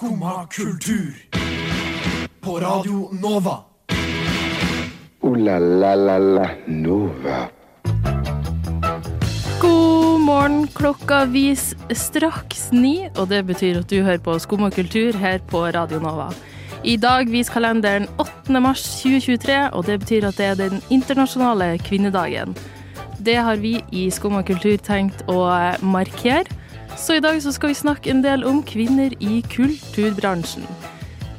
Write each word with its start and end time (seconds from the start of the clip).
Skumma 0.00 0.46
kultur. 0.46 1.14
På 2.40 2.60
Radio 2.60 3.08
Nova. 3.22 3.58
O-la-la-la-la 5.20 6.48
Nova. 6.66 7.48
God 9.60 10.20
morgen, 10.20 10.68
klokka 10.68 11.24
vis 11.24 11.74
straks 11.92 12.72
ni, 12.72 13.10
og 13.18 13.28
det 13.28 13.42
betyr 13.50 13.82
at 13.82 13.92
du 13.92 14.00
hører 14.00 14.22
på 14.24 14.38
Skumma 14.40 14.70
kultur 14.70 15.12
her 15.20 15.38
på 15.38 15.66
Radio 15.76 16.00
Nova. 16.00 16.30
I 16.84 16.96
dag 16.96 17.28
viser 17.28 17.58
kalenderen 17.58 18.08
8. 18.16 18.56
mars 18.56 18.86
2023, 19.02 19.58
og 19.72 19.84
det 19.84 19.98
betyr 20.00 20.30
at 20.30 20.40
det 20.40 20.46
er 20.46 20.56
den 20.62 20.80
internasjonale 20.88 21.74
kvinnedagen. 21.84 22.56
Det 23.20 23.36
har 23.36 23.60
vi 23.60 23.82
i 23.92 24.08
Skumma 24.08 24.40
kultur 24.48 24.80
tenkt 24.80 25.28
å 25.28 25.44
markere, 25.84 26.48
så 26.96 27.16
i 27.16 27.20
dag 27.22 27.42
så 27.42 27.52
skal 27.52 27.70
vi 27.72 27.78
snakke 27.78 28.10
en 28.10 28.22
del 28.24 28.44
om 28.48 28.62
kvinner 28.66 29.14
i 29.22 29.40
kulturbransjen. 29.52 30.64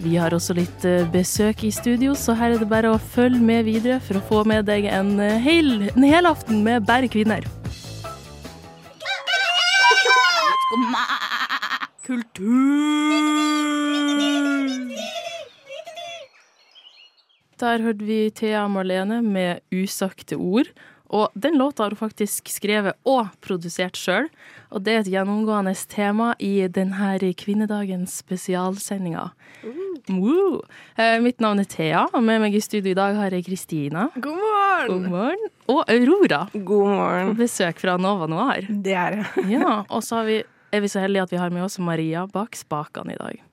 Vi 0.02 0.16
har 0.18 0.34
også 0.34 0.56
litt 0.58 0.86
eh, 0.88 1.06
besøk 1.14 1.64
i 1.68 1.72
studio, 1.74 2.16
så 2.18 2.34
her 2.38 2.56
er 2.56 2.62
det 2.62 2.70
bare 2.72 2.90
å 2.90 3.02
følge 3.02 3.42
med 3.44 3.68
videre 3.68 4.00
for 4.02 4.18
å 4.18 4.24
få 4.30 4.44
med 4.50 4.66
deg 4.70 4.88
en 4.90 5.14
eh, 5.22 5.38
hel, 5.44 5.90
en 5.92 6.08
hel 6.08 6.30
aften 6.30 6.64
med 6.66 6.88
bare 6.88 7.12
kvinner. 7.12 7.46
Kultur. 12.02 12.72
Der 17.62 17.84
hørte 17.86 18.08
vi 18.08 18.32
Thea 18.34 18.66
Marlene 18.68 19.22
med 19.22 19.62
'Usagte 19.70 20.36
ord'. 20.36 20.74
Og 21.12 21.30
den 21.36 21.60
låta 21.60 21.84
har 21.84 21.92
hun 21.92 22.00
faktisk 22.00 22.50
skrevet 22.50 22.96
og 23.06 23.28
produsert 23.44 24.00
sjøl. 24.00 24.30
Og 24.72 24.84
det 24.86 24.94
er 24.94 25.02
et 25.02 25.12
gjennomgående 25.12 25.74
tema 25.92 26.32
i 26.40 26.68
denne 26.72 27.34
kvinnedagens 27.36 28.22
spesialsendinga. 28.24 29.28
Woo. 30.10 30.62
Uh, 30.98 31.20
mitt 31.24 31.44
navn 31.44 31.60
er 31.60 31.68
Thea, 31.70 32.06
og 32.16 32.24
med 32.24 32.40
meg 32.46 32.56
i 32.56 32.64
studio 32.64 32.94
i 32.94 32.98
dag 32.98 33.20
har 33.20 33.36
jeg 33.36 33.46
Kristina. 33.50 34.08
God 34.16 34.40
morgen! 34.40 34.88
God 34.88 35.10
morgen. 35.12 35.46
Og 35.68 35.84
Aurora. 35.92 36.42
God 36.54 36.88
morgen. 36.96 37.34
På 37.34 37.44
besøk 37.44 37.84
fra 37.84 37.98
Nova 38.02 38.30
Noir. 38.32 38.72
Det 38.72 38.96
er 38.96 39.20
det. 39.20 39.46
Ja, 39.52 39.82
og 39.90 40.04
så 40.08 40.22
har 40.22 40.32
vi, 40.32 40.42
er 40.72 40.84
vi 40.84 40.92
så 40.92 41.04
heldige 41.04 41.28
at 41.28 41.36
vi 41.36 41.42
har 41.44 41.54
med 41.54 41.68
oss 41.68 41.80
Maria 41.80 42.26
bak 42.32 42.56
spakene 42.56 43.18
i 43.18 43.20
dag. 43.20 43.44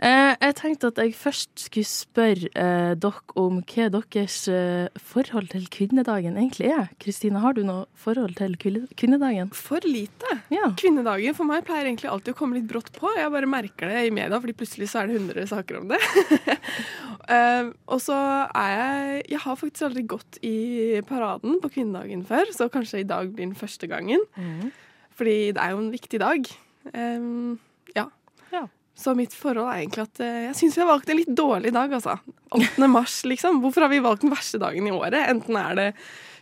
Eh, 0.00 0.32
jeg 0.40 0.54
tenkte 0.56 0.88
at 0.88 0.98
jeg 1.02 1.12
først 1.12 1.66
skulle 1.66 1.88
spørre 1.88 2.48
eh, 2.56 2.92
dere 2.96 3.34
om 3.36 3.58
hva 3.68 3.88
deres 3.92 4.36
eh, 4.48 4.88
forhold 4.96 5.50
til 5.52 5.66
kvinnedagen 5.72 6.38
egentlig 6.40 6.70
er. 6.72 6.88
Kristine, 7.02 7.42
har 7.42 7.52
du 7.58 7.60
noe 7.68 7.84
forhold 8.00 8.38
til 8.38 8.56
kvinnedagen? 8.56 9.52
For 9.52 9.84
lite. 9.84 10.38
Ja. 10.48 10.70
Kvinnedagen 10.80 11.36
for 11.36 11.48
meg 11.50 11.66
pleier 11.68 11.90
egentlig 11.90 12.08
alltid 12.08 12.32
å 12.32 12.38
komme 12.40 12.56
litt 12.56 12.68
brått 12.70 12.88
på. 12.96 13.12
Jeg 13.18 13.34
bare 13.34 13.50
merker 13.50 13.92
det 13.92 14.06
i 14.08 14.14
media, 14.14 14.40
fordi 14.40 14.56
plutselig 14.56 14.88
så 14.88 15.02
er 15.02 15.10
det 15.10 15.20
100 15.20 15.52
saker 15.52 15.82
om 15.82 15.92
det. 15.92 16.00
Og 17.92 18.00
så 18.02 18.16
er 18.56 18.70
jeg 18.72 19.18
Jeg 19.30 19.40
har 19.44 19.58
faktisk 19.60 19.84
aldri 19.86 20.02
gått 20.08 20.38
i 20.42 20.98
paraden 21.06 21.60
på 21.62 21.70
kvinnedagen 21.76 22.24
før, 22.26 22.48
så 22.56 22.72
kanskje 22.72 23.04
i 23.04 23.08
dag 23.08 23.28
blir 23.28 23.50
den 23.50 23.58
første 23.58 23.86
gangen. 23.90 24.24
Fordi 25.14 25.52
det 25.52 25.60
er 25.60 25.74
jo 25.76 25.82
en 25.84 25.92
viktig 25.92 26.22
dag. 26.24 26.54
Ja. 26.94 27.58
Så 29.00 29.14
mitt 29.16 29.32
forhold 29.32 29.70
er 29.70 29.78
egentlig 29.80 30.02
at 30.04 30.20
eh, 30.20 30.40
jeg 30.50 30.56
syns 30.58 30.74
vi 30.76 30.82
har 30.84 30.90
valgt 30.90 31.08
en 31.08 31.16
litt 31.22 31.30
dårlig 31.32 31.70
dag, 31.72 31.92
altså. 31.96 32.18
8. 32.52 32.88
mars, 32.98 33.20
liksom. 33.24 33.62
Hvorfor 33.62 33.86
har 33.86 33.92
vi 33.94 34.02
valgt 34.04 34.26
den 34.26 34.32
verste 34.34 34.60
dagen 34.60 34.86
i 34.88 34.92
året? 34.92 35.16
Enten 35.32 35.56
er 35.56 35.78
det 35.78 35.86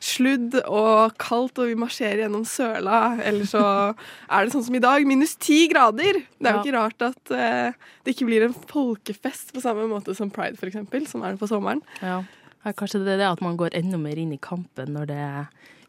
sludd 0.02 0.54
og 0.62 1.14
kaldt, 1.18 1.58
og 1.58 1.70
vi 1.70 1.74
marsjerer 1.78 2.24
gjennom 2.24 2.44
søla, 2.46 2.98
eller 3.26 3.46
så 3.50 3.62
er 4.34 4.44
det 4.46 4.54
sånn 4.54 4.66
som 4.68 4.76
i 4.78 4.82
dag, 4.82 5.06
minus 5.06 5.36
ti 5.42 5.64
grader. 5.70 6.20
Det 6.38 6.46
er 6.50 6.54
jo 6.54 6.58
Ja. 6.58 6.64
ikke 6.64 6.76
rart 6.76 7.06
at 7.08 7.32
uh, 7.34 7.88
det 8.06 8.14
ikke 8.14 8.28
blir 8.28 8.46
en 8.46 8.54
folkefest 8.70 9.50
på 9.54 9.62
samme 9.62 9.86
måte 9.90 10.14
som 10.18 10.30
pride, 10.34 10.58
eksempel, 10.70 11.06
som 11.10 11.22
er 11.26 11.34
det 11.34 11.42
på 11.42 11.50
sommeren. 11.50 11.82
Ja. 12.02 12.20
Ja, 12.64 12.72
Kanskje 12.74 13.04
det 13.06 13.14
er 13.16 13.20
det 13.22 13.30
at 13.32 13.42
man 13.42 13.56
går 13.58 13.74
enda 13.78 13.98
mer 14.02 14.18
inn 14.18 14.32
i 14.34 14.38
kampen 14.42 14.94
når 14.98 15.10
det 15.10 15.18
er 15.22 15.44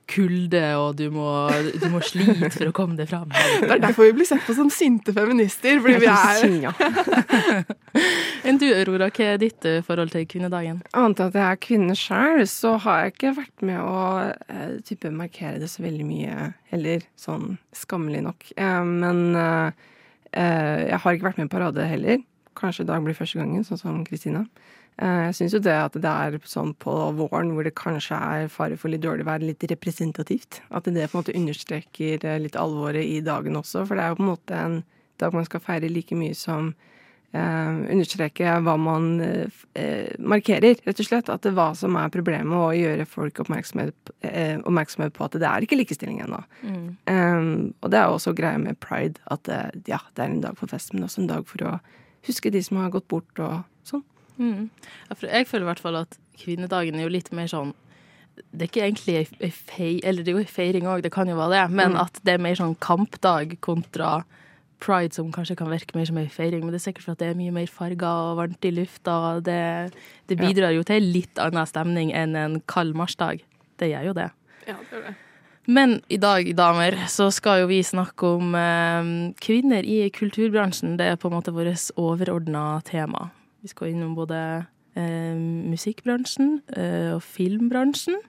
kulde, 0.09 0.61
og 0.79 0.97
du 0.99 1.05
må, 1.13 1.27
du 1.79 1.85
må 1.93 2.01
slite 2.05 2.49
for 2.53 2.71
å 2.71 2.73
komme 2.75 2.97
deg 2.97 3.09
fram. 3.11 3.29
Det 3.31 3.69
er 3.75 3.83
derfor 3.83 4.09
vi 4.09 4.15
blir 4.19 4.29
sett 4.29 4.43
på 4.47 4.55
som 4.57 4.71
sinte 4.73 5.13
feminister, 5.15 5.79
fordi 5.83 6.01
vi 6.03 6.09
er 6.09 7.69
Enn 8.47 8.59
du, 8.61 8.67
Aurora, 8.71 9.09
hva 9.13 9.27
er 9.33 9.39
ditt 9.41 9.65
eh, 9.67 9.81
forhold 9.85 10.13
til 10.13 10.25
kvinnedagen? 10.29 10.81
Annet 10.97 11.21
enn 11.21 11.31
at 11.31 11.37
jeg 11.37 11.45
er 11.45 11.61
kvinne 11.63 11.95
sjøl, 11.97 12.43
så 12.49 12.75
har 12.85 13.03
jeg 13.03 13.15
ikke 13.15 13.35
vært 13.39 13.65
med 13.65 13.79
å 13.81 13.99
uh, 14.31 14.73
type 14.85 15.11
markere 15.13 15.61
det 15.61 15.69
så 15.71 15.83
veldig 15.85 16.07
mye 16.07 16.49
heller. 16.73 17.05
Sånn 17.19 17.57
skammelig 17.75 18.23
nok. 18.25 18.49
Uh, 18.59 18.83
men 18.85 19.23
uh, 19.37 19.69
eh, 20.31 20.89
jeg 20.89 21.01
har 21.03 21.17
ikke 21.17 21.29
vært 21.29 21.41
med 21.41 21.49
i 21.49 21.53
parade 21.53 21.87
heller. 21.89 22.21
Kanskje 22.59 22.85
i 22.85 22.89
dag 22.89 23.03
blir 23.05 23.17
første 23.17 23.41
gangen, 23.41 23.65
sånn 23.67 23.81
som 23.81 24.03
Kristina. 24.07 24.45
Eh, 24.99 25.21
jeg 25.29 25.35
syns 25.37 25.55
jo 25.55 25.61
det 25.63 25.75
at 25.79 25.95
det 25.95 26.11
er 26.11 26.35
sånn 26.49 26.73
på 26.81 26.93
våren 27.15 27.53
hvor 27.55 27.63
det 27.63 27.75
kanskje 27.79 28.17
er 28.19 28.51
fare 28.51 28.75
for 28.79 28.91
litt 28.91 29.05
dårlig 29.05 29.27
vær, 29.27 29.43
litt 29.43 29.63
representativt. 29.71 30.59
At 30.75 30.89
det 30.89 31.07
på 31.07 31.15
en 31.15 31.21
måte 31.21 31.35
understreker 31.39 32.25
eh, 32.27 32.39
litt 32.43 32.59
alvoret 32.59 33.05
i 33.05 33.21
dagen 33.23 33.59
også. 33.59 33.85
For 33.87 33.95
det 33.95 34.05
er 34.05 34.13
jo 34.13 34.19
på 34.19 34.25
en 34.25 34.33
måte 34.33 34.59
en 34.59 34.79
dag 35.19 35.35
man 35.35 35.47
skal 35.47 35.63
feire 35.63 35.91
like 35.91 36.15
mye 36.19 36.35
som 36.35 36.73
eh, 37.31 37.79
understreke 37.93 38.57
hva 38.65 38.75
man 38.81 39.07
eh, 39.23 39.61
eh, 39.79 40.11
markerer, 40.19 40.83
rett 40.83 40.99
og 40.99 41.07
slett. 41.07 41.31
At 41.31 41.47
det 41.47 41.55
hva 41.55 41.69
som 41.79 41.95
er 41.99 42.11
problemet, 42.11 42.59
og 42.59 42.75
gjøre 42.75 43.07
folk 43.07 43.39
oppmerksomhet, 43.45 44.13
eh, 44.27 44.57
oppmerksomhet 44.59 45.15
på 45.15 45.29
at 45.29 45.39
det 45.39 45.47
er 45.47 45.63
ikke 45.63 45.79
likestilling 45.79 46.19
ennå. 46.25 46.43
Eh, 47.07 47.41
og 47.79 47.87
det 47.87 48.01
er 48.01 48.07
jo 48.09 48.19
også 48.19 48.35
greia 48.35 48.59
med 48.59 48.83
pride, 48.83 49.23
at 49.31 49.47
ja, 49.87 50.03
det 50.11 50.25
er 50.25 50.27
en 50.27 50.43
dag 50.43 50.59
for 50.59 50.71
fest, 50.71 50.91
men 50.91 51.07
også 51.07 51.23
en 51.23 51.31
dag 51.31 51.47
for 51.47 51.67
å 51.71 51.77
huske 52.27 52.51
de 52.51 52.59
som 52.67 52.83
har 52.83 52.91
gått 52.91 53.07
bort 53.07 53.39
og 53.39 53.61
sånn. 53.87 54.03
Mm. 54.39 54.69
Jeg 55.11 55.47
føler 55.49 55.65
i 55.65 55.69
hvert 55.73 55.83
fall 55.83 55.97
at 55.99 56.17
kvinnedagen 56.39 56.95
er 56.95 57.03
jo 57.03 57.11
litt 57.11 57.31
mer 57.35 57.49
sånn 57.51 57.73
Det 58.55 58.61
er 58.63 58.69
ikke 58.69 58.83
egentlig 58.85 59.15
ei- 59.19 59.39
ei 59.43 59.51
fei... 59.51 59.89
Eller 60.07 60.23
det 60.23 60.31
er 60.31 60.37
jo 60.37 60.43
ei 60.45 60.47
feiring 60.47 60.85
òg, 60.87 61.01
det 61.03 61.11
kan 61.11 61.27
jo 61.27 61.35
være 61.35 61.57
det, 61.57 61.75
men 61.75 61.97
at 61.99 62.21
det 62.23 62.37
er 62.37 62.43
mer 62.45 62.55
sånn 62.55 62.77
kampdag 62.79 63.57
kontra 63.59 64.21
pride, 64.79 65.11
som 65.11 65.27
kanskje 65.35 65.57
kan 65.59 65.67
virke 65.67 65.91
mer 65.99 66.05
som 66.07 66.17
ei 66.21 66.29
feiring. 66.31 66.61
Men 66.63 66.71
det 66.71 66.79
er 66.79 66.85
sikkert 66.87 67.03
for 67.03 67.11
at 67.17 67.19
det 67.19 67.27
er 67.33 67.35
mye 67.35 67.51
mer 67.51 67.67
farger 67.67 68.07
og 68.31 68.37
varmt 68.39 68.63
i 68.63 68.71
lufta, 68.71 69.11
og 69.35 69.43
det, 69.43 69.91
det 70.31 70.37
bidrar 70.39 70.71
jo 70.71 70.85
til 70.87 71.03
litt 71.03 71.35
annen 71.43 71.67
stemning 71.67 72.13
enn 72.15 72.37
en 72.39 72.55
kald 72.65 72.95
marsdag. 72.95 73.41
Det 73.75 73.89
gjør 73.91 74.07
jo 74.07 74.13
det. 74.21 74.29
Ja, 74.69 74.77
det 74.93 75.01
det. 75.09 75.11
Men 75.67 75.97
i 76.09 76.15
dag, 76.17 76.47
damer, 76.55 76.95
så 77.11 77.27
skal 77.35 77.59
jo 77.65 77.67
vi 77.67 77.81
snakke 77.83 78.31
om 78.39 78.55
eh, 78.55 79.11
kvinner 79.43 79.83
i 79.83 79.99
kulturbransjen. 80.15 80.95
Det 80.97 81.05
er 81.11 81.19
på 81.19 81.27
en 81.27 81.35
måte 81.35 81.51
vårt 81.53 81.91
overordna 81.99 82.79
tema. 82.87 83.27
Vi 83.61 83.71
skal 83.71 83.91
innom 83.91 84.15
både 84.15 84.37
eh, 84.95 85.35
musikkbransjen 85.69 86.61
eh, 86.77 87.11
og 87.15 87.23
filmbransjen. 87.23 88.19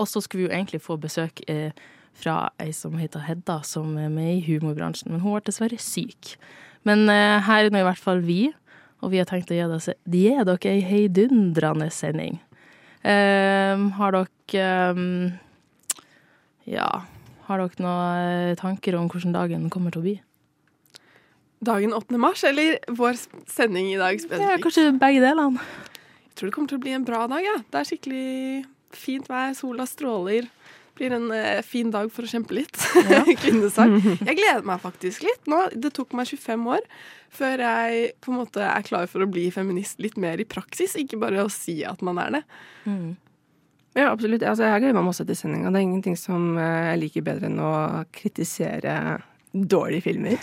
Og 0.00 0.08
så 0.10 0.22
skulle 0.24 0.44
vi 0.44 0.48
jo 0.48 0.54
egentlig 0.54 0.82
få 0.82 0.96
besøk 1.00 1.44
eh, 1.50 1.70
fra 2.14 2.48
ei 2.62 2.72
som 2.74 2.96
heter 2.98 3.24
Hedda, 3.26 3.60
som 3.66 3.96
er 3.98 4.10
med 4.12 4.38
i 4.38 4.44
humorbransjen. 4.46 5.12
Men 5.12 5.22
hun 5.22 5.36
ble 5.36 5.44
dessverre 5.48 5.78
syk. 5.82 6.34
Men 6.88 7.08
eh, 7.12 7.40
her 7.44 7.66
er 7.66 7.74
nå 7.74 7.82
i 7.82 7.86
hvert 7.86 8.00
fall 8.00 8.24
vi, 8.24 8.48
og 9.04 9.12
vi 9.12 9.20
har 9.20 9.28
tenkt 9.28 9.52
å 9.52 9.56
gi 9.56 9.64
dere, 9.68 9.96
gi 10.08 10.26
dere 10.48 10.72
ei 10.72 10.84
heidundrende 10.84 11.90
sending. 11.92 12.40
Eh, 13.04 13.88
har 13.98 14.16
dere 14.16 14.64
eh, 14.64 15.40
ja. 16.74 16.88
Har 17.44 17.60
dere 17.60 17.84
noen 17.84 18.56
tanker 18.56 18.96
om 18.96 19.10
hvordan 19.12 19.34
dagen 19.36 19.68
kommer 19.72 19.92
til 19.92 20.00
å 20.00 20.06
bli? 20.06 20.14
Dagen 21.64 21.94
8. 21.96 22.18
mars, 22.20 22.44
eller 22.44 22.78
vår 22.92 23.16
sending 23.50 23.92
i 23.92 23.98
dag 24.00 24.14
Ja, 24.18 24.22
spesifikt? 24.26 24.64
kanskje 24.66 24.86
begge 25.00 25.22
delene. 25.24 25.64
Jeg 26.28 26.36
tror 26.38 26.50
det 26.50 26.54
kommer 26.56 26.70
til 26.72 26.80
å 26.80 26.84
bli 26.84 26.94
en 26.96 27.04
bra 27.06 27.24
dag, 27.30 27.44
ja. 27.46 27.56
Det 27.70 27.80
er 27.80 27.88
skikkelig 27.88 28.64
fint 28.94 29.28
vær, 29.30 29.54
sola 29.58 29.86
stråler. 29.86 30.48
Blir 30.94 31.10
en 31.16 31.26
eh, 31.34 31.58
fin 31.66 31.88
dag 31.90 32.06
for 32.14 32.22
å 32.26 32.30
kjempe 32.30 32.54
litt. 32.54 32.76
Kvinnesak. 33.42 33.96
Jeg 34.28 34.36
gleder 34.38 34.62
meg 34.66 34.82
faktisk 34.82 35.24
litt 35.26 35.48
nå. 35.50 35.64
Det 35.74 35.90
tok 35.96 36.12
meg 36.14 36.28
25 36.30 36.68
år 36.76 36.84
før 37.34 37.58
jeg 37.64 38.12
på 38.22 38.30
en 38.30 38.36
måte 38.38 38.62
er 38.62 38.84
klar 38.86 39.08
for 39.10 39.24
å 39.24 39.26
bli 39.26 39.48
feminist 39.50 39.98
litt 39.98 40.14
mer 40.22 40.38
i 40.38 40.44
praksis, 40.46 40.92
ikke 41.00 41.18
bare 41.18 41.42
å 41.42 41.48
si 41.50 41.80
at 41.82 41.98
man 42.06 42.20
er 42.22 42.36
det. 42.36 42.42
Ja, 42.86 44.12
absolutt. 44.12 44.44
Altså, 44.46 44.68
jeg 44.68 44.84
gleder 44.84 44.94
meg 45.00 45.08
masse 45.08 45.26
til 45.26 45.34
sendinga. 45.38 45.72
Det 45.74 45.80
er 45.80 45.86
ingenting 45.88 46.14
som 46.18 46.52
eh, 46.62 46.92
jeg 46.92 47.00
liker 47.02 47.26
bedre 47.26 47.50
enn 47.50 47.58
å 47.58 47.72
kritisere 48.14 48.94
dårlige 49.54 50.02
filmer. 50.02 50.38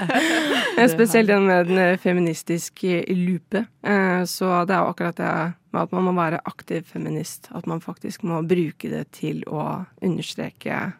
Spesielt 0.88 1.28
den 1.28 1.46
med 1.46 1.66
den 1.68 1.78
eh, 1.78 1.98
feministiske 2.00 3.04
loopet. 3.08 3.68
Eh, 3.84 4.24
Så 4.24 4.48
det 4.66 4.74
er 4.74 4.80
jo 4.80 4.92
akkurat 4.92 5.16
det 5.20 5.32
med 5.72 5.82
at 5.82 5.92
man 5.92 6.04
må 6.04 6.12
være 6.16 6.40
aktiv 6.44 6.82
feminist. 6.88 7.48
At 7.54 7.66
man 7.66 7.80
faktisk 7.80 8.22
må 8.22 8.42
bruke 8.42 8.90
det 8.90 9.06
til 9.12 9.44
å 9.46 9.84
understreke 10.02 10.92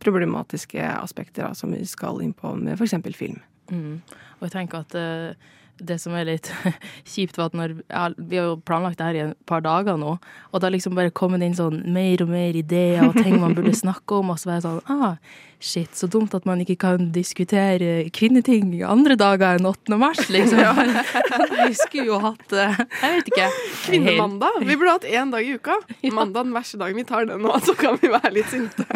problematiske 0.00 0.80
aspekter 0.80 1.48
da, 1.48 1.54
som 1.54 1.72
vi 1.74 1.84
skal 1.86 2.22
inn 2.24 2.32
på 2.32 2.54
med 2.56 2.78
f.eks. 2.78 2.94
film. 3.16 3.40
Mm. 3.70 4.00
Og 4.40 4.46
jeg 4.48 4.54
tenker 4.54 4.84
at 4.84 4.94
eh, 4.98 5.50
det 5.80 5.98
som 6.02 6.14
er 6.16 6.28
litt 6.28 6.50
kjipt, 7.12 7.38
var 7.38 7.50
at 7.50 7.58
når 7.58 7.76
ja, 7.88 8.08
Vi 8.16 8.40
har 8.40 8.50
jo 8.52 8.56
planlagt 8.66 9.00
det 9.00 9.08
her 9.08 9.18
i 9.18 9.22
et 9.28 9.46
par 9.48 9.64
dager 9.64 9.98
nå, 10.00 10.16
og 10.50 10.56
det 10.56 10.66
har 10.66 10.74
liksom 10.74 10.96
bare 10.98 11.14
kommet 11.14 11.44
inn 11.44 11.56
sånn 11.56 11.82
mer 11.92 12.24
og 12.24 12.32
mer 12.32 12.56
ideer 12.56 13.06
og 13.08 13.18
ting 13.18 13.38
man 13.40 13.56
burde 13.56 13.74
snakke 13.76 14.20
om, 14.20 14.32
og 14.32 14.40
så 14.40 14.50
var 14.50 14.58
jeg 14.58 14.66
sånn 14.66 14.92
ah, 14.92 15.16
shit, 15.60 15.92
så 15.96 16.08
dumt 16.10 16.34
at 16.34 16.46
man 16.48 16.62
ikke 16.64 16.78
kan 16.80 17.10
diskutere 17.14 18.08
kvinneting 18.16 18.72
andre 18.86 19.16
dager 19.20 19.58
enn 19.58 19.68
8. 19.68 19.98
mars, 20.00 20.22
liksom. 20.32 20.60
Vi 21.60 21.74
skulle 21.76 22.06
jo 22.08 22.20
hatt 22.22 22.56
eh, 22.56 22.80
Jeg 22.80 23.16
vet 23.16 23.30
ikke. 23.32 23.50
Kvinnemandag. 23.84 24.62
Vi 24.64 24.76
burde 24.76 24.96
hatt 24.96 25.08
én 25.08 25.34
dag 25.34 25.44
i 25.44 25.54
uka. 25.58 25.76
Mandag 26.12 26.48
den 26.48 26.56
verste 26.56 26.80
dagen. 26.80 26.96
Vi 26.96 27.06
tar 27.08 27.28
den 27.28 27.44
nå, 27.44 27.54
så 27.64 27.76
kan 27.78 28.00
vi 28.00 28.12
være 28.12 28.32
litt 28.38 28.50
sinte. 28.52 28.86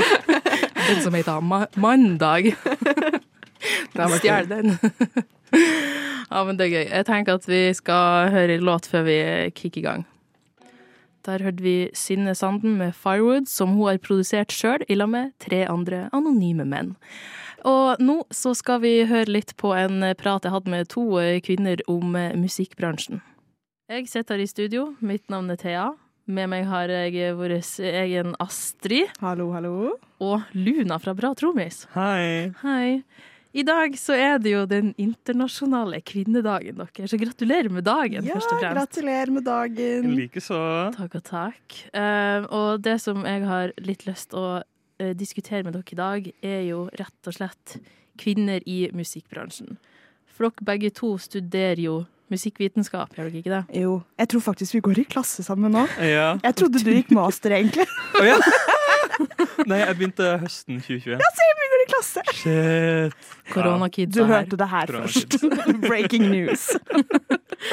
Den 0.84 1.04
som 1.04 1.14
heter 1.16 1.44
ma 1.44 1.64
Mandag. 1.76 2.54
Stjel 4.18 4.50
den. 4.50 4.76
ja, 6.32 6.42
men 6.44 6.58
det 6.58 6.66
er 6.66 6.74
gøy. 6.74 6.84
Jeg 6.88 7.06
tenker 7.08 7.38
at 7.38 7.46
vi 7.48 7.62
skal 7.76 8.32
høre 8.34 8.58
en 8.58 8.66
låt 8.66 8.88
før 8.90 9.06
vi 9.08 9.18
kicker 9.54 9.82
i 9.82 9.86
gang. 9.88 10.04
Der 11.24 11.40
hørte 11.40 11.64
vi 11.64 11.90
Synne 11.96 12.34
Sanden 12.36 12.76
med 12.76 12.92
'Firewood', 12.92 13.48
som 13.48 13.78
hun 13.78 13.88
har 13.88 13.98
produsert 13.98 14.52
sjøl 14.52 14.84
i 14.88 14.94
lag 14.94 15.08
med 15.08 15.32
tre 15.40 15.64
andre 15.64 16.08
anonyme 16.12 16.66
menn. 16.68 16.96
Og 17.64 17.96
nå 17.98 18.18
så 18.28 18.52
skal 18.52 18.82
vi 18.82 19.06
høre 19.08 19.32
litt 19.32 19.54
på 19.56 19.72
en 19.72 20.04
prat 20.20 20.44
jeg 20.44 20.52
hadde 20.52 20.70
med 20.70 20.88
to 20.92 21.06
kvinner 21.40 21.80
om 21.88 22.12
musikkbransjen. 22.36 23.22
Jeg 23.88 24.08
sitter 24.08 24.36
her 24.36 24.44
i 24.44 24.46
studio. 24.48 24.94
Mitt 25.00 25.30
navn 25.32 25.48
er 25.50 25.56
Thea. 25.56 25.92
Med 26.26 26.48
meg 26.48 26.64
har 26.68 26.88
jeg 26.88 27.34
vår 27.36 27.58
egen 27.84 28.34
Astrid 28.40 29.10
Hallo, 29.20 29.50
hallo. 29.52 29.98
og 30.24 30.40
Luna 30.56 30.96
fra 30.96 31.12
Bra 31.12 31.34
Tromis. 31.36 31.86
Hei. 31.92 32.52
Hei. 32.62 33.02
I 33.54 33.62
dag 33.62 33.92
så 33.98 34.16
er 34.18 34.40
det 34.42 34.50
jo 34.50 34.64
den 34.66 34.88
internasjonale 34.98 36.00
kvinnedagen 36.02 36.80
deres, 36.80 37.12
så 37.12 37.18
gratulerer 37.20 37.70
med 37.70 37.84
dagen, 37.86 38.26
Ja, 38.26 38.34
først 38.34 38.50
og 38.50 38.58
fremst. 38.58 38.78
gratulerer 38.80 39.30
med 39.30 39.44
dagen. 39.46 40.08
Likeså. 40.18 40.58
Takk 40.96 41.14
og 41.20 41.22
takk. 41.28 41.76
Uh, 41.94 42.48
og 42.50 42.82
det 42.82 42.96
som 43.04 43.22
jeg 43.22 43.44
har 43.46 43.70
litt 43.78 44.02
lyst 44.08 44.34
å 44.34 44.58
uh, 44.58 45.12
diskutere 45.14 45.62
med 45.62 45.78
dere 45.78 45.94
i 45.94 46.00
dag, 46.00 46.26
er 46.42 46.64
jo 46.66 46.88
rett 46.98 47.30
og 47.30 47.36
slett 47.38 47.76
kvinner 48.18 48.58
i 48.66 48.88
musikkbransjen. 48.90 49.78
For 50.34 50.48
dere 50.50 50.66
begge 50.72 50.90
to 50.90 51.14
studerer 51.22 51.78
jo 51.78 52.00
musikkvitenskap, 52.34 53.14
gjør 53.14 53.30
dere 53.30 53.38
ikke 53.38 53.54
det? 53.54 53.62
Jo, 53.84 54.00
jeg 54.18 54.32
tror 54.34 54.42
faktisk 54.50 54.74
vi 54.80 54.82
går 54.82 55.04
i 55.04 55.08
klasse 55.14 55.46
sammen 55.46 55.70
nå. 55.78 55.86
Ja. 56.02 56.32
Jeg 56.42 56.58
trodde 56.58 56.82
du 56.82 56.90
gikk 56.90 57.14
master, 57.14 57.54
egentlig. 57.54 57.86
Oh, 58.18 58.26
ja. 58.26 58.40
Nei, 59.70 59.78
jeg 59.78 59.94
begynte 60.00 60.32
høsten 60.42 60.80
2021. 60.82 61.14
Vi 61.14 61.22
går 61.22 61.43
i 61.43 61.43
klasse. 61.94 62.24
Shit. 62.34 63.30
Du 63.44 63.52
Koronakidsa 63.54 64.24
her. 64.24 64.32
hørte 64.32 64.58
det 64.60 64.68
her 64.70 64.92
først. 64.98 65.38
Breaking 65.88 66.26
news. 66.30 66.66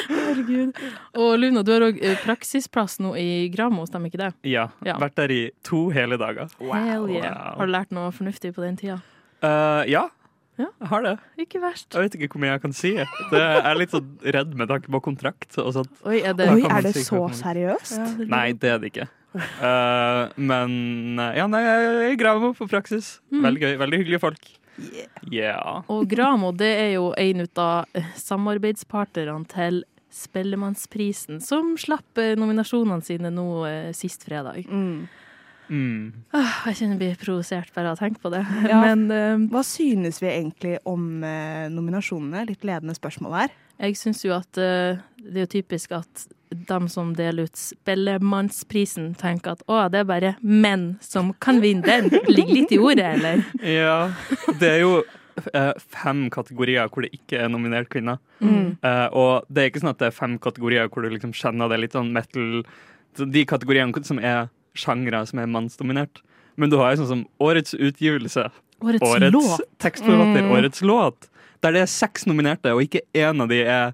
Herregud. 0.08 0.72
Og 1.18 1.34
Luna, 1.40 1.62
du 1.66 1.72
har 1.74 1.86
òg 1.88 2.00
praksisplass 2.24 2.98
nå 3.02 3.14
i 3.20 3.28
Gramo, 3.52 3.84
stemmer 3.88 4.12
ikke 4.12 4.22
det? 4.22 4.32
Ja. 4.48 4.68
Ja. 4.86 4.98
Vært 5.02 5.16
der 5.20 5.34
i 5.34 5.42
to 5.66 5.86
hele 5.94 6.18
dager. 6.20 6.52
Hell 6.60 7.08
yeah. 7.10 7.30
Wow. 7.32 7.60
Har 7.60 7.70
du 7.70 7.74
lært 7.76 7.94
noe 7.94 8.12
fornuftig 8.14 8.54
på 8.56 8.64
den 8.64 8.78
tida? 8.80 9.00
Uh, 9.42 9.82
ja. 9.90 10.08
Ja. 10.60 10.68
Jeg 10.82 10.88
har 10.90 11.04
det. 11.06 11.14
Ikke 11.40 11.62
verst. 11.62 11.88
Jeg 11.96 12.04
vet 12.04 12.18
ikke 12.18 12.36
hvor 12.36 12.42
mye 12.44 12.52
jeg 12.52 12.62
kan 12.62 12.74
si. 12.76 12.92
Det 13.32 13.40
jeg 13.40 13.62
er 13.70 13.78
litt 13.80 13.94
sånn 13.94 14.10
redd 14.36 14.52
med 14.60 14.68
tanke 14.70 14.92
på 14.92 15.00
kontrakt 15.08 15.56
og 15.62 15.72
sånt. 15.78 15.92
Oi, 16.04 16.20
er 16.20 16.36
det 16.38 16.50
Oi, 16.52 16.60
er 16.68 16.84
det 16.84 16.92
si 16.98 17.06
så 17.08 17.24
seriøst? 17.40 17.96
Ja, 17.96 18.04
det 18.04 18.12
seriøst? 18.12 18.32
Nei, 18.36 18.46
det 18.60 18.74
er 18.74 18.82
det 18.82 18.92
ikke. 18.92 19.08
Eh, 19.34 20.32
men 20.36 20.74
eh, 21.20 21.38
ja, 21.38 21.46
nei, 21.50 21.62
jeg 21.64 22.18
graver 22.20 22.48
meg 22.48 22.58
på 22.58 22.68
praksis. 22.70 23.14
Mm. 23.32 23.46
Veldig 23.46 23.64
gøy. 23.64 23.72
Veldig 23.84 24.02
hyggelige 24.02 24.22
folk. 24.22 24.50
Yeah. 25.28 25.82
Og 25.92 26.06
Gramo 26.10 26.50
det 26.56 26.70
er 26.80 26.92
jo 26.96 27.10
en 27.20 27.46
av 27.60 27.96
eh, 27.96 28.12
samarbeidspartnerne 28.18 29.48
til 29.52 29.82
Spellemannsprisen, 30.12 31.40
som 31.40 31.72
slapp 31.80 32.20
nominasjonene 32.36 33.00
sine 33.04 33.30
nå 33.32 33.46
sist 33.96 34.26
fredag. 34.26 34.66
Mm. 34.68 35.06
Mm. 35.72 36.10
Ah, 36.36 36.66
jeg 36.68 36.82
kjenner 36.82 36.98
jeg 36.98 37.00
blir 37.00 37.22
provosert 37.22 37.72
bare 37.72 37.94
av 37.94 37.96
å 37.96 38.00
tenke 38.02 38.20
på 38.20 38.28
det. 38.34 38.42
Ja. 38.68 38.82
Men 38.84 39.06
uh, 39.08 39.46
Hva 39.54 39.62
synes 39.64 40.20
vi 40.20 40.28
egentlig 40.28 40.74
om 40.84 41.24
nominasjonene? 41.72 42.44
Litt 42.50 42.66
ledende 42.68 42.92
spørsmål 42.98 43.38
her. 43.38 43.56
Jeg 43.82 43.96
syns 43.98 44.22
jo 44.24 44.32
at 44.36 44.58
eh, 44.62 45.00
det 45.22 45.36
er 45.36 45.44
jo 45.46 45.50
typisk 45.58 45.92
at 45.98 46.28
de 46.52 46.78
som 46.92 47.14
deler 47.16 47.48
ut 47.48 47.56
Spellemannsprisen, 47.56 49.14
tenker 49.18 49.54
at 49.56 49.62
å, 49.70 49.86
det 49.92 50.02
er 50.02 50.08
bare 50.08 50.32
menn 50.44 50.96
som 51.02 51.32
kan 51.42 51.60
vinne 51.62 51.82
den. 51.86 52.10
Ligger 52.28 52.54
litt 52.58 52.74
i 52.76 52.78
ordet, 52.82 53.08
eller? 53.18 53.42
Ja. 53.80 53.96
Det 54.60 54.68
er 54.68 54.80
jo 54.82 54.92
eh, 55.54 55.72
fem 55.96 56.26
kategorier 56.34 56.90
hvor 56.92 57.06
det 57.06 57.12
ikke 57.16 57.40
er 57.44 57.48
nominert 57.52 57.88
kvinner. 57.92 58.20
Mm. 58.44 58.76
Eh, 58.84 59.06
og 59.16 59.48
det 59.48 59.62
er 59.64 59.70
ikke 59.72 59.82
sånn 59.84 59.94
at 59.94 60.02
det 60.02 60.10
er 60.10 60.16
fem 60.18 60.36
kategorier 60.42 60.90
hvor 60.92 61.06
du 61.06 61.10
liksom 61.14 61.32
kjenner 61.36 61.72
det 61.72 61.80
litt 61.86 61.96
sånn 61.96 62.12
metal 62.14 62.62
De 63.18 63.42
kategoriene 63.48 64.04
som 64.08 64.20
er 64.20 64.46
sjangre 64.78 65.24
som 65.28 65.40
er 65.42 65.48
mannsdominert. 65.52 66.22
Men 66.60 66.70
du 66.72 66.76
har 66.80 66.92
jo 66.94 67.02
sånn 67.02 67.10
som 67.14 67.24
årets 67.40 67.74
utgivelse, 67.76 68.46
Årets, 68.82 69.04
årets 69.08 69.32
låt. 69.32 69.60
tekstforfatter, 69.80 70.42
Mm. 70.42 70.52
årets 70.56 70.82
låt. 70.84 71.28
Der 71.62 71.76
det 71.76 71.84
er 71.84 71.90
seks 71.90 72.26
nominerte, 72.26 72.72
og 72.74 72.82
ikke 72.84 73.04
én 73.14 73.42
av 73.42 73.50
de 73.52 73.62
er 73.62 73.92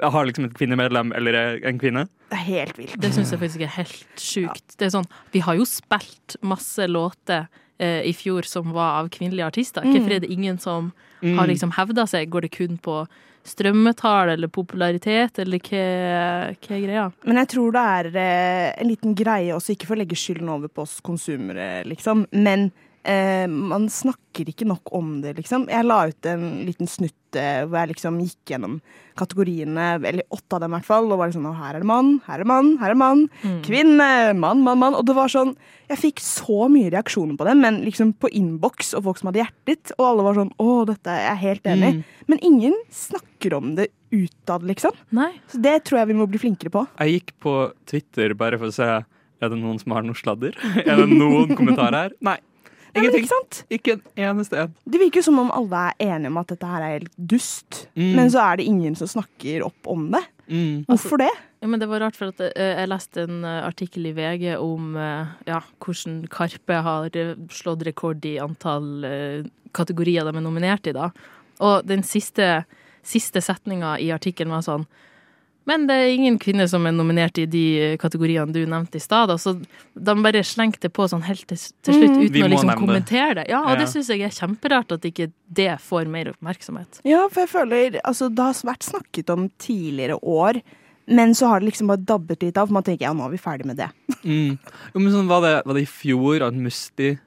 har 0.00 0.24
liksom 0.24 0.46
et 0.46 0.54
kvinnemedlem 0.56 1.12
eller 1.16 1.36
er 1.36 1.64
en 1.68 1.78
kvinne. 1.80 2.06
Det 2.30 2.38
er 2.38 2.46
helt 2.46 2.78
vilt. 2.78 2.94
Det 3.02 3.10
syns 3.14 3.32
jeg 3.34 3.40
faktisk 3.42 3.64
er 3.66 3.72
helt 3.74 4.22
sjukt. 4.22 4.76
Det 4.78 4.86
er 4.86 4.94
sånn, 4.94 5.08
vi 5.34 5.42
har 5.44 5.58
jo 5.58 5.66
spilt 5.68 6.38
masse 6.46 6.86
låter 6.88 7.48
eh, 7.76 8.06
i 8.08 8.14
fjor 8.16 8.48
som 8.48 8.72
var 8.76 9.00
av 9.02 9.10
kvinnelige 9.12 9.50
artister. 9.50 9.84
Mm. 9.84 9.92
Hvorfor 9.92 10.14
er 10.16 10.22
det 10.24 10.32
ingen 10.32 10.60
som 10.62 10.92
har 11.20 11.50
liksom 11.50 11.74
hevda 11.76 12.06
seg? 12.08 12.30
Går 12.32 12.46
det 12.46 12.54
kun 12.54 12.78
på 12.80 13.02
strømmetall 13.44 14.34
eller 14.34 14.50
popularitet, 14.52 15.40
eller 15.40 15.62
hva, 15.64 15.84
hva 16.54 16.76
er 16.76 16.84
greia? 16.84 17.06
Men 17.24 17.40
jeg 17.40 17.50
tror 17.54 17.72
det 17.74 17.84
er 17.96 18.08
eh, 18.12 18.66
en 18.82 18.90
liten 18.90 19.16
greie 19.16 19.54
også, 19.56 19.74
ikke 19.74 19.88
for 19.88 19.96
å 19.96 20.02
legge 20.02 20.18
skylden 20.18 20.52
over 20.52 20.72
på 20.72 20.84
oss 20.84 20.98
konsumere, 21.04 21.80
liksom, 21.88 22.26
men 22.36 22.68
eh, 23.04 23.46
man 23.48 23.88
snakker 23.92 24.48
ikke 24.52 24.66
nok 24.68 24.92
om 24.96 25.20
det, 25.24 25.36
liksom. 25.38 25.68
Jeg 25.70 25.86
la 25.86 26.02
ut 26.10 26.26
en 26.30 26.44
liten 26.66 26.88
snutt 26.88 27.36
eh, 27.38 27.62
hvor 27.66 27.78
jeg 27.82 27.92
liksom 27.94 28.18
gikk 28.24 28.52
gjennom 28.54 28.78
kategoriene, 29.20 29.88
eller 30.00 30.22
åtte 30.32 30.56
av 30.56 30.62
dem 30.64 30.72
i 30.72 30.78
hvert 30.78 30.88
fall, 30.88 31.10
og 31.12 31.18
var 31.20 31.28
liksom, 31.30 31.44
«Å, 31.50 31.52
her 31.58 31.76
er 31.76 31.82
det 31.84 31.88
mann, 31.90 32.12
her 32.26 32.38
er 32.38 32.44
det 32.44 32.48
mann, 32.50 32.70
her 32.80 32.90
er 32.90 32.94
det 32.96 33.00
mann, 33.02 33.22
Mm. 33.44 33.58
kvinne, 33.66 34.08
mann, 34.38 34.62
mann, 34.64 34.78
mann, 34.80 34.94
og 34.96 35.04
det 35.06 35.14
var 35.16 35.28
sånn, 35.28 35.54
jeg 35.90 35.98
fikk 36.00 36.22
så 36.24 36.68
mye 36.72 36.90
reaksjoner 36.94 37.36
på 37.36 37.44
det, 37.48 37.56
men 37.60 37.82
liksom 37.84 38.14
på 38.20 38.30
innboks 38.32 38.94
og 38.96 39.04
folk 39.08 39.20
som 39.20 39.28
hadde 39.30 39.42
hjertet, 39.44 39.92
og 39.98 40.06
alle 40.08 40.26
var 40.26 40.38
sånn, 40.40 40.52
å, 40.62 40.68
dette 40.88 41.10
er 41.12 41.26
jeg 41.34 41.42
helt 41.44 41.70
enig 41.74 41.88
i. 41.90 41.94
Mm. 42.00 42.04
Men 42.32 42.44
ingen 42.46 42.76
snakker 42.94 43.56
om 43.58 43.74
det 43.76 43.88
utad, 44.10 44.64
liksom. 44.66 44.92
Nei. 45.14 45.32
Så 45.52 45.60
det 45.62 45.76
tror 45.84 46.00
jeg 46.00 46.10
vi 46.12 46.18
må 46.18 46.26
bli 46.30 46.40
flinkere 46.42 46.72
på. 46.74 46.86
Jeg 46.98 47.20
gikk 47.20 47.34
på 47.42 47.54
Twitter 47.90 48.34
bare 48.34 48.58
for 48.58 48.70
å 48.72 48.74
se 48.74 48.88
Er 49.40 49.48
det 49.48 49.56
noen 49.56 49.78
som 49.80 49.92
har 49.96 50.02
noe 50.04 50.12
sladder. 50.18 50.52
er 50.84 50.98
det 51.00 51.06
noen 51.08 51.54
kommentarer 51.56 51.94
her? 51.96 52.10
Nei. 52.20 52.34
Ja, 52.94 53.02
men 53.04 53.14
ikke 53.14 53.30
sant? 53.30 53.60
Ikke 53.70 53.92
en 53.96 54.02
eneste 54.30 54.58
en. 54.64 54.72
Det 54.84 54.98
virker 55.00 55.20
jo 55.20 55.26
som 55.28 55.38
om 55.42 55.50
alle 55.54 55.84
er 55.90 56.16
enige 56.16 56.30
om 56.32 56.40
at 56.42 56.48
dette 56.52 56.66
her 56.66 56.82
er 56.82 56.96
helt 56.98 57.12
dust, 57.16 57.86
Mm. 57.96 58.14
men 58.16 58.30
så 58.30 58.40
er 58.42 58.56
det 58.56 58.66
ingen 58.66 58.94
som 58.96 59.06
snakker 59.08 59.62
opp 59.66 59.86
om 59.86 60.10
det. 60.10 60.22
Mm. 60.50 60.84
Hvorfor 60.88 61.18
det? 61.18 61.30
Ja, 61.60 61.68
men 61.68 61.78
det 61.80 61.88
var 61.88 62.00
rart, 62.00 62.16
for 62.16 62.32
at 62.32 62.40
eh, 62.40 62.80
jeg 62.80 62.88
leste 62.88 63.22
en 63.26 63.44
eh, 63.44 63.66
artikkel 63.66 64.06
i 64.08 64.12
VG 64.16 64.56
om 64.58 64.96
eh, 64.96 65.26
ja, 65.46 65.60
hvordan 65.78 66.26
Karpe 66.32 66.80
har 66.82 67.10
slått 67.52 67.84
rekord 67.86 68.24
i 68.24 68.38
antall 68.40 69.04
kategorier 69.76 70.24
de 70.26 70.34
er 70.36 70.42
nominert 70.42 70.86
i. 70.90 70.92
da. 70.96 71.10
Og 71.60 71.84
den 71.86 72.02
siste, 72.02 72.64
siste 73.06 73.42
setninga 73.44 73.98
i 74.00 74.08
artikkelen 74.10 74.50
var 74.56 74.64
sånn 74.66 74.86
Men 75.70 75.86
det 75.86 75.96
er 76.02 76.10
ingen 76.16 76.38
kvinner 76.42 76.66
som 76.72 76.84
er 76.88 76.94
nominert 76.96 77.38
i 77.38 77.46
de 77.46 77.62
eh, 77.84 77.96
kategoriene 78.02 78.50
du 78.52 78.64
nevnte 78.66 78.98
i 78.98 79.04
stad. 79.04 79.30
Så 79.38 79.54
de 79.60 80.14
bare 80.24 80.42
slengte 80.46 80.90
på 80.90 81.06
sånn 81.12 81.22
helt 81.28 81.46
til, 81.46 81.60
til 81.86 81.94
slutt 82.00 82.16
Mhm. 82.16 82.26
uten 82.26 82.42
å 82.46 82.50
liksom 82.50 82.74
kommentere 82.82 83.34
det. 83.40 83.46
Ja, 83.52 83.60
og 83.62 83.70
Ja. 83.76 83.78
det 83.84 83.88
syns 83.92 84.08
jeg 84.10 84.22
er 84.26 84.34
kjemperart 84.34 84.92
at 84.98 85.06
ikke 85.06 85.30
det 85.52 85.70
får 85.80 86.06
mer 86.10 86.32
oppmerksomhet. 86.34 87.00
Ja, 87.04 87.28
for 87.28 87.46
jeg 87.46 87.50
føler 87.54 88.00
altså, 88.04 88.28
Det 88.34 88.42
har 88.42 88.54
vært 88.74 88.82
snakket 88.90 89.30
om 89.30 89.48
tidligere 89.58 90.18
år, 90.22 90.60
men 91.06 91.32
så 91.34 91.48
har 91.48 91.60
det 91.60 91.70
liksom 91.72 91.86
bare 91.88 92.04
dabbet 92.04 92.42
litt 92.42 92.56
av. 92.58 92.68
For 92.68 92.72
man 92.74 92.82
tenker 92.82 93.02
ja, 93.08 93.12
nå 93.12 93.24
er 93.26 93.30
vi 93.30 93.38
ferdig 93.38 93.64
med 93.66 93.76
det. 93.76 93.90
Mm. 94.24 94.58
Jo, 94.94 95.00
men 95.00 95.12
sånn, 95.12 95.26
var, 95.28 95.40
det, 95.40 95.62
var 95.64 95.74
det 95.74 95.82
i 95.82 95.86
fjor 95.88 96.42
at 96.46 96.52
Musti 96.52 97.18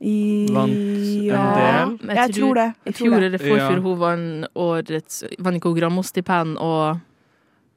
I, 0.00 0.46
Vant 0.54 0.70
en 0.72 1.28
del? 1.28 1.98
Jeg 1.98 2.16
Jeg, 2.16 2.30
tror- 2.30 2.38
tror 2.38 2.54
det. 2.54 2.74
I 2.86 2.92
fjor 2.92 3.22
eller 3.22 3.38
forfjor 3.38 3.74
Ja. 3.76 3.80
hun 3.80 3.98
vant 3.98 4.46
årets 4.56 5.24
Vant 5.38 5.56
ikke 5.58 5.68
hun 5.72 5.76
Grammo-stipend 5.80 6.56
og 6.62 7.00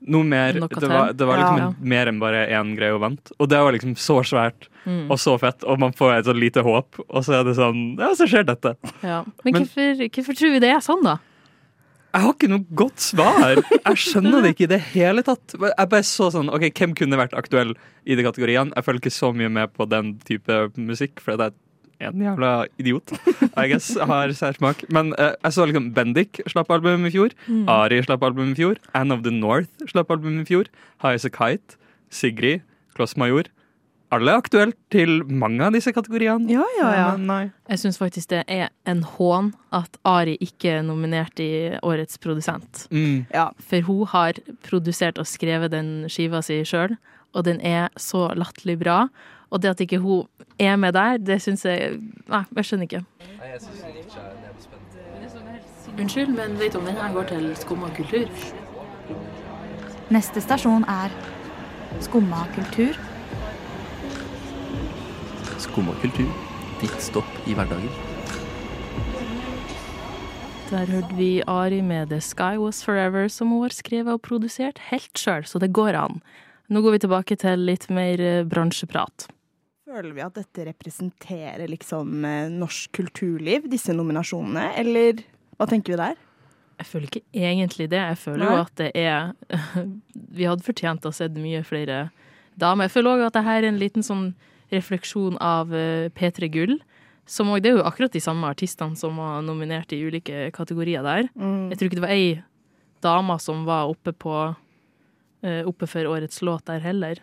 Noe 0.08 0.24
mer. 0.26 0.54
Noe 0.58 0.68
Det 0.68 0.88
var, 0.90 1.14
det 1.14 1.26
var 1.28 1.38
liksom 1.38 1.58
Ja. 1.60 1.66
en, 1.68 1.76
mer 1.94 2.08
enn 2.10 2.20
bare 2.20 2.48
én 2.50 2.76
greie 2.76 2.92
å 2.96 3.00
vente. 3.00 3.32
Og 3.40 3.50
det 3.50 3.60
var 3.62 3.72
liksom 3.76 3.94
så 3.96 4.22
svært 4.26 4.68
mm, 4.86 5.12
og 5.12 5.18
så 5.22 5.36
fett, 5.40 5.64
og 5.64 5.78
man 5.80 5.92
får 5.94 6.16
et 6.20 6.26
så 6.26 6.34
lite 6.34 6.64
håp, 6.66 6.98
og 7.08 7.24
så 7.24 7.40
er 7.40 7.44
det 7.46 7.56
sånn 7.56 7.98
Ja, 8.00 8.10
så 8.18 8.26
skjer 8.28 8.46
dette. 8.46 8.76
ja. 9.04 9.24
Men, 9.46 9.54
Men- 9.54 9.66
hvorfor, 9.66 10.02
hvorfor 10.10 10.34
tror 10.40 10.52
vi 10.56 10.60
det 10.60 10.72
er 10.74 10.80
sånn, 10.82 11.04
da? 11.04 11.20
Jeg 12.14 12.22
har 12.26 12.34
ikke 12.34 12.50
noe 12.52 12.66
godt 12.76 13.00
svar. 13.00 13.56
Jeg 13.86 13.96
skjønner 13.96 14.42
det 14.44 14.50
ikke 14.56 14.66
i 14.66 14.72
det 14.74 14.82
hele 14.92 15.22
tatt. 15.24 15.54
Jeg 15.56 15.88
bare 15.94 16.04
så 16.04 16.28
sånn, 16.34 16.50
ok, 16.52 16.66
Hvem 16.76 16.94
kunne 16.98 17.16
vært 17.16 17.32
aktuell 17.40 17.72
i 18.06 18.16
de 18.16 18.24
kategoriene? 18.26 18.74
Jeg 18.76 18.84
følger 18.84 19.00
ikke 19.06 19.16
så 19.16 19.30
mye 19.34 19.48
med 19.50 19.72
på 19.74 19.88
den 19.88 20.18
type 20.28 20.58
musikk, 20.76 21.22
for 21.24 21.38
jeg 21.38 21.54
en 22.10 22.26
jævla 22.26 22.52
idiot, 22.82 23.14
I 23.56 23.68
guess, 23.70 23.94
har 23.98 24.34
særsmak. 24.38 24.84
Men 24.90 25.14
uh, 25.20 25.32
jeg 25.44 25.54
så 25.54 25.68
liksom 25.70 25.92
Bendik 25.94 26.42
slapp 26.48 26.72
album 26.74 27.06
i 27.06 27.14
fjor. 27.14 27.36
Mm. 27.48 27.66
Ari 27.70 28.02
slapp 28.04 28.24
album 28.24 28.52
i 28.56 28.60
fjor. 28.60 28.82
Anne 28.98 29.14
of 29.14 29.24
the 29.28 29.32
North 29.32 29.70
slapp 29.92 30.12
album 30.12 30.42
i 30.42 30.46
fjor. 30.50 30.70
High 31.04 31.16
as 31.20 31.26
a 31.26 31.30
Kite. 31.30 31.78
Sigrid. 32.10 32.66
Kloss 32.96 33.18
Major. 33.18 33.48
Alle 34.12 34.34
er 34.34 34.42
aktuelt 34.42 34.76
til 34.92 35.22
mange 35.24 35.64
av 35.64 35.72
disse 35.72 35.94
kategoriene. 35.96 36.50
Ja, 36.52 36.66
ja, 36.76 36.90
ja. 36.98 37.06
Men 37.16 37.30
nei. 37.30 37.44
Jeg 37.72 37.80
syns 37.80 38.00
faktisk 38.02 38.34
det 38.34 38.42
er 38.52 38.68
en 38.90 39.06
hån 39.08 39.54
at 39.72 39.96
Ari 40.08 40.36
ikke 40.44 40.74
er 40.82 40.84
nominert 40.84 41.40
i 41.40 41.78
Årets 41.80 42.20
produsent. 42.20 42.86
Mm. 42.92 43.24
ja. 43.32 43.48
For 43.56 43.88
hun 43.88 44.10
har 44.12 44.42
produsert 44.68 45.22
og 45.22 45.30
skrevet 45.32 45.72
den 45.72 46.10
skiva 46.12 46.44
si 46.44 46.60
sjøl, 46.68 46.98
og 47.32 47.48
den 47.48 47.64
er 47.64 47.88
så 47.96 48.28
latterlig 48.36 48.82
bra. 48.84 49.06
Og 49.52 49.64
det 49.64 49.72
at 49.72 49.84
ikke 49.84 50.02
hun 50.04 50.28
er 50.68 50.76
med 50.76 50.94
der, 50.94 51.18
det 51.18 51.42
syns 51.42 51.66
jeg 51.66 51.98
Nei, 52.32 52.44
jeg 52.56 52.66
skjønner 52.66 52.88
ikke. 52.88 53.04
Unnskyld, 56.00 56.32
men 56.36 56.60
vet 56.60 56.74
du 56.74 56.80
om 56.80 56.86
den 56.86 56.96
her 56.96 57.14
går 57.14 57.24
til 57.32 57.50
Skumma 57.60 57.90
kultur? 57.96 58.30
Neste 60.12 60.44
stasjon 60.44 60.86
er 60.88 61.12
Skumma 62.00 62.46
kultur. 62.56 62.96
Skumma 65.60 65.98
kultur. 66.02 66.32
Ditt 66.82 67.04
stopp 67.04 67.44
i 67.46 67.54
hverdagen. 67.54 67.92
Der 70.72 70.88
hørte 70.88 71.18
vi 71.18 71.42
Ari 71.52 71.82
med 71.84 72.10
The 72.10 72.22
Sky 72.24 72.56
Was 72.58 72.80
Forever, 72.86 73.28
som 73.28 73.52
hun 73.52 73.66
har 73.66 73.76
skrevet 73.76 74.14
og 74.14 74.22
produsert 74.24 74.80
helt 74.88 75.20
sjøl, 75.20 75.44
så 75.44 75.60
det 75.60 75.74
går 75.76 75.98
an. 76.00 76.22
Nå 76.72 76.80
går 76.82 76.96
vi 76.96 77.02
tilbake 77.04 77.36
til 77.36 77.68
litt 77.68 77.90
mer 77.92 78.24
eh, 78.24 78.46
bransjeprat. 78.48 79.28
Føler 79.92 80.14
vi 80.16 80.22
at 80.24 80.38
dette 80.38 80.64
representerer 80.70 81.68
liksom 81.68 82.24
eh, 82.24 82.52
norsk 82.54 82.94
kulturliv, 82.96 83.66
disse 83.68 83.92
nominasjonene, 83.92 84.70
eller 84.80 85.20
hva 85.60 85.66
tenker 85.68 85.92
vi 85.92 85.98
der? 86.00 86.20
Jeg 86.80 86.88
føler 86.88 87.10
ikke 87.10 87.24
egentlig 87.36 87.88
det. 87.92 88.00
Jeg 88.00 88.20
føler 88.22 88.48
jo 88.48 88.60
at 88.62 88.72
det 88.80 88.88
er 88.98 89.34
Vi 90.38 90.48
hadde 90.48 90.64
fortjent 90.64 91.04
å 91.06 91.12
se 91.14 91.28
mye 91.36 91.60
flere 91.68 92.06
damer. 92.56 92.88
Jeg 92.88 92.94
føler 92.94 93.18
òg 93.18 93.26
at 93.26 93.36
det 93.36 93.44
her 93.46 93.60
er 93.60 93.68
en 93.68 93.82
liten 93.82 94.06
sånn 94.06 94.30
refleksjon 94.72 95.36
av 95.44 95.76
eh, 95.76 96.08
P3 96.16 96.48
Gull. 96.54 96.78
Som 97.28 97.52
også, 97.52 97.64
det 97.66 97.74
er 97.74 97.76
jo 97.82 97.84
akkurat 97.86 98.16
de 98.16 98.22
samme 98.24 98.48
artistene 98.48 98.96
som 98.98 99.20
var 99.20 99.44
nominert 99.44 99.92
i 99.92 100.00
ulike 100.08 100.48
kategorier 100.56 101.04
der. 101.06 101.28
Jeg 101.36 101.78
tror 101.78 101.90
ikke 101.90 102.00
det 102.00 102.06
var 102.08 102.16
ei 102.16 102.32
dame 103.04 103.36
som 103.44 103.68
var 103.68 103.92
oppe 103.92 104.16
på 104.16 104.38
eh, 105.44 105.68
Oppe 105.68 105.90
for 105.92 106.08
årets 106.16 106.40
låt 106.48 106.72
der 106.72 106.80
heller. 106.80 107.20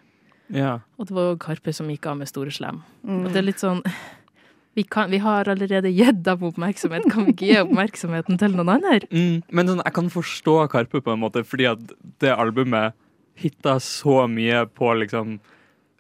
Ja. 0.55 0.79
Og 0.97 1.09
det 1.09 1.17
var 1.17 1.33
jo 1.33 1.41
Karpe 1.43 1.75
som 1.77 1.91
gikk 1.93 2.07
av 2.09 2.19
med 2.21 2.31
Store 2.31 2.53
Slem. 2.55 2.81
Mm. 3.05 3.25
Og 3.25 3.33
det 3.33 3.43
er 3.43 3.47
litt 3.49 3.63
sånn 3.63 3.83
vi, 4.79 4.85
kan, 4.87 5.11
vi 5.11 5.21
har 5.23 5.49
allerede 5.51 5.91
gitt 5.91 6.23
dem 6.27 6.45
oppmerksomhet. 6.49 7.09
Kan 7.13 7.27
vi 7.27 7.35
ikke 7.35 7.51
gi 7.51 7.59
oppmerksomheten 7.65 8.39
til 8.41 8.55
noen 8.55 8.77
andre? 8.77 9.01
Mm. 9.11 9.41
Men 9.51 9.71
sånn, 9.73 9.83
jeg 9.85 9.97
kan 9.97 10.11
forstå 10.13 10.57
Karpe 10.73 11.03
på 11.03 11.15
en 11.15 11.23
måte, 11.25 11.43
fordi 11.47 11.69
at 11.73 11.83
det 12.23 12.35
albumet 12.35 12.97
hitta 13.39 13.79
så 13.83 14.25
mye 14.31 14.65
på 14.75 14.91
liksom 14.99 15.39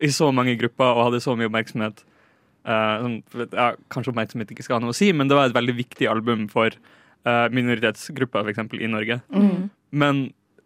I 0.02 0.11
så 0.14 0.28
mange 0.35 0.55
grupper 0.59 0.95
og 0.95 1.09
hadde 1.09 1.23
så 1.23 1.35
mye 1.35 1.49
oppmerksomhet. 1.50 2.05
Uh, 2.69 2.95
sånn, 3.02 3.17
ja, 3.50 3.73
kanskje 3.90 4.12
oppmerksomhet 4.12 4.52
ikke 4.55 4.62
skal 4.67 4.78
ha 4.78 4.85
noe 4.85 4.95
å 4.95 4.99
si, 4.99 5.09
men 5.11 5.31
det 5.31 5.35
var 5.35 5.49
et 5.49 5.57
veldig 5.57 5.75
viktig 5.75 6.07
album 6.07 6.45
for 6.52 6.71
uh, 6.71 7.47
minoritetsgrupper, 7.50 8.47
eksempel, 8.52 8.85
i 8.85 8.90
Norge. 8.90 9.19
Mm. 9.35 9.67
Men 9.90 10.21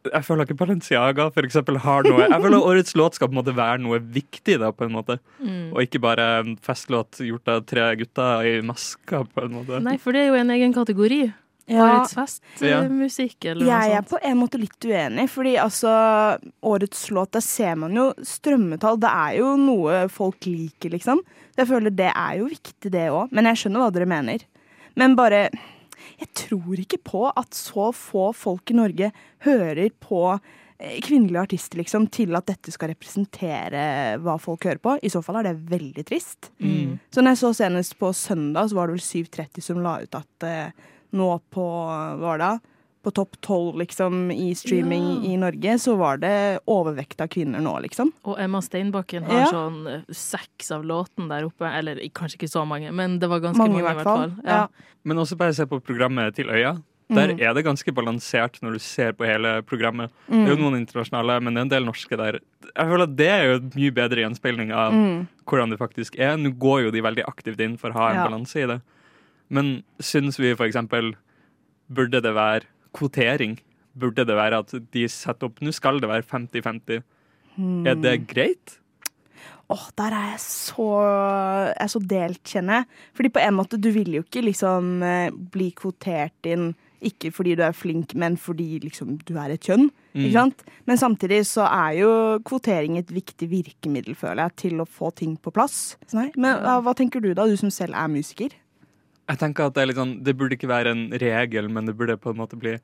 jeg 0.08 0.26
føler 0.26 0.46
ikke 0.46 0.58
Balenciaga 0.58 1.28
for 1.34 1.46
eksempel, 1.46 1.78
har 1.82 2.06
noe 2.06 2.24
Jeg 2.24 2.42
føler 2.42 2.66
årets 2.72 2.96
låt 2.98 3.18
skal 3.18 3.30
på 3.30 3.36
en 3.36 3.40
måte 3.40 3.54
være 3.56 3.82
noe 3.82 4.00
viktig, 4.02 4.58
da, 4.62 4.72
på 4.74 4.88
en 4.88 4.96
måte. 4.96 5.18
Mm. 5.38 5.70
Og 5.74 5.84
ikke 5.84 6.02
bare 6.02 6.26
en 6.40 6.56
festlåt 6.62 7.20
gjort 7.22 7.52
av 7.52 7.62
tre 7.68 7.86
gutter 8.00 8.48
i 8.48 8.56
masker, 8.66 9.28
på 9.30 9.46
en 9.46 9.54
måte. 9.60 9.78
Nei, 9.84 9.98
for 10.02 10.16
det 10.16 10.24
er 10.24 10.32
jo 10.32 10.40
en 10.40 10.52
egen 10.56 10.74
kategori. 10.74 11.22
Ja, 11.70 11.84
Årets 11.84 12.16
festmusikk, 12.18 13.46
eller 13.46 13.62
noe 13.62 13.70
jeg 13.70 13.92
er 13.94 14.06
på 14.10 14.18
en 14.18 14.38
måte 14.40 14.58
litt 14.58 14.82
uenig, 14.82 15.28
fordi 15.30 15.52
altså 15.62 15.92
Årets 16.66 17.04
låt, 17.14 17.30
der 17.36 17.44
ser 17.46 17.76
man 17.78 17.94
jo 17.96 18.08
strømmetall. 18.26 18.98
Det 19.00 19.12
er 19.12 19.36
jo 19.38 19.52
noe 19.60 20.06
folk 20.12 20.48
liker, 20.50 20.90
liksom. 20.96 21.22
Jeg 21.56 21.70
føler 21.70 21.94
det 21.94 22.10
er 22.10 22.40
jo 22.40 22.48
viktig, 22.50 22.90
det 22.90 23.06
òg. 23.14 23.30
Men 23.30 23.52
jeg 23.52 23.62
skjønner 23.62 23.84
hva 23.84 23.92
dere 23.94 24.10
mener. 24.10 24.42
Men 24.98 25.14
bare 25.16 25.46
Jeg 26.20 26.32
tror 26.46 26.82
ikke 26.82 27.00
på 27.02 27.26
at 27.30 27.54
så 27.56 27.90
få 27.96 28.30
folk 28.36 28.72
i 28.72 28.78
Norge 28.78 29.10
hører 29.46 29.92
på 30.02 30.22
eh, 30.32 30.98
kvinnelige 31.04 31.44
artister, 31.46 31.80
liksom, 31.82 32.08
til 32.14 32.36
at 32.38 32.48
dette 32.50 32.74
skal 32.74 32.92
representere 32.92 33.84
hva 34.22 34.38
folk 34.42 34.66
hører 34.68 34.82
på. 34.82 34.96
I 35.02 35.12
så 35.12 35.22
fall 35.24 35.40
er 35.40 35.50
det 35.50 35.70
veldig 35.70 36.06
trist. 36.08 36.52
Mm. 36.62 36.98
Så 37.12 37.22
når 37.22 37.36
jeg 37.36 37.42
så 37.44 37.54
senest 37.62 37.98
på 38.00 38.12
søndag, 38.16 38.70
så 38.70 38.78
var 38.78 38.90
det 38.90 38.98
vel 38.98 39.06
730 39.06 39.68
som 39.68 39.82
la 39.84 39.96
ut 40.02 40.20
at 40.20 40.48
eh, 40.48 40.90
nå 41.18 41.32
på 41.52 41.70
hva 41.86 42.14
var 42.20 42.40
det, 42.40 42.52
da? 42.52 42.71
På 43.02 43.12
topp 43.12 43.36
tolv 43.42 43.76
liksom, 43.80 44.30
i 44.30 44.52
streaming 44.54 45.02
Ja. 45.24 45.32
i 45.32 45.36
Norge, 45.36 45.78
så 45.78 45.96
var 45.98 46.18
det 46.18 46.60
overvekt 46.66 47.20
av 47.20 47.28
kvinner 47.28 47.60
nå, 47.60 47.80
liksom. 47.82 48.12
Og 48.24 48.38
Emma 48.38 48.60
Steinbakken 48.60 49.24
har 49.24 49.40
Ja. 49.40 49.46
sånn 49.50 49.86
eh, 49.88 50.00
seks 50.12 50.70
av 50.70 50.84
låten 50.84 51.28
der 51.28 51.44
oppe. 51.44 51.66
Eller 51.66 51.96
kanskje 52.14 52.38
ikke 52.38 52.50
så 52.52 52.66
mange, 52.66 52.92
men 52.92 53.18
det 53.18 53.28
var 53.28 53.40
ganske 53.40 53.58
Mange, 53.58 53.82
mange, 53.82 53.90
i 53.90 53.94
hvert 53.94 54.04
fall. 54.04 54.32
Ja. 54.44 54.66
Men 55.04 55.16
også 55.18 55.36
bare 55.36 55.52
se 55.54 55.64
på 55.66 55.80
programmet 55.82 56.34
til 56.34 56.46
Øya. 56.46 56.80
Der 57.10 57.28
Mm. 57.34 57.40
er 57.42 57.52
det 57.54 57.64
ganske 57.64 57.92
balansert 57.92 58.60
når 58.62 58.72
du 58.72 58.78
ser 58.78 59.12
på 59.12 59.26
hele 59.26 59.60
programmet. 59.62 60.08
Det 60.30 60.46
er 60.48 60.48
jo 60.48 60.56
Mm. 60.56 60.62
noen 60.62 60.86
internasjonale, 60.86 61.42
men 61.42 61.52
det 61.54 61.58
er 61.58 61.62
en 61.62 61.68
del 61.68 61.84
norske 61.84 62.16
der. 62.16 62.32
Jeg 62.74 62.86
føler 62.86 63.02
at 63.02 63.16
Det 63.16 63.26
er 63.28 63.42
jo 63.44 63.54
et 63.56 63.74
mye 63.74 63.90
bedre 63.90 64.16
gjenspeiling 64.22 64.72
av 64.72 64.92
Mm. 64.94 65.28
hvordan 65.46 65.70
det 65.70 65.78
faktisk 65.78 66.18
er. 66.18 66.36
Nå 66.38 66.56
går 66.58 66.84
jo 66.84 66.90
de 66.90 67.00
veldig 67.02 67.24
aktivt 67.26 67.60
inn 67.60 67.76
for 67.76 67.90
å 67.90 67.94
ha 67.94 68.08
en 68.10 68.14
Ja. 68.16 68.28
balanse 68.28 68.56
i 68.62 68.66
det. 68.66 68.80
Men 69.50 69.82
syns 70.00 70.38
vi 70.38 70.54
for 70.54 70.66
eksempel 70.66 71.14
Burde 71.92 72.22
det 72.22 72.32
være 72.32 72.62
kvotering? 72.96 73.56
Burde 73.98 74.24
det 74.28 74.36
være 74.36 74.62
at 74.62 74.70
de 74.94 75.08
setter 75.10 75.50
opp 75.50 75.60
Nå 75.60 75.72
skal 75.76 76.00
det 76.00 76.08
være 76.08 76.24
50-50. 76.24 77.02
Hmm. 77.56 77.82
Er 77.86 77.98
det 78.00 78.14
greit? 78.30 78.78
Åh, 79.72 79.84
der 79.96 80.12
er 80.12 80.30
jeg 80.32 80.40
så, 80.42 80.86
jeg 81.68 81.76
er 81.80 81.90
så 81.92 82.00
delt, 82.04 82.40
kjenner 82.48 82.80
jeg. 82.80 83.02
Fordi 83.16 83.30
på 83.32 83.42
en 83.42 83.56
måte, 83.56 83.80
du 83.80 83.90
vil 83.94 84.16
jo 84.18 84.24
ikke 84.24 84.42
liksom 84.44 84.94
eh, 85.06 85.28
bli 85.52 85.70
kvotert 85.76 86.50
inn 86.50 86.72
ikke 87.02 87.32
fordi 87.34 87.56
du 87.58 87.64
er 87.66 87.74
flink, 87.74 88.14
men 88.18 88.36
fordi 88.38 88.78
liksom 88.84 89.16
du 89.26 89.34
er 89.40 89.54
et 89.54 89.66
kjønn. 89.66 89.88
Mm. 90.12 90.20
Ikke 90.22 90.36
sant? 90.36 90.64
Men 90.86 91.00
samtidig 91.00 91.40
så 91.50 91.66
er 91.66 91.96
jo 91.98 92.10
kvotering 92.46 92.98
et 93.00 93.10
viktig 93.12 93.48
virkemiddel, 93.50 94.14
føler 94.18 94.44
jeg, 94.46 94.58
til 94.64 94.82
å 94.82 94.88
få 94.88 95.10
ting 95.18 95.34
på 95.40 95.50
plass. 95.54 95.96
Nei. 96.14 96.28
Men 96.36 96.62
hva 96.62 96.94
tenker 96.98 97.24
du 97.24 97.32
da, 97.34 97.48
du 97.48 97.56
som 97.58 97.72
selv 97.74 97.98
er 97.98 98.12
musiker? 98.12 98.54
Jeg 99.32 99.40
tenker 99.40 99.68
at 99.70 99.74
det, 99.76 99.82
er 99.82 99.88
litt 99.92 100.00
sånn, 100.00 100.18
det 100.26 100.34
burde 100.36 100.58
ikke 100.58 100.68
være 100.70 100.92
en 100.92 101.06
regel, 101.22 101.70
men 101.72 101.88
det 101.88 101.96
burde 101.96 102.18
på 102.20 102.34
en 102.34 102.40
måte 102.42 102.58
bli 102.60 102.76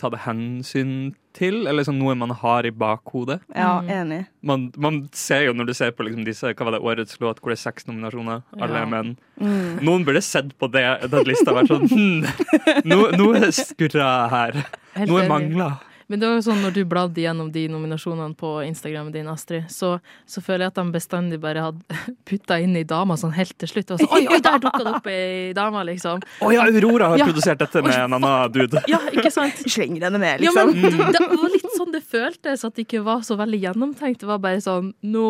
tatt 0.00 0.14
hensyn 0.24 1.10
til. 1.36 1.66
Eller 1.68 1.84
sånn 1.84 1.98
noe 2.00 2.14
man 2.16 2.30
har 2.40 2.64
i 2.64 2.70
bakhodet. 2.72 3.40
Ja, 3.52 3.82
Mm. 3.82 3.90
enig. 3.98 4.20
Man, 4.42 4.62
man 4.80 5.00
ser 5.12 5.42
jo 5.44 5.52
når 5.52 5.66
du 5.68 5.74
ser 5.76 5.90
på 5.92 6.06
liksom 6.06 6.24
disse, 6.24 6.54
hva 6.56 6.64
var 6.70 6.72
det, 6.72 6.80
årets 6.80 7.20
låt, 7.20 7.42
hvor 7.42 7.52
det 7.52 7.58
er 7.58 7.64
seks 7.70 7.84
nominasjoner, 7.90 8.40
alle 8.56 8.78
Ja. 8.80 8.82
er 8.82 8.86
menn. 8.88 9.12
Mm. 9.38 9.82
Noen 9.84 10.06
burde 10.08 10.22
sett 10.24 10.56
på 10.58 10.70
det, 10.72 10.86
den 11.10 11.24
lista 11.28 11.52
og 11.52 11.60
vært 11.60 11.68
sånn 11.68 11.88
hm, 11.92 12.84
Noe, 12.88 13.12
noe 13.20 13.52
skurra 13.52 14.08
her. 14.32 14.52
Helt 14.96 15.08
Noe 15.12 15.28
mangler. 15.28 15.76
Men 16.10 16.18
det 16.18 16.26
var 16.26 16.40
jo 16.40 16.42
sånn 16.48 16.58
når 16.64 16.72
du 16.74 16.80
bladde 16.90 17.22
gjennom 17.22 17.52
de 17.54 17.62
nominasjonene 17.70 18.34
på 18.34 18.48
Instagrammen 18.66 19.12
din, 19.14 19.28
Astrid, 19.30 19.68
så, 19.70 19.92
så 20.26 20.42
føler 20.42 20.64
jeg 20.66 20.72
at 20.72 20.80
de 20.80 20.84
bestandig 20.96 21.38
bare 21.42 21.62
hadde 21.68 21.98
putta 22.28 22.58
inn 22.58 22.74
i 22.80 22.82
dama 22.82 23.14
sånn 23.20 23.30
helt 23.36 23.54
til 23.62 23.70
slutt. 23.70 23.92
Og 23.94 24.02
så, 24.02 24.08
oi, 24.18 24.24
oi, 24.26 24.40
der 24.42 24.58
dukka 24.64 24.82
det 24.82 24.94
opp 24.98 25.06
ei 25.12 25.52
dame, 25.54 25.84
liksom. 25.92 26.18
Å 26.42 26.50
ja, 26.54 26.66
Aurora 26.66 27.12
har 27.14 27.22
Ja. 27.22 27.30
produsert 27.30 27.62
dette 27.62 27.84
med 27.86 27.94
en 27.94 28.18
annen 28.18 28.50
dude. 28.56 28.82
Ja, 28.90 28.98
ikke 29.14 29.30
sant? 29.30 29.62
Slenger 29.70 30.08
henne 30.08 30.18
med, 30.18 30.42
Ja, 30.42 30.50
liksom. 30.50 30.74
men 30.74 30.98
det, 30.98 31.14
det 31.20 31.26
var 31.30 31.54
litt 31.54 31.74
sånn 31.78 31.94
det 31.94 32.02
føltes, 32.10 32.66
at 32.66 32.74
det 32.74 32.88
ikke 32.88 33.04
var 33.06 33.22
så 33.26 33.38
veldig 33.38 33.62
gjennomtenkt. 33.68 34.24
Det 34.24 34.30
var 34.34 34.42
bare 34.42 34.60
sånn 34.66 34.90
nå 35.06 35.26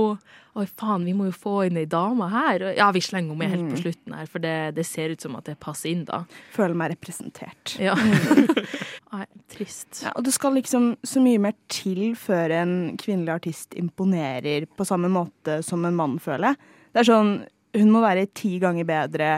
Oi, 0.59 0.65
faen, 0.67 1.05
vi 1.07 1.13
må 1.15 1.29
jo 1.29 1.33
få 1.39 1.53
inn 1.69 1.77
ei 1.79 1.85
dame 1.87 2.27
her. 2.33 2.65
Ja, 2.75 2.89
vi 2.91 2.99
slenger 3.07 3.37
henne 3.37 3.39
med 3.39 3.53
helt 3.53 3.69
på 3.71 3.83
slutten 3.85 4.17
her, 4.19 4.27
for 4.27 4.43
det, 4.43 4.55
det 4.75 4.83
ser 4.85 5.13
ut 5.15 5.23
som 5.23 5.37
at 5.39 5.47
det 5.47 5.55
passer 5.63 5.93
inn 5.93 6.03
da. 6.09 6.25
Føler 6.57 6.75
meg 6.75 6.91
representert. 6.97 7.77
Ja. 7.79 7.95
Nei, 9.11 9.25
trist. 9.51 10.03
Ja, 10.05 10.13
og 10.15 10.23
det 10.27 10.33
skal 10.37 10.55
liksom 10.55 10.93
så 11.03 11.23
mye 11.23 11.41
mer 11.43 11.57
til 11.73 12.13
før 12.19 12.53
en 12.61 12.75
kvinnelig 13.01 13.33
artist 13.41 13.75
imponerer 13.79 14.69
på 14.79 14.87
samme 14.87 15.11
måte 15.11 15.61
som 15.67 15.83
en 15.87 15.99
mann, 15.99 16.19
føler 16.23 16.53
jeg. 16.53 16.77
Det 16.91 17.03
er 17.03 17.09
sånn, 17.11 17.33
hun 17.75 17.91
må 17.91 18.03
være 18.05 18.29
ti 18.39 18.57
ganger 18.63 18.87
bedre 18.87 19.33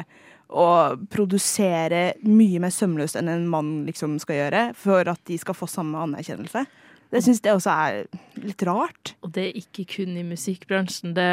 og 0.52 1.06
produsere 1.12 2.12
mye 2.28 2.60
mer 2.60 2.72
sømløst 2.74 3.16
enn 3.16 3.30
en 3.32 3.48
mann 3.48 3.72
liksom 3.86 4.18
skal 4.20 4.42
gjøre, 4.42 4.62
for 4.76 5.08
at 5.08 5.22
de 5.30 5.38
skal 5.40 5.56
få 5.56 5.68
samme 5.70 6.00
anerkjennelse. 6.04 6.66
Det 7.12 7.20
syns 7.24 7.42
jeg 7.44 7.56
også 7.56 7.72
er 7.72 8.44
litt 8.44 8.62
rart. 8.64 9.14
Og 9.24 9.32
det 9.36 9.48
er 9.48 9.58
ikke 9.60 9.84
kun 9.98 10.16
i 10.16 10.24
musikkbransjen. 10.24 11.12
Det 11.16 11.32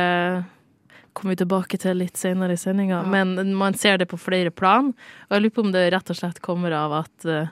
kommer 1.15 1.35
vi 1.35 1.39
tilbake 1.39 1.79
til 1.79 2.01
litt 2.01 2.19
senere 2.19 2.55
i 2.55 2.59
sendinga. 2.59 3.03
Ja. 3.03 3.11
Men 3.11 3.53
man 3.55 3.77
ser 3.79 3.99
det 3.99 4.09
på 4.11 4.19
flere 4.19 4.51
plan. 4.51 4.91
Og 5.27 5.35
jeg 5.35 5.45
lurer 5.45 5.55
på 5.55 5.65
om 5.67 5.71
det 5.75 5.85
rett 5.95 6.11
og 6.11 6.19
slett 6.19 6.43
kommer 6.43 6.75
av 6.75 6.97
at, 6.99 7.25
eh, 7.25 7.51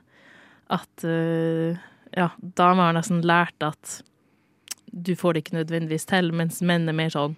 at 0.74 1.04
eh, 1.08 1.78
ja, 2.18 2.30
damer 2.58 2.90
har 2.90 2.98
nesten 2.98 3.22
lært 3.26 3.64
at 3.64 4.02
du 4.92 5.14
får 5.16 5.34
det 5.34 5.44
ikke 5.44 5.58
nødvendigvis 5.60 6.08
til, 6.10 6.32
mens 6.34 6.62
menn 6.66 6.88
er 6.90 6.96
mer 6.98 7.12
sånn 7.14 7.36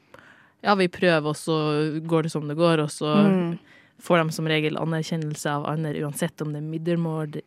ja, 0.64 0.74
vi 0.76 0.90
prøver, 0.92 1.24
og 1.24 1.38
så 1.40 1.56
går 2.04 2.26
det 2.28 2.32
som 2.34 2.48
det 2.50 2.58
går, 2.60 2.82
og 2.84 2.90
så 2.92 3.14
Mm. 3.16 3.60
Får 4.01 4.22
de 4.22 4.36
som 4.36 4.48
regel 4.50 4.77
anerkjennelse 4.79 5.51
av 5.51 5.68
andre, 5.70 5.96
uansett 6.03 6.41
om 6.44 6.53
det 6.53 6.62
er 6.62 6.68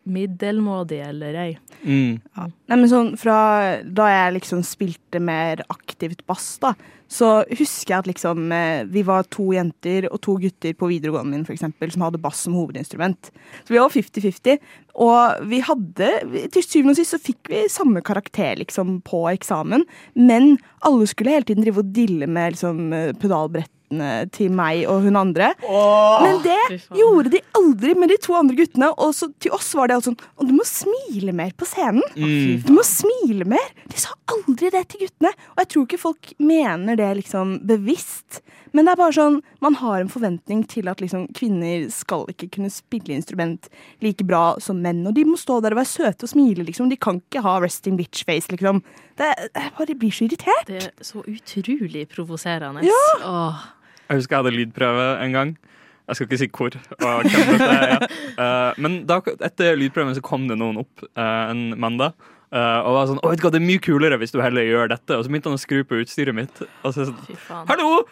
middelmådig, 0.05 0.99
eller 1.03 1.37
ei. 1.45 1.51
Mm. 1.83 2.19
Nei, 2.37 2.75
men 2.77 2.89
sånn 2.91 3.13
fra 3.19 3.37
da 3.83 4.09
jeg 4.11 4.35
liksom 4.39 4.65
spilte 4.67 5.21
mer 5.23 5.65
aktivt 5.73 6.25
bass, 6.29 6.55
da, 6.63 6.73
så 7.13 7.29
husker 7.51 7.91
jeg 7.91 8.01
at 8.01 8.09
liksom 8.09 8.51
eh, 8.55 8.85
vi 8.89 9.03
var 9.05 9.27
to 9.33 9.51
jenter 9.53 10.07
og 10.09 10.21
to 10.23 10.37
gutter 10.41 10.73
på 10.77 10.89
videregående 10.89 11.35
min, 11.35 11.45
for 11.45 11.53
eksempel, 11.55 11.91
som 11.93 12.05
hadde 12.05 12.21
bass 12.21 12.45
som 12.45 12.55
hovedinstrument. 12.57 13.29
Så 13.65 13.75
vi 13.75 13.81
var 13.81 13.93
50-50. 13.93 14.63
Og 15.03 15.45
vi 15.49 15.57
hadde 15.65 16.09
Til 16.53 16.65
syvende 16.65 16.93
og 16.93 16.99
sist 16.99 17.15
så 17.15 17.21
fikk 17.21 17.49
vi 17.49 17.63
samme 17.71 18.03
karakter 18.05 18.59
liksom 18.59 18.99
på 19.05 19.23
eksamen, 19.31 19.85
men 20.13 20.57
alle 20.85 21.07
skulle 21.09 21.33
hele 21.33 21.47
tiden 21.49 21.65
drive 21.65 21.81
og 21.81 21.93
dille 21.95 22.29
med 22.29 22.55
liksom 22.55 22.93
eh, 22.93 23.13
pedalbrettene 23.93 24.31
til 24.33 24.51
meg 24.53 24.85
og 24.89 25.03
hun 25.03 25.17
andre. 25.17 25.53
Men 26.23 26.41
det 26.43 26.81
gjorde 26.97 27.31
de 27.33 27.41
aldri 27.55 27.95
med 27.95 28.09
de 28.09 28.17
to 28.21 28.35
andre 28.35 28.55
guttene. 28.55 28.91
Og 28.97 29.13
så 29.15 29.29
til 29.39 29.51
oss 29.53 29.73
var 29.75 29.87
det 29.89 30.01
sånn 30.03 30.17
Og 30.37 30.47
du 30.47 30.53
må 30.53 30.63
smile 30.65 31.33
mer 31.33 31.51
på 31.55 31.65
scenen. 31.65 32.03
Mm. 32.15 32.63
Du 32.65 32.73
må 32.73 32.83
smile 32.83 33.45
mer! 33.45 33.69
De 33.89 33.99
sa 33.99 34.13
aldri 34.27 34.71
det 34.73 34.87
til 34.89 35.05
guttene. 35.05 35.33
Og 35.53 35.63
jeg 35.63 35.71
tror 35.73 35.87
ikke 35.87 36.01
folk 36.01 36.33
mener 36.39 36.95
det 36.95 37.11
liksom 37.21 37.59
bevisst. 37.67 38.41
Men 38.73 38.87
det 38.87 38.95
er 38.95 38.97
bare 39.03 39.13
sånn, 39.13 39.35
man 39.61 39.75
har 39.77 40.01
en 40.01 40.09
forventning 40.09 40.63
til 40.65 40.87
at 40.89 41.01
liksom 41.01 41.27
kvinner 41.37 41.85
skal 41.93 42.25
ikke 42.31 42.49
kunne 42.55 42.71
spille 42.73 43.13
instrument 43.13 43.69
like 44.01 44.25
bra 44.25 44.55
som 44.63 44.81
menn. 44.81 45.03
Og 45.05 45.13
de 45.13 45.27
må 45.29 45.37
stå 45.37 45.59
der 45.61 45.75
og 45.75 45.83
være 45.83 45.91
søte 45.91 46.25
og 46.25 46.31
smile, 46.31 46.65
liksom. 46.65 46.89
De 46.89 46.97
kan 46.97 47.21
ikke 47.21 47.43
ha 47.45 47.59
resting 47.61 47.99
bitch 47.99 48.25
face, 48.25 48.49
liksom. 48.49 48.81
Det, 49.19 49.29
jeg 49.53 49.75
bare 49.77 49.97
blir 50.01 50.15
så 50.15 50.25
irritert. 50.25 50.65
Det 50.65 50.81
er 50.87 51.05
så 51.05 51.21
utrolig 51.21 52.07
provoserende. 52.09 52.81
Åh. 53.21 53.61
Jeg 54.13 54.21
husker 54.21 54.35
jeg 54.35 54.43
hadde 54.43 54.57
lydprøve 54.59 55.05
en 55.25 55.33
gang. 55.33 55.55
Jeg 56.03 56.17
skal 56.17 56.27
ikke 56.27 56.37
si 56.41 56.49
hvor. 56.53 56.75
Og 56.99 57.23
hvem 57.31 57.51
dette 57.55 57.69
er. 57.73 58.05
Uh, 58.37 58.81
men 58.83 58.99
da, 59.09 59.17
etter 59.47 59.79
lydprøven 59.79 60.13
så 60.17 60.21
kom 60.25 60.45
det 60.51 60.59
noen 60.59 60.83
opp 60.83 61.05
uh, 61.15 61.49
en 61.49 61.71
mandag. 61.81 62.13
Uh, 62.53 62.85
og 62.85 62.93
var 62.93 63.07
sånn, 63.09 63.21
«Å, 63.23 63.29
vet 63.31 63.39
du 63.41 63.47
hva, 63.47 63.49
Det 63.55 63.57
er 63.57 63.65
mye 63.65 63.81
kulere 63.81 64.19
hvis 64.21 64.35
du 64.35 64.37
heller 64.43 64.67
gjør 64.67 64.91
dette. 64.91 65.15
Og 65.17 65.25
så 65.25 65.31
begynte 65.31 65.49
han 65.49 65.57
å 65.57 65.63
skru 65.63 65.79
på 65.89 66.03
utstyret 66.03 66.37
mitt. 66.37 66.61
Og 66.83 66.93
så 66.93 67.07
sånn, 67.09 67.39
Hallo! 67.71 68.03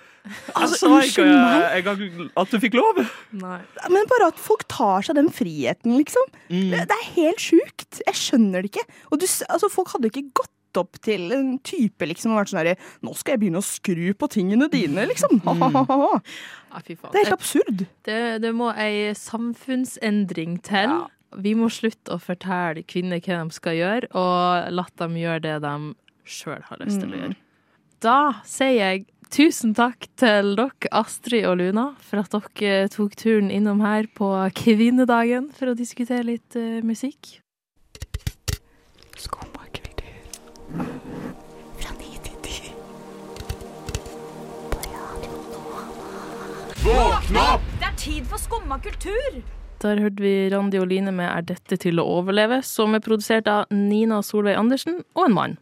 Altså, 0.53 0.85
unnskyld 0.85 1.29
meg. 1.33 2.31
at 2.37 2.51
du 2.53 2.57
fikk 2.61 2.75
lov. 2.77 3.03
Nei. 3.37 3.59
Men 3.89 4.09
bare 4.09 4.31
at 4.31 4.41
folk 4.41 4.65
tar 4.69 5.05
seg 5.05 5.17
den 5.17 5.29
friheten, 5.33 5.95
liksom. 5.97 6.25
Mm. 6.49 6.71
Det, 6.73 6.87
det 6.89 6.97
er 6.97 7.07
helt 7.19 7.41
sjukt. 7.41 8.01
Jeg 8.05 8.17
skjønner 8.17 8.61
det 8.65 8.73
ikke. 8.73 8.85
Og 9.09 9.21
du, 9.21 9.27
altså, 9.49 9.69
folk 9.73 9.93
hadde 9.93 10.09
ikke 10.09 10.27
gått 10.41 10.53
opp 10.79 10.99
til 11.03 11.31
en 11.35 11.53
type 11.65 12.07
liksom 12.07 12.33
og 12.33 12.41
vært 12.41 12.51
sånn 12.51 12.61
herre 12.61 12.75
Nå 13.05 13.13
skal 13.17 13.35
jeg 13.35 13.43
begynne 13.43 13.61
å 13.61 13.65
skru 13.65 14.11
på 14.17 14.29
tingene 14.31 14.67
dine, 14.71 15.05
liksom. 15.09 15.41
Ha-ha-ha. 15.45 16.19
Ja, 16.71 16.83
fy 16.85 16.95
faen. 16.95 17.11
Det 17.11 17.19
er 17.19 17.25
helt 17.27 17.37
absurd. 17.37 17.85
Det, 18.07 18.19
det 18.43 18.51
må 18.55 18.71
ei 18.79 19.11
samfunnsendring 19.17 20.59
til. 20.65 20.97
Vi 21.41 21.53
må 21.55 21.69
slutte 21.71 22.15
å 22.15 22.19
fortelle 22.21 22.83
kvinner 22.87 23.21
hva 23.23 23.41
de 23.43 23.55
skal 23.55 23.77
gjøre, 23.77 24.11
og 24.15 24.71
la 24.75 24.85
dem 24.99 25.17
gjøre 25.19 25.43
det 25.47 25.57
de 25.63 25.75
sjøl 26.27 26.61
har 26.67 26.83
lyst 26.83 27.01
til 27.01 27.15
å 27.15 27.23
gjøre. 27.23 27.39
Da 28.01 28.19
sier 28.47 28.77
jeg 28.79 29.05
tusen 29.31 29.75
takk 29.77 30.07
til 30.19 30.55
dere, 30.57 30.91
Astrid 30.95 31.45
og 31.47 31.59
Luna, 31.61 31.91
for 32.03 32.23
at 32.23 32.33
dere 32.33 32.89
tok 32.91 33.15
turen 33.19 33.51
innom 33.53 33.83
her 33.85 34.09
på 34.17 34.31
kvinnedagen 34.57 35.51
for 35.55 35.71
å 35.71 35.77
diskutere 35.77 36.27
litt 36.33 36.59
uh, 36.59 36.81
musikk. 36.83 37.37
Fra 40.71 41.91
ni 41.97 42.11
til 42.23 42.37
ti. 42.45 42.69
På 44.61 44.75
Radio 44.93 45.39
Våkn 46.85 47.39
opp! 47.41 47.65
Det 47.81 47.89
er 47.89 47.97
tid 47.99 48.29
for 48.29 48.39
skumma 48.39 48.77
kultur! 48.83 49.41
Der 49.81 49.99
hørte 49.99 50.23
vi 50.23 50.33
Randi 50.53 50.79
og 50.79 50.87
Line 50.87 51.11
med 51.11 51.27
'Er 51.27 51.41
dette 51.41 51.77
til 51.77 51.99
å 51.99 52.05
overleve', 52.21 52.61
som 52.63 52.95
er 52.95 53.03
produsert 53.03 53.47
av 53.51 53.65
Nina 53.71 54.21
Solveig 54.21 54.55
Andersen 54.55 55.03
og 55.15 55.25
en 55.25 55.33
mann. 55.33 55.57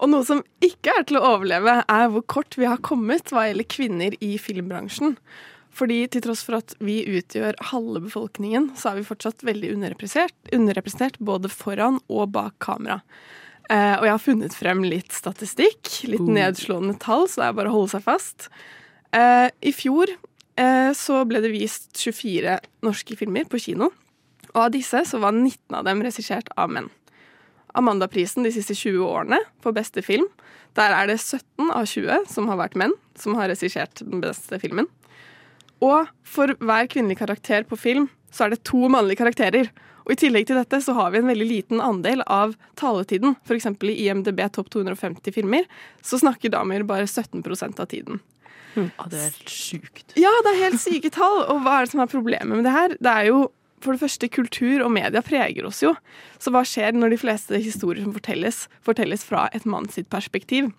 Og 0.00 0.08
noe 0.08 0.24
som 0.24 0.40
ikke 0.64 0.94
er 0.96 1.04
til 1.04 1.18
å 1.18 1.34
overleve, 1.34 1.82
er 1.84 2.08
hvor 2.08 2.22
kort 2.24 2.56
vi 2.56 2.64
har 2.64 2.78
kommet 2.80 3.28
hva 3.28 3.50
gjelder 3.50 3.68
kvinner 3.68 4.16
i 4.24 4.38
filmbransjen. 4.40 5.18
Fordi 5.76 6.06
til 6.08 6.24
tross 6.24 6.42
for 6.46 6.56
at 6.56 6.72
vi 6.80 7.02
utgjør 7.04 7.58
halve 7.70 8.00
befolkningen, 8.06 8.70
så 8.76 8.90
er 8.90 9.00
vi 9.00 9.06
fortsatt 9.06 9.44
veldig 9.46 9.74
underrepresentert, 9.76 10.34
underrepresentert 10.56 11.20
både 11.20 11.52
foran 11.52 12.00
og 12.08 12.32
bak 12.32 12.56
kamera. 12.64 13.02
Eh, 13.70 13.94
og 14.00 14.06
jeg 14.06 14.14
har 14.16 14.22
funnet 14.22 14.56
frem 14.56 14.82
litt 14.82 15.14
statistikk, 15.14 15.92
litt 16.10 16.26
nedslående 16.26 16.96
tall, 17.02 17.28
så 17.30 17.42
det 17.42 17.48
er 17.48 17.58
bare 17.60 17.70
å 17.70 17.76
holde 17.76 17.92
seg 17.92 18.02
fast. 18.02 18.48
Eh, 19.14 19.46
I 19.46 19.72
fjor 19.74 20.10
eh, 20.10 20.90
så 20.98 21.22
ble 21.28 21.42
det 21.44 21.52
vist 21.54 21.92
24 21.94 22.58
norske 22.86 23.18
filmer 23.18 23.46
på 23.50 23.60
kino, 23.62 23.92
og 24.50 24.62
av 24.64 24.72
disse 24.74 25.04
så 25.06 25.20
var 25.22 25.36
19 25.36 25.78
av 25.78 25.86
dem 25.86 26.02
regissert 26.02 26.50
av 26.58 26.72
menn. 26.74 26.90
Amandaprisen 27.78 28.42
de 28.42 28.50
siste 28.50 28.74
20 28.74 29.04
årene 29.06 29.38
for 29.62 29.76
beste 29.76 30.02
film. 30.02 30.26
Der 30.74 30.90
er 30.94 31.06
det 31.06 31.20
17 31.20 31.70
av 31.70 31.86
20 31.86 32.26
som 32.30 32.50
har 32.50 32.58
vært 32.58 32.74
menn, 32.78 32.96
som 33.14 33.36
har 33.38 33.50
regissert 33.52 34.02
den 34.02 34.22
beste 34.24 34.58
filmen. 34.62 34.90
Og 35.78 36.10
for 36.26 36.56
hver 36.58 36.90
kvinnelig 36.90 37.20
karakter 37.22 37.62
på 37.68 37.78
film, 37.78 38.10
så 38.34 38.46
er 38.46 38.54
det 38.54 38.64
to 38.66 38.90
mannlige 38.90 39.22
karakterer. 39.22 39.70
Og 40.10 40.16
i 40.16 40.18
tillegg 40.18 40.48
til 40.48 40.58
dette 40.58 40.80
så 40.82 40.90
har 40.96 41.12
vi 41.14 41.20
en 41.20 41.28
veldig 41.30 41.46
liten 41.46 41.78
andel 41.78 42.24
av 42.26 42.56
taletiden. 42.80 43.36
F.eks. 43.46 43.68
i 43.86 43.94
IMDb 44.08 44.42
topp 44.50 44.72
250 44.74 45.36
filmer, 45.36 45.68
så 46.02 46.18
snakker 46.18 46.50
damer 46.50 46.82
bare 46.82 47.06
17% 47.06 47.78
av 47.78 47.86
tiden. 47.86 48.18
Ja, 48.74 49.06
det 49.06 49.20
er 49.20 49.28
helt 49.28 49.54
sjukt. 49.54 50.16
Ja, 50.18 50.34
det 50.42 50.50
er 50.50 50.60
helt 50.64 50.82
syke 50.82 51.12
tall. 51.14 51.44
Og 51.54 51.62
hva 51.62 51.78
er 51.78 51.86
det 51.86 51.94
som 51.94 52.02
er 52.02 52.10
problemet 52.10 52.50
med 52.50 52.66
det 52.66 52.74
her? 52.74 52.98
Det 52.98 53.14
er 53.14 53.30
jo 53.30 53.44
for 53.80 53.94
det 53.94 54.02
første, 54.02 54.28
kultur 54.28 54.82
og 54.84 54.90
media 54.92 55.22
preger 55.24 55.64
oss 55.70 55.78
jo. 55.84 55.94
Så 56.42 56.50
hva 56.52 56.66
skjer 56.66 56.98
når 56.98 57.14
de 57.14 57.22
fleste 57.22 57.62
historier 57.62 58.02
som 58.02 58.12
fortelles, 58.12 58.64
fortelles 58.84 59.22
fra 59.24 59.46
et 59.56 59.64
manns 59.64 59.96
perspektiv? 60.10 60.72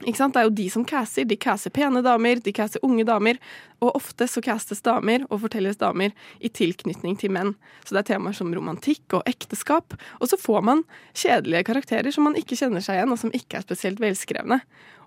Ikke 0.00 0.16
sant? 0.16 0.34
Det 0.34 0.40
er 0.40 0.48
jo 0.48 0.54
de 0.56 0.66
som 0.72 0.84
caster. 0.88 1.26
De 1.28 1.36
caster 1.38 1.70
pene 1.74 2.00
damer, 2.02 2.40
de 2.42 2.54
caster 2.56 2.82
unge 2.86 3.04
damer. 3.06 3.38
Og 3.84 3.92
ofte 3.98 4.26
så 4.30 4.42
castes 4.42 4.82
damer 4.82 5.26
og 5.28 5.42
fortelles 5.44 5.78
damer 5.78 6.14
i 6.40 6.50
tilknytning 6.50 7.18
til 7.20 7.34
menn. 7.34 7.52
Så 7.84 7.94
det 7.94 8.02
er 8.02 8.08
temaer 8.14 8.36
som 8.36 8.50
romantikk 8.54 9.18
og 9.18 9.28
ekteskap. 9.30 9.94
Og 10.18 10.32
så 10.32 10.38
får 10.40 10.64
man 10.66 10.82
kjedelige 11.12 11.68
karakterer 11.68 12.14
som 12.14 12.26
man 12.26 12.38
ikke 12.38 12.58
kjenner 12.58 12.82
seg 12.84 12.98
igjen, 12.98 13.14
og 13.14 13.20
som 13.20 13.34
ikke 13.36 13.60
er 13.60 13.66
spesielt 13.66 14.02
velskrevne. 14.02 14.62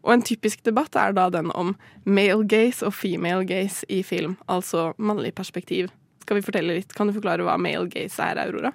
Og 0.06 0.14
en 0.14 0.26
typisk 0.26 0.62
debatt 0.68 0.96
er 1.02 1.16
da 1.18 1.28
den 1.34 1.50
om 1.58 1.74
male 2.06 2.46
gaze 2.46 2.86
og 2.86 2.94
female 2.94 3.48
gaze 3.50 3.88
i 3.90 4.04
film. 4.06 4.38
Altså 4.46 4.92
mannlig 5.02 5.34
perspektiv. 5.36 5.90
Skal 6.22 6.40
vi 6.40 6.46
fortelle 6.46 6.78
litt? 6.78 6.94
Kan 6.94 7.10
du 7.10 7.16
forklare 7.18 7.46
hva 7.46 7.58
male 7.62 7.90
gaze 7.90 8.22
er, 8.22 8.40
Aurora? 8.46 8.72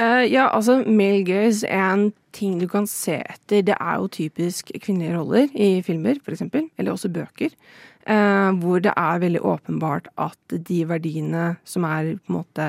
Eh, 0.00 0.24
ja, 0.32 0.48
altså 0.48 0.80
male 0.86 1.24
gaze 1.28 1.68
er 1.68 1.92
en 1.92 2.06
ting 2.32 2.58
du 2.60 2.66
kan 2.70 2.86
se 2.88 3.18
etter. 3.20 3.64
Det 3.66 3.76
er 3.76 3.98
jo 3.98 4.08
typisk 4.08 4.72
kvinnelige 4.80 5.16
roller 5.18 5.50
i 5.52 5.82
filmer, 5.84 6.20
eksempel, 6.26 6.70
eller 6.78 6.94
også 6.94 7.12
bøker. 7.12 7.52
Uh, 8.08 8.56
hvor 8.62 8.80
det 8.80 8.94
er 8.96 9.18
veldig 9.20 9.42
åpenbart 9.44 10.06
at 10.18 10.54
de 10.68 10.78
verdiene 10.88 11.58
som 11.68 11.84
er 11.84 12.14
på 12.16 12.32
en 12.32 12.38
måte 12.38 12.68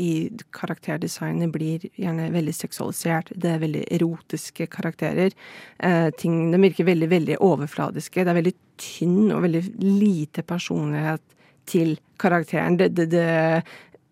i 0.00 0.30
karakterdesignet, 0.56 1.50
blir 1.52 1.82
gjerne 1.98 2.30
veldig 2.32 2.54
seksualisert. 2.56 3.32
Det 3.36 3.50
er 3.50 3.60
veldig 3.60 3.82
erotiske 3.98 4.68
karakterer. 4.72 5.34
Eh, 5.76 6.08
ting, 6.16 6.38
de 6.54 6.60
virker 6.62 6.88
veldig, 6.88 7.10
veldig 7.10 7.36
overfladiske. 7.44 8.24
Det 8.24 8.32
er 8.32 8.38
veldig 8.38 8.54
tynn 8.80 9.34
og 9.34 9.42
veldig 9.44 9.62
lite 9.84 10.46
personlighet 10.46 11.20
til 11.68 11.98
karakteren. 12.22 12.78
Det, 12.80 12.94
det, 12.96 13.10
det 13.12 13.26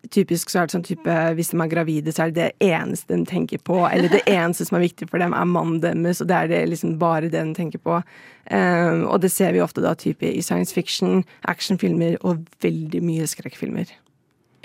Typisk 0.07 0.49
så 0.49 0.61
er 0.61 0.67
det 0.67 0.73
sånn 0.77 0.85
type 0.87 1.15
hvis 1.35 1.51
de 1.51 1.59
er 1.59 1.71
gravide, 1.71 2.13
så 2.15 2.23
er 2.23 2.31
det 2.31 2.39
det 2.39 2.69
eneste 2.71 3.13
de 3.13 3.25
tenker 3.27 3.61
på. 3.67 3.81
Eller 3.89 4.11
det 4.13 4.23
eneste 4.39 4.67
som 4.67 4.79
er 4.79 4.85
viktig 4.87 5.09
for 5.11 5.21
dem, 5.21 5.35
er 5.35 5.49
mannen 5.49 5.81
deres, 5.83 6.21
og 6.23 6.29
det 6.31 6.37
er 6.37 6.51
det 6.51 6.61
liksom 6.71 6.95
bare 7.01 7.27
det 7.27 7.35
de 7.35 7.55
tenker 7.57 7.83
på. 7.83 7.99
Um, 8.49 9.03
og 9.11 9.19
det 9.21 9.29
ser 9.33 9.53
vi 9.53 9.61
ofte 9.61 9.83
da 9.83 9.91
type 9.99 10.25
i 10.25 10.41
science 10.41 10.73
fiction, 10.73 11.25
actionfilmer 11.51 12.17
og 12.23 12.47
veldig 12.63 13.03
mye 13.05 13.27
skrekkfilmer. 13.29 13.91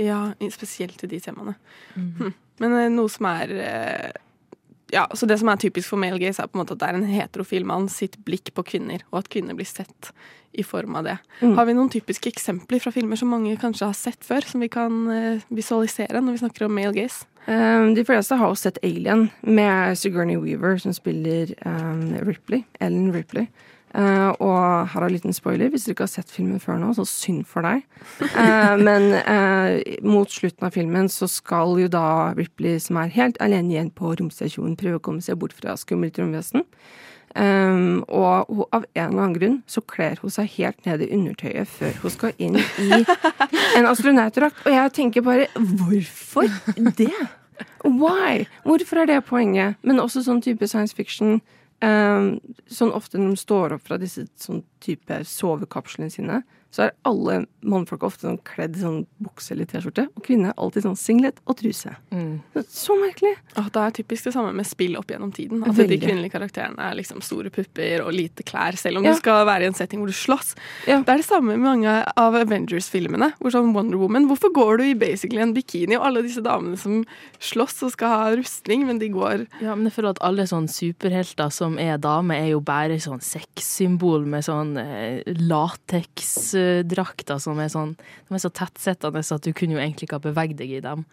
Ja, 0.00 0.32
spesielt 0.50 1.02
i 1.04 1.10
de 1.10 1.20
temaene. 1.22 1.54
Hm. 1.94 2.32
Men 2.62 2.76
eh, 2.78 2.90
noe 2.92 3.10
som 3.10 3.26
er 3.30 3.52
eh, 3.58 4.23
Ja, 4.94 5.08
så 5.10 5.26
det 5.26 5.40
som 5.40 5.50
er 5.50 5.58
typisk 5.58 5.90
for 5.90 6.00
male 6.00 6.20
gaze, 6.22 6.42
er 6.42 6.50
på 6.50 6.58
en 6.58 6.62
måte 6.62 6.76
at 6.76 6.82
det 6.84 6.88
er 6.88 6.98
en 7.00 7.10
heterofil 7.10 7.66
mann 7.66 7.88
sitt 7.90 8.16
blikk 8.26 8.52
på 8.54 8.64
kvinner, 8.68 9.02
og 9.10 9.24
at 9.24 9.30
kvinner 9.32 9.56
blir 9.58 9.66
sett 9.68 10.12
i 10.54 10.62
form 10.62 10.94
av 11.00 11.08
det. 11.08 11.16
Mm. 11.40 11.56
Har 11.58 11.66
vi 11.66 11.74
noen 11.74 11.90
typiske 11.90 12.30
eksempler 12.30 12.82
fra 12.82 12.92
filmer 12.94 13.18
som 13.18 13.32
mange 13.34 13.56
kanskje 13.58 13.90
har 13.90 13.98
sett 13.98 14.22
før, 14.22 14.46
som 14.46 14.62
vi 14.62 14.70
kan 14.70 15.00
eh, 15.10 15.46
visualisere 15.50 16.22
når 16.22 16.36
vi 16.36 16.42
snakker 16.44 16.68
om 16.68 16.76
male 16.78 16.94
gaze? 16.94 17.26
Um, 17.44 17.90
de 17.96 18.04
fleste 18.06 18.38
har 18.40 18.48
jo 18.48 18.56
sett 18.56 18.78
Alien 18.86 19.26
med 19.42 19.98
Sigourney 20.00 20.38
Weaver, 20.40 20.78
som 20.80 20.94
spiller 20.96 21.50
um, 21.66 22.14
Ripley. 22.24 22.62
Ellen 22.80 23.10
Ripley. 23.12 23.50
Uh, 23.94 24.34
og 24.42 24.88
her 24.90 25.04
er 25.04 25.06
en 25.06 25.14
liten 25.14 25.36
spoiler. 25.36 25.70
Hvis 25.70 25.86
dere 25.86 25.94
ikke 25.94 26.06
har 26.08 26.10
sett 26.16 26.32
filmen 26.34 26.58
før 26.62 26.80
nå, 26.82 26.90
så 26.96 27.06
synd 27.06 27.44
for 27.46 27.62
deg. 27.62 27.84
Uh, 28.34 28.74
men 28.80 29.12
uh, 29.22 29.78
mot 30.02 30.30
slutten 30.30 30.66
av 30.66 30.74
filmen 30.74 31.06
så 31.12 31.28
skal 31.30 31.76
jo 31.78 31.90
da 31.92 32.34
Ripley, 32.34 32.80
som 32.82 32.98
er 32.98 33.14
helt 33.14 33.38
alene 33.44 33.76
igjen 33.76 33.92
på 33.94 34.16
romstasjonen, 34.18 34.74
prøve 34.80 34.98
å 34.98 35.04
komme 35.04 35.22
seg 35.22 35.38
bort 35.38 35.54
fra 35.54 35.76
skummelt 35.78 36.18
romvesen. 36.18 36.66
Um, 37.34 38.04
og 38.14 38.46
hun, 38.46 38.66
av 38.70 38.84
en 38.94 39.08
eller 39.08 39.22
annen 39.24 39.34
grunn 39.34 39.56
så 39.66 39.82
kler 39.90 40.20
hun 40.22 40.30
seg 40.30 40.52
helt 40.54 40.84
ned 40.86 41.02
i 41.02 41.08
undertøyet 41.16 41.66
før 41.66 41.96
hun 42.04 42.12
skal 42.14 42.36
inn 42.38 42.60
i 42.62 43.00
en 43.78 43.88
astronautdrakt. 43.90 44.60
Og 44.62 44.70
jeg 44.74 44.92
tenker 44.94 45.24
bare 45.26 45.48
hvorfor 45.54 46.46
det? 46.94 47.10
Why? 47.82 48.46
Hvorfor 48.62 49.02
er 49.02 49.10
det 49.10 49.24
poenget? 49.26 49.78
Men 49.82 50.02
også 50.02 50.22
sånn 50.26 50.42
type 50.46 50.66
science 50.70 50.94
fiction. 50.94 51.40
Um, 51.82 52.38
sånn 52.70 52.92
ofte 52.94 53.18
når 53.18 53.34
de 53.34 53.40
står 53.40 53.74
opp 53.76 53.88
fra 53.88 53.98
disse 54.00 54.26
sånn 54.40 54.62
type 54.84 55.18
sovekapslene 55.28 56.12
sine, 56.12 56.42
så 56.74 56.88
er 56.88 56.94
alle 57.06 57.44
mannfolk 57.62 58.02
ofte 58.02 58.26
sånn 58.26 58.40
kledd 58.42 58.74
i 58.76 58.80
sånn 58.82 59.04
bukse 59.22 59.52
eller 59.54 59.68
T-skjorte, 59.70 60.08
og 60.10 60.24
kvinner 60.26 60.50
er 60.50 60.56
alltid 60.58 60.82
sånn 60.88 60.96
singlet 60.98 61.36
og 61.46 61.54
truse. 61.60 61.92
Så 62.66 62.96
merkelig. 62.98 63.36
Åh, 63.60 63.68
det 63.70 63.82
er 63.84 63.94
typisk 64.00 64.26
det 64.26 64.32
samme 64.34 64.50
med 64.58 64.66
spill 64.66 64.96
opp 64.98 65.06
gjennom 65.12 65.30
tiden. 65.34 65.62
At 65.62 65.76
Veldig. 65.78 65.86
de 65.94 65.98
kvinnelige 66.02 66.32
karakterene 66.34 66.82
er 66.90 66.96
liksom 66.98 67.22
store 67.22 67.52
pupper 67.54 68.02
og 68.02 68.10
lite 68.12 68.42
klær, 68.42 68.74
selv 68.76 68.98
om 68.98 69.04
Ja. 69.06 69.12
du 69.14 69.20
skal 69.22 69.46
være 69.46 69.62
i 69.62 69.66
en 69.70 69.74
setting 69.78 70.00
hvor 70.02 70.10
du 70.10 70.16
slåss. 70.18 70.54
Ja. 70.90 70.98
Det 71.00 71.08
er 71.14 71.16
det 71.22 71.26
samme 71.30 71.54
med 71.56 71.60
mange 71.62 71.94
av 72.16 72.34
Avengers-filmene. 72.34 73.32
hvor 73.40 73.50
sånn 73.54 73.72
Wonder 73.74 73.98
Woman, 73.98 74.26
Hvorfor 74.28 74.50
går 74.52 74.78
du 74.78 74.84
i 74.84 74.94
basically 74.94 75.40
en 75.40 75.54
bikini, 75.54 75.94
og 75.96 76.06
alle 76.06 76.22
disse 76.22 76.42
damene 76.42 76.76
som 76.78 77.04
slåss 77.40 77.82
og 77.84 77.92
skal 77.92 78.08
ha 78.08 78.34
rustning, 78.36 78.86
men 78.86 78.98
de 78.98 79.08
går 79.10 79.46
Ja, 79.60 79.74
men 79.74 79.84
jeg 79.84 79.92
føler 79.94 80.10
at 80.10 80.18
alle 80.22 80.42
sånne 80.42 80.68
superhelter 80.68 81.52
som 81.52 81.78
er 81.78 81.98
damer, 81.98 82.34
er 82.34 82.50
jo 82.50 82.60
bare 82.60 82.98
sånn 82.98 83.20
sexsymbol 83.22 84.26
med 84.26 84.42
sånn 84.44 84.76
eh, 84.78 85.22
lateksdrakter 86.64 87.38
som 87.42 87.58
er 87.60 87.68
sånn 87.72 87.94
De 88.28 88.34
er 88.34 88.42
så 88.42 88.50
tettsittende 88.50 89.22
at 89.24 89.42
du 89.46 89.52
kunne 89.52 89.74
jo 89.76 89.82
egentlig 89.84 90.08
ikke 90.08 90.20
ha 90.20 90.26
beveget 90.30 90.56
deg 90.60 90.70
i 90.78 90.80
dem. 90.84 91.04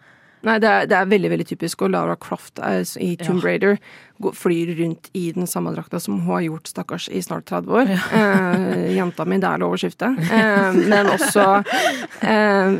Nei, 0.42 0.56
det 0.58 0.66
er, 0.66 0.86
det 0.90 0.96
er 0.98 1.06
veldig 1.06 1.28
veldig 1.30 1.44
typisk. 1.46 1.82
Og 1.86 1.92
Lara 1.94 2.16
Croft 2.18 2.58
er, 2.58 2.80
i 2.98 3.12
Tomb 3.14 3.44
Ja. 3.44 3.52
Raider 3.52 3.76
går- 4.20 4.34
flyr 4.34 4.72
rundt 4.80 5.06
i 5.14 5.30
den 5.36 5.46
samme 5.46 5.70
drakta 5.70 6.00
som 6.02 6.16
hun 6.18 6.26
har 6.26 6.40
gjort, 6.42 6.66
stakkars, 6.66 7.06
i 7.14 7.20
snart 7.22 7.44
30 7.46 7.70
år. 7.70 7.92
Eh, 7.92 8.88
jenta 8.96 9.24
mi, 9.24 9.38
det 9.38 9.46
er 9.46 9.58
lov 9.62 9.76
å 9.76 9.78
skifte. 9.78 10.08
Eh, 10.18 10.72
men 10.90 11.06
også 11.14 11.46
eh, 12.26 12.74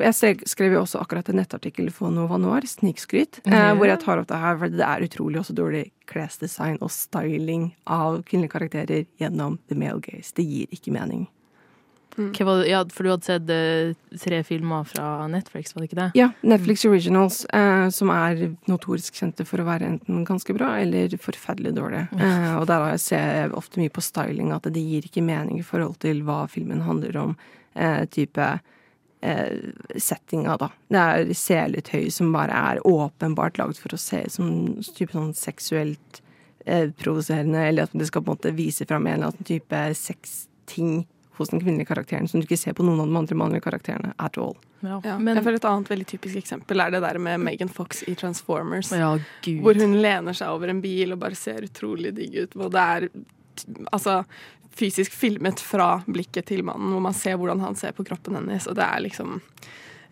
jeg 0.00 0.14
skrev- 0.16 0.46
skrev 0.48 0.72
jo 0.72 0.80
også 0.86 1.02
akkurat 1.02 1.28
en 1.28 1.36
nettartikkel 1.36 1.92
for 1.92 2.10
Nova 2.10 2.38
Noir, 2.40 2.62
snikskryt, 2.64 3.42
eh, 3.44 3.74
hvor 3.76 3.86
jeg 3.92 4.00
tar 4.00 4.18
opp 4.24 4.28
det 4.32 4.40
her, 4.40 4.56
for 4.56 4.68
det 4.68 4.80
er 4.88 5.04
utrolig 5.04 5.40
også 5.44 5.52
dårlig 5.54 5.90
klesdesign 6.08 6.78
og 6.80 6.88
styling 6.90 7.74
av 7.86 8.22
kvinnelige 8.24 8.56
karakterer 8.56 9.04
gjennom 9.20 9.58
the 9.68 9.74
male 9.76 10.00
gaze. 10.00 10.32
Det 10.32 10.48
gir 10.48 10.66
ikke 10.72 10.92
mening. 10.96 11.26
Hva? 12.16 12.54
Ja, 12.64 12.80
for 12.92 13.04
du 13.04 13.10
hadde 13.12 13.26
sett 13.26 13.50
uh, 13.52 14.18
tre 14.22 14.40
filmer 14.46 14.86
fra 14.88 15.26
Netflix, 15.30 15.74
var 15.74 15.82
det 15.82 15.90
ikke 15.90 15.98
det? 16.00 16.08
Ja, 16.18 16.30
Netflix 16.40 16.84
Originals, 16.88 17.42
uh, 17.52 17.88
som 17.92 18.12
er 18.14 18.56
notorisk 18.70 19.18
kjente 19.20 19.44
for 19.48 19.60
å 19.60 19.66
være 19.68 19.90
enten 19.92 20.24
ganske 20.28 20.56
bra 20.56 20.72
eller 20.80 21.12
forferdelig 21.20 21.74
dårlig. 21.76 22.06
Uh, 22.16 22.54
og 22.60 22.64
der 22.70 22.96
ser 23.02 23.26
jeg 23.40 23.56
ofte 23.58 23.82
mye 23.82 23.92
på 23.92 24.04
styling, 24.04 24.54
at 24.56 24.68
det 24.72 24.84
gir 24.84 25.08
ikke 25.08 25.24
mening 25.24 25.60
i 25.60 25.66
forhold 25.66 25.98
til 26.04 26.24
hva 26.26 26.44
filmen 26.50 26.84
handler 26.86 27.20
om. 27.20 27.36
Type 28.08 28.44
settinga, 30.00 30.54
da. 30.60 30.68
Det 30.92 31.00
er 31.00 31.30
seletøy 31.36 32.06
som 32.14 32.30
bare 32.32 32.56
er 32.56 32.80
åpenbart 32.88 33.58
lagd 33.60 33.80
for 33.80 33.92
å 33.92 34.00
se 34.00 34.22
som 34.32 34.48
type 34.96 35.12
sånn 35.12 35.34
seksuelt 35.36 36.20
eh, 36.64 36.88
provoserende, 36.96 37.66
eller 37.68 37.88
at 37.88 37.96
det 37.96 38.08
skal 38.08 38.24
på 38.24 38.30
en 38.30 38.38
måte 38.38 38.54
vise 38.56 38.86
fram 38.88 39.08
en 39.08 39.18
eller 39.18 39.32
annen 39.32 39.48
type 39.48 39.82
sexting 39.98 41.02
hos 41.36 41.52
den 41.52 41.60
kvinnelige 41.60 41.90
karakteren 41.90 42.28
som 42.28 42.40
du 42.40 42.46
ikke 42.46 42.58
ser 42.60 42.76
på 42.76 42.84
noen 42.86 43.02
av 43.02 43.10
de 43.10 43.20
andre 43.20 43.38
mannlige 43.38 43.64
karakterene 43.66 44.12
at 44.22 44.38
all. 44.40 44.56
Ja. 44.80 45.00
ja. 45.04 45.16
Men 45.18 45.38
Jeg 45.38 45.46
føler 45.46 45.60
Et 45.60 45.68
annet 45.70 45.90
veldig 45.92 46.08
typisk 46.10 46.40
eksempel 46.40 46.82
er 46.82 46.92
det 46.94 47.02
der 47.04 47.18
med 47.22 47.40
Megan 47.44 47.72
Fox 47.72 48.02
i 48.08 48.14
Transformers. 48.18 48.92
Ja, 48.92 49.14
gud. 49.44 49.62
Hvor 49.64 49.80
hun 49.80 49.96
lener 50.02 50.36
seg 50.36 50.52
over 50.52 50.72
en 50.72 50.82
bil 50.84 51.14
og 51.14 51.22
bare 51.22 51.38
ser 51.38 51.64
utrolig 51.66 52.14
digg 52.16 52.36
ut. 52.42 52.56
Hvor 52.56 52.72
det 52.72 52.84
er 52.84 53.08
altså 53.92 54.20
fysisk 54.76 55.14
filmet 55.16 55.60
fra 55.64 56.02
blikket 56.06 56.50
til 56.50 56.64
mannen, 56.66 56.92
hvor 56.92 57.04
man 57.04 57.16
ser 57.16 57.38
hvordan 57.40 57.62
han 57.64 57.76
ser 57.78 57.96
på 57.96 58.04
kroppen 58.04 58.36
hennes. 58.36 58.68
Og 58.68 58.76
det 58.76 58.84
er 58.84 59.04
liksom 59.06 59.38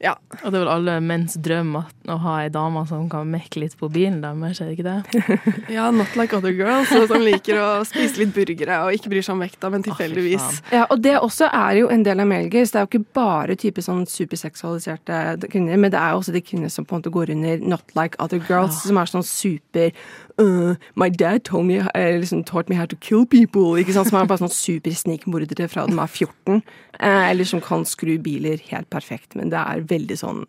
Ja. 0.02 0.14
Og 0.42 0.50
det 0.50 0.58
er 0.58 0.64
vel 0.64 0.72
alle 0.72 0.96
menns 1.04 1.36
drøm 1.40 1.74
at, 1.80 1.92
å 2.10 2.16
ha 2.24 2.34
ei 2.42 2.50
dame 2.52 2.82
som 2.88 3.06
kan 3.12 3.28
mekke 3.30 3.62
litt 3.62 3.76
på 3.80 3.88
bilen 3.92 4.20
deres, 4.24 4.60
er 4.60 4.70
det 4.70 4.76
ikke 4.76 4.88
det? 4.88 5.22
ja 5.76 5.90
not 5.94 6.16
like 6.18 6.36
other 6.36 6.52
girls, 6.54 6.90
som 6.90 7.22
liker 7.24 7.60
å 7.62 7.68
spise 7.88 8.20
litt 8.20 8.34
burgere 8.36 8.80
og 8.84 8.96
ikke 8.96 9.12
bryr 9.12 9.24
seg 9.24 9.36
om 9.36 9.44
vekta, 9.44 9.70
men 9.72 9.84
tilfeldigvis. 9.86 10.60
Ja, 10.74 10.84
og 10.88 11.00
det 11.04 11.16
også 11.20 11.48
er 11.50 11.80
jo 11.80 11.90
en 11.94 12.04
del 12.06 12.22
av 12.22 12.28
Melgers. 12.30 12.74
Det 12.74 12.80
er 12.80 12.86
jo 12.86 12.92
ikke 12.92 13.16
bare 13.16 13.58
type 13.60 13.84
sånn 13.84 14.04
superseksualiserte 14.10 15.48
kvinner, 15.48 15.78
men 15.80 15.94
det 15.94 16.00
er 16.00 16.14
jo 16.14 16.22
også 16.22 16.34
de 16.34 16.44
kvinner 16.44 16.72
som 16.72 16.86
på 16.86 16.96
en 16.96 17.02
måte 17.02 17.14
går 17.14 17.34
under 17.36 17.64
not 17.74 17.96
like 17.98 18.20
other 18.22 18.42
girls, 18.48 18.82
som 18.84 19.00
er 19.00 19.10
sånn 19.10 19.26
super 19.26 19.92
uh, 20.40 20.74
My 20.94 21.08
dad 21.10 21.44
told 21.44 21.66
me, 21.66 21.78
uh, 21.80 21.88
liksom, 21.94 22.44
taught 22.44 22.68
me 22.68 22.76
how 22.76 22.86
to 22.86 22.96
kill 22.96 23.26
people. 23.26 23.76
Ikke 23.80 23.92
sant? 23.92 24.08
Som 24.08 24.20
er 24.20 24.26
bare 24.26 24.42
sånn 24.42 24.52
supersnikmordere 24.52 25.68
fra 25.68 25.86
de 25.86 25.94
er 25.98 26.06
14. 26.10 26.62
Uh, 27.00 27.30
eller 27.30 27.44
som 27.44 27.60
kan 27.64 27.84
skru 27.84 28.16
biler 28.22 28.60
helt 28.70 28.90
perfekt, 28.90 29.34
men 29.34 29.50
det 29.50 29.58
er 29.60 29.86
veldig 29.90 30.18
sånn 30.20 30.44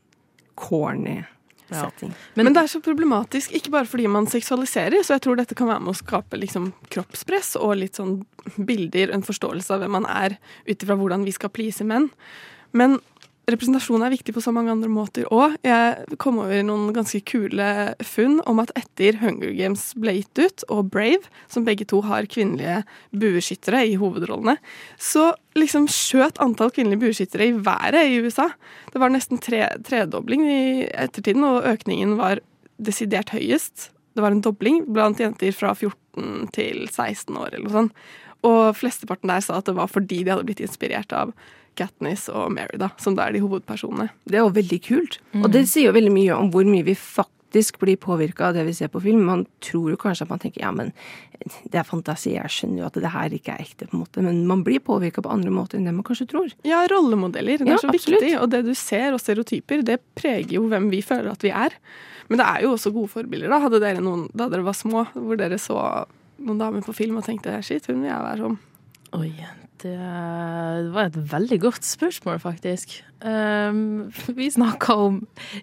corny 0.55 1.23
Ja. 1.71 1.81
setting. 1.89 2.13
Men, 2.35 2.53
det 2.53 2.61
er 2.61 2.67
så 2.69 2.79
problematisk, 2.79 3.51
ikke 3.57 3.71
bare 3.73 3.85
fordi 3.89 4.05
man 4.07 4.27
seksualiserer, 4.29 5.01
så 5.03 5.15
jeg 5.15 5.21
tror 5.25 5.35
dette 5.39 5.55
kan 5.57 5.67
være 5.67 5.81
med 5.81 5.95
å 5.95 5.97
skape 5.97 6.37
liksom, 6.37 6.67
kroppspress 6.93 7.55
og 7.57 7.77
litt 7.81 7.97
sånn 7.97 8.19
bilder, 8.57 9.09
en 9.11 9.25
forståelse 9.25 9.73
av 9.73 9.81
hvem 9.81 9.91
man 9.97 10.05
er, 10.05 10.37
ut 10.69 10.77
ifra 10.77 10.95
hvordan 10.95 11.25
vi 11.25 11.33
skal 11.33 11.49
please 11.49 11.83
menn. 11.83 12.11
Men 12.71 12.99
representasjon 13.49 14.03
er 14.05 14.13
viktig 14.13 14.33
på 14.35 14.41
så 14.43 14.51
mange 14.55 14.73
andre 14.73 14.89
måter 14.91 15.27
òg. 15.33 15.55
Jeg 15.65 16.17
kom 16.21 16.39
over 16.41 16.63
noen 16.65 16.93
ganske 16.95 17.21
kule 17.27 17.67
funn 18.05 18.39
om 18.49 18.61
at 18.63 18.73
etter 18.79 19.19
Hunger 19.21 19.53
Games 19.57 19.87
ble 20.01 20.17
gitt 20.19 20.41
ut, 20.41 20.65
og 20.73 20.89
Brave, 20.93 21.29
som 21.51 21.67
begge 21.67 21.87
to 21.89 22.01
har 22.05 22.27
kvinnelige 22.31 22.81
bueskyttere 23.13 23.83
i 23.91 23.95
hovedrollene, 24.01 24.57
så 24.97 25.31
liksom 25.57 25.87
skjøt 25.91 26.41
antall 26.43 26.73
kvinnelige 26.75 27.03
bueskyttere 27.05 27.49
i 27.51 27.57
været 27.57 28.09
i 28.09 28.19
USA. 28.25 28.49
Det 28.91 29.01
var 29.01 29.13
nesten 29.13 29.41
tre, 29.41 29.65
tredobling 29.85 30.45
i 30.49 30.61
ettertiden, 30.89 31.45
og 31.47 31.67
økningen 31.75 32.17
var 32.19 32.41
desidert 32.81 33.31
høyest. 33.35 33.91
Det 34.15 34.23
var 34.23 34.33
en 34.33 34.43
dobling 34.43 34.85
blant 34.95 35.19
jenter 35.19 35.53
fra 35.55 35.73
14 35.75 36.49
til 36.55 36.85
16 36.87 37.35
år 37.35 37.51
eller 37.51 37.67
noe 37.67 37.75
sånt. 37.75 38.05
Og 38.45 38.75
flesteparten 38.77 39.31
der 39.31 39.43
sa 39.43 39.59
at 39.59 39.69
det 39.69 39.75
var 39.77 39.89
fordi 39.91 40.23
de 40.23 40.33
hadde 40.33 40.45
blitt 40.47 40.63
inspirert 40.63 41.13
av 41.15 41.33
Katniss 41.75 42.27
og 42.31 42.51
Mary, 42.55 42.77
da, 42.81 42.89
som 43.01 43.15
da 43.17 43.27
er 43.27 43.35
de 43.37 43.43
hovedpersonene. 43.43 44.09
Det 44.25 44.39
er 44.39 44.43
jo 44.45 44.51
veldig 44.55 44.81
kult. 44.87 45.19
Og 45.41 45.49
det 45.53 45.65
sier 45.71 45.89
jo 45.91 45.95
veldig 45.97 46.11
mye 46.15 46.35
om 46.39 46.51
hvor 46.53 46.65
mye 46.67 46.85
vi 46.87 46.95
faktisk 46.95 47.77
blir 47.79 47.95
påvirka 48.01 48.49
av 48.49 48.57
det 48.57 48.65
vi 48.67 48.73
ser 48.75 48.89
på 48.91 48.99
film. 49.03 49.21
Man 49.27 49.45
tror 49.63 49.91
jo 49.93 49.97
kanskje 50.01 50.25
at 50.25 50.31
man 50.33 50.39
tenker 50.43 50.61
ja, 50.65 50.71
men 50.75 50.89
det 51.71 51.77
er 51.79 51.85
fantasi, 51.87 52.33
jeg 52.35 52.51
skjønner 52.51 52.81
jo 52.81 52.87
at 52.89 52.97
det 52.99 53.11
her 53.13 53.35
ikke 53.37 53.53
er 53.53 53.61
ekte, 53.63 53.87
på 53.87 53.95
en 53.95 54.01
måte. 54.01 54.23
Men 54.25 54.41
man 54.49 54.63
blir 54.65 54.81
påvirka 54.83 55.21
på 55.23 55.31
andre 55.31 55.51
måter 55.55 55.77
enn 55.79 55.85
det 55.87 55.93
man 55.95 56.03
kanskje 56.07 56.27
tror. 56.31 56.49
Ja, 56.67 56.81
rollemodeller. 56.91 57.59
Det 57.61 57.67
er 57.67 57.71
Ja, 57.75 57.77
så 57.83 57.91
absolutt. 57.93 58.21
viktig. 58.23 58.33
Og 58.41 58.49
det 58.51 58.63
du 58.65 58.73
ser, 58.75 59.13
og 59.15 59.21
stereotyper, 59.23 59.83
det 59.87 59.99
preger 60.19 60.57
jo 60.57 60.65
hvem 60.71 60.89
vi 60.91 61.01
føler 61.05 61.31
at 61.31 61.43
vi 61.47 61.53
er. 61.55 61.75
Men 62.29 62.39
det 62.41 62.47
er 62.49 62.63
jo 62.65 62.73
også 62.75 62.91
gode 62.95 63.11
forbilder. 63.13 63.49
da. 63.53 63.59
Hadde 63.63 63.79
dere 63.83 64.01
noen 64.03 64.27
da 64.35 64.49
dere 64.49 64.63
var 64.65 64.73
små, 64.75 65.05
hvor 65.13 65.37
dere 65.39 65.59
så 65.61 65.77
noen 66.39 66.57
damer 66.59 66.81
på 66.83 66.95
film 66.95 67.17
og 67.21 67.23
tenkte 67.27 67.53
shit, 67.63 67.85
hun 67.87 68.01
vil 68.03 68.09
jeg 68.11 68.19
være 68.25 68.37
som. 68.43 68.59
Oi, 69.15 69.31
det 69.85 70.91
var 70.95 71.09
et 71.11 71.17
veldig 71.31 71.57
godt 71.61 71.85
spørsmål, 71.85 72.39
faktisk. 72.43 72.97
Um, 73.25 74.11
vi 74.37 74.49
snakka 74.53 74.95
om 75.07 75.19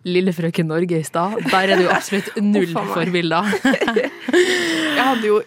Lille 0.08 0.32
frøken 0.35 0.70
Norge 0.70 0.98
i 1.02 1.06
stad. 1.06 1.38
Der 1.50 1.72
er 1.72 1.76
det 1.78 1.87
jo 1.88 1.94
absolutt 1.94 2.30
null 2.52 2.68
faen 2.72 2.92
forbilder. 2.94 3.50
Jeg 4.96 5.02
hadde 5.02 5.26
jo 5.28 5.42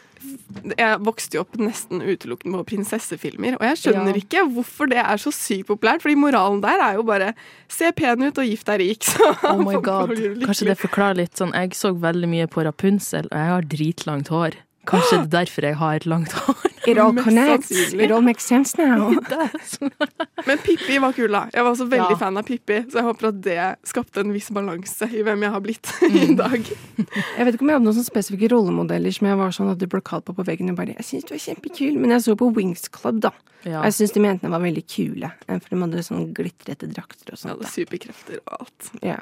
jeg 0.65 0.97
vokste 1.03 1.35
jo 1.37 1.41
opp 1.43 1.57
nesten 1.59 1.99
utelukkende 2.01 2.57
på 2.61 2.65
prinsessefilmer, 2.71 3.57
og 3.59 3.65
jeg 3.67 3.77
skjønner 3.81 4.15
Ja. 4.15 4.21
ikke 4.23 4.43
hvorfor 4.55 4.89
det 4.89 4.97
er 5.01 5.19
så 5.21 5.29
sykt 5.35 5.67
populært, 5.69 6.01
fordi 6.01 6.15
moralen 6.17 6.61
der 6.63 6.81
er 6.81 6.95
jo 6.97 7.03
bare 7.05 7.33
se 7.71 7.91
pen 7.95 8.23
ut 8.23 8.39
og 8.41 8.47
gift 8.47 8.65
deg 8.69 8.79
rik, 8.81 9.05
Oh 9.51 9.59
my 9.61 9.77
god. 9.83 10.15
Kanskje 10.45 10.69
det 10.71 10.77
forklarer 10.81 11.19
litt 11.21 11.37
sånn 11.37 11.53
Jeg 11.53 11.75
så 11.77 11.91
veldig 11.93 12.29
mye 12.31 12.47
på 12.51 12.63
Rapunzel, 12.65 13.27
og 13.31 13.37
jeg 13.37 13.51
har 13.51 13.67
dritlangt 13.75 14.31
hår. 14.33 14.57
Kanskje 14.85 15.17
det 15.17 15.25
er 15.25 15.33
derfor 15.41 15.65
jeg 15.69 15.75
har 15.79 15.99
langt 16.05 16.31
hår. 16.45 16.71
It 16.85 16.99
all 17.01 17.15
connects. 17.17 17.71
It 17.93 18.11
all 18.13 18.21
makes 18.21 18.45
sense 18.45 18.77
now. 18.77 19.09
Men 20.45 20.59
Pippi 20.61 20.99
var 21.01 21.15
kul, 21.17 21.31
da. 21.33 21.47
Jeg 21.53 21.63
var 21.65 21.71
også 21.73 21.87
veldig 21.89 22.11
Ja. 22.13 22.17
fan 22.19 22.37
av 22.37 22.45
Pippi, 22.45 22.77
så 22.91 22.99
jeg 22.99 23.07
håper 23.07 23.27
at 23.31 23.39
det 23.41 23.57
skapte 23.89 24.21
en 24.21 24.33
viss 24.35 24.51
balanse 24.53 25.07
i 25.09 25.23
hvem 25.25 25.41
jeg 25.47 25.51
har 25.55 25.63
blitt 25.65 25.89
Mm. 26.05 26.17
i 26.21 26.35
dag. 26.37 26.67
Jeg 26.67 27.45
vet 27.47 27.55
ikke 27.57 27.65
om 27.65 27.69
jeg 27.71 27.79
hadde 27.79 27.85
noen 27.87 27.95
sånne 27.97 28.11
spesifikke 28.11 28.51
rollemodeller 28.53 29.15
som 29.17 29.27
jeg 29.31 29.37
var 29.39 29.55
sånn 29.57 29.71
at 29.71 29.79
du 29.81 29.87
ble 29.89 30.01
kalt 30.05 30.25
på 30.29 30.35
på 30.37 30.45
veggen 30.45 30.69
og 30.69 30.77
bare 30.77 30.93
Jeg 30.99 31.07
syns 31.09 31.25
du 31.25 31.33
er 31.33 31.41
kjempekul, 31.41 31.97
men 31.97 32.13
jeg 32.13 32.21
så 32.27 32.35
på 32.37 32.51
Wings 32.55 32.85
Club, 32.93 33.19
da. 33.25 33.31
Ja. 33.65 33.81
Jeg 33.87 33.95
syns 33.97 34.13
de 34.13 34.21
jentene 34.21 34.51
var 34.53 34.61
veldig 34.61 34.85
kule, 34.85 35.31
eh, 35.49 35.57
for 35.57 35.73
de 35.73 35.81
hadde 35.81 36.03
sånn 36.05 36.27
glitrete 36.37 36.85
drakter 36.93 37.33
og 37.33 37.41
sånt. 37.41 37.65
Ja, 37.65 37.71
superkrefter 37.73 38.37
og 38.45 38.59
alt. 38.59 38.91
Ja. 39.01 39.17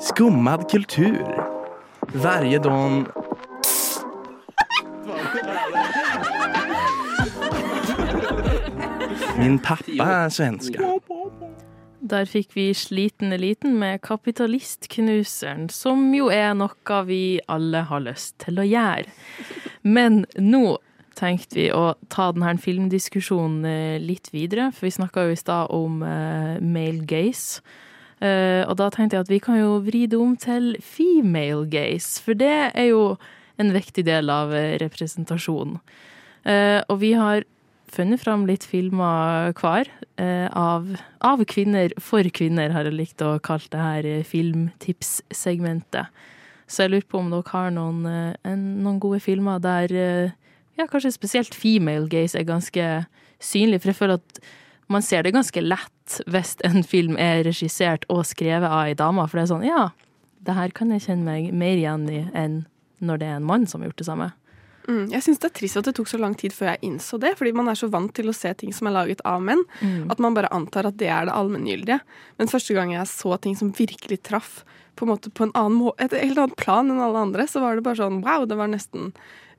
Skummad 0.00 0.70
kultur. 0.70 1.55
Varje 2.12 2.58
dag... 2.58 3.06
Min 9.38 9.58
pappa 9.58 10.04
er 10.04 10.28
svenska. 10.28 10.78
Der 12.00 12.24
fikk 12.24 12.54
vi 12.56 12.70
Sliten 12.74 13.32
eliten 13.32 13.78
med 13.78 14.00
Kapitalistknuseren, 14.06 15.68
som 15.68 16.14
jo 16.14 16.30
er 16.32 16.54
noe 16.54 17.00
vi 17.08 17.40
alle 17.48 17.82
har 17.90 18.04
lyst 18.04 18.38
til 18.46 18.60
å 18.62 18.66
gjøre. 18.66 19.10
Men 19.82 20.24
nå 20.38 20.78
tenkte 21.16 21.58
vi 21.58 21.66
å 21.72 21.96
ta 22.12 22.30
denne 22.36 22.56
filmdiskusjonen 22.60 23.64
eh, 23.66 23.98
litt 24.02 24.30
videre, 24.34 24.70
for 24.72 24.86
vi 24.86 24.94
snakka 24.98 25.26
jo 25.26 25.34
i 25.34 25.40
stad 25.40 25.72
om 25.74 26.02
uh, 26.04 26.56
male 26.60 27.04
gaze. 27.08 27.64
Eh, 28.24 28.62
og 28.64 28.76
da 28.80 28.88
tenkte 28.92 29.18
jeg 29.18 29.26
at 29.26 29.32
vi 29.32 29.40
kan 29.44 29.60
jo 29.60 29.78
vri 29.84 30.06
det 30.08 30.18
om 30.20 30.36
til 30.40 30.74
female 30.80 31.66
gaze, 31.68 32.20
for 32.22 32.38
det 32.38 32.72
er 32.72 32.90
jo 32.90 33.16
en 33.60 33.72
viktig 33.72 34.04
del 34.04 34.30
av 34.32 34.52
representasjon. 34.52 35.76
representasjonen. 35.80 35.80
Eh, 36.46 36.80
og 36.86 37.00
vi 37.02 37.12
har 37.18 37.44
funnet 37.90 38.22
fram 38.22 38.44
litt 38.46 38.66
filmer 38.66 39.52
hver 39.58 39.88
eh, 40.20 40.46
av, 40.54 40.88
av 41.24 41.42
kvinner 41.48 41.94
for 42.02 42.26
kvinner, 42.34 42.74
har 42.74 42.86
jeg 42.86 42.98
likt 42.98 43.24
å 43.24 43.36
kalle 43.42 43.70
det 43.72 43.82
her 43.82 44.08
eh, 44.10 44.26
filmtipssegmentet. 44.26 46.12
Så 46.66 46.84
jeg 46.84 46.92
lurer 46.92 47.08
på 47.10 47.20
om 47.20 47.30
dere 47.30 47.50
har 47.52 47.72
noen, 47.74 48.04
eh, 48.10 48.36
en, 48.46 48.66
noen 48.84 49.00
gode 49.02 49.20
filmer 49.24 49.62
der 49.62 49.94
eh, 49.94 50.36
ja, 50.78 50.86
kanskje 50.86 51.14
spesielt 51.16 51.56
female 51.56 52.10
gaze 52.12 52.38
er 52.38 52.46
ganske 52.46 52.86
synlig, 53.42 53.82
for 53.82 53.92
jeg 53.92 54.00
føler 54.00 54.20
at 54.20 54.40
man 54.92 55.02
ser 55.02 55.22
det 55.26 55.34
ganske 55.34 55.60
lett 55.64 56.20
hvis 56.30 56.56
en 56.64 56.82
film 56.86 57.16
er 57.18 57.42
regissert 57.46 58.04
og 58.12 58.24
skrevet 58.28 58.68
av 58.70 58.86
ei 58.86 58.94
dame, 58.94 59.24
for 59.28 59.38
det 59.40 59.46
er 59.46 59.52
sånn, 59.54 59.66
ja, 59.66 59.88
det 60.46 60.54
her 60.54 60.70
kan 60.70 60.92
jeg 60.94 61.02
kjenne 61.08 61.26
meg 61.26 61.52
mer 61.52 61.74
igjen 61.76 62.04
i 62.12 62.20
enn 62.38 62.64
når 63.02 63.18
det 63.20 63.26
er 63.28 63.38
en 63.40 63.48
mann 63.48 63.66
som 63.66 63.82
har 63.82 63.90
gjort 63.90 63.98
det 64.04 64.06
samme. 64.08 64.28
Mm, 64.86 65.08
jeg 65.10 65.24
syns 65.26 65.40
det 65.42 65.48
er 65.50 65.54
trist 65.58 65.76
at 65.80 65.88
det 65.88 65.96
tok 65.98 66.06
så 66.06 66.18
lang 66.22 66.36
tid 66.38 66.54
før 66.54 66.68
jeg 66.70 66.84
innså 66.86 67.18
det, 67.18 67.32
fordi 67.36 67.50
man 67.58 67.66
er 67.68 67.74
så 67.74 67.88
vant 67.90 68.12
til 68.14 68.30
å 68.30 68.34
se 68.36 68.52
ting 68.54 68.70
som 68.72 68.86
er 68.86 68.94
laget 68.94 69.20
av 69.26 69.42
menn, 69.42 69.64
Mm. 69.82 70.10
at 70.14 70.20
man 70.22 70.34
bare 70.34 70.52
antar 70.54 70.86
at 70.86 70.96
det 70.96 71.08
er 71.10 71.26
det 71.26 71.34
allmenngyldige. 71.34 71.98
Men 72.38 72.46
første 72.46 72.74
gang 72.74 72.92
jeg 72.94 73.10
så 73.10 73.34
ting 73.42 73.56
som 73.58 73.72
virkelig 73.74 74.22
traff 74.22 74.64
på 74.94 75.02
en 75.04 75.10
måte 75.10 75.28
på 75.34 75.42
en 75.42 75.52
annen 75.58 75.90
et 75.98 76.12
helt 76.14 76.38
annet 76.38 76.56
plan 76.56 76.88
enn 76.88 77.02
alle 77.02 77.18
andre, 77.18 77.42
så 77.50 77.60
var 77.60 77.74
det 77.74 77.82
bare 77.82 77.98
sånn 77.98 78.22
wow, 78.22 78.46
det 78.46 78.56
var 78.56 78.68
nesten 78.70 79.12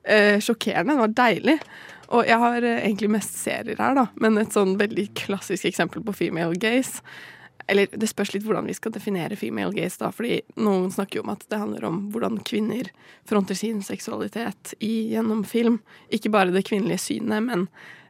eh, 0.07 0.39
sjokkerende. 0.39 0.95
Det 0.95 1.03
var 1.03 1.13
deilig. 1.19 1.59
Og 2.07 2.27
jeg 2.27 2.39
har 2.39 2.63
eh, 2.63 2.83
egentlig 2.85 3.09
mest 3.11 3.35
serier 3.39 3.79
her, 3.81 3.97
da, 3.97 4.07
men 4.21 4.39
et 4.39 4.55
sånn 4.55 4.77
veldig 4.79 5.09
klassisk 5.17 5.67
eksempel 5.69 6.05
på 6.05 6.15
female 6.15 6.55
gaze 6.61 7.03
eller 7.67 7.91
det 7.91 8.07
spørs 8.09 8.33
litt 8.33 8.45
hvordan 8.47 8.67
vi 8.69 8.75
skal 8.77 8.93
definere 8.95 9.37
female 9.39 9.75
gaze, 9.75 9.99
da, 10.01 10.11
fordi 10.15 10.39
noen 10.63 10.89
snakker 10.93 11.19
jo 11.19 11.25
om 11.25 11.33
at 11.35 11.45
det 11.51 11.59
handler 11.61 11.87
om 11.89 12.01
hvordan 12.13 12.39
kvinner 12.47 12.89
fronter 13.27 13.57
sin 13.59 13.83
seksualitet 13.83 14.73
i, 14.79 15.11
gjennom 15.13 15.43
film. 15.47 15.81
Ikke 16.13 16.31
bare 16.33 16.53
det 16.55 16.65
kvinnelige 16.69 17.03
synet, 17.03 17.43
men 17.43 17.67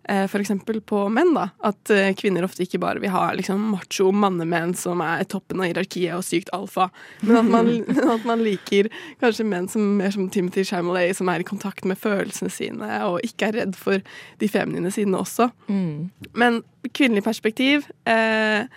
eh, 0.07 0.35
eksempel 0.39 0.81
på 0.81 1.03
menn, 1.09 1.33
da. 1.35 1.49
At 1.65 1.89
eh, 1.93 2.11
kvinner 2.17 2.45
ofte 2.45 2.63
ikke 2.65 2.79
bare 2.83 3.01
vil 3.03 3.13
ha 3.13 3.25
liksom 3.35 3.69
macho 3.73 4.11
mannemenn 4.13 4.75
som 4.77 5.01
er 5.05 5.25
toppen 5.29 5.61
av 5.61 5.69
hierarkiet 5.69 6.15
og 6.17 6.25
sykt 6.25 6.51
alfa, 6.55 6.89
men 7.21 7.39
at 7.41 7.49
man, 7.51 7.71
at 8.15 8.27
man 8.27 8.43
liker 8.45 8.91
kanskje 9.23 9.47
menn 9.47 9.69
som 9.71 9.95
mer 9.99 10.13
som 10.13 10.29
Timothy 10.33 10.65
Chalamet, 10.67 11.15
som 11.17 11.31
er 11.33 11.43
i 11.43 11.47
kontakt 11.47 11.87
med 11.87 11.99
følelsene 11.99 12.53
sine 12.53 12.91
og 13.07 13.19
ikke 13.25 13.49
er 13.49 13.59
redd 13.63 13.79
for 13.79 14.03
de 14.41 14.51
feminine 14.51 14.91
sidene 14.93 15.21
også. 15.21 15.49
Mm. 15.67 16.11
Men 16.37 16.61
kvinnelig 16.93 17.25
perspektiv 17.25 17.89
eh, 18.07 18.69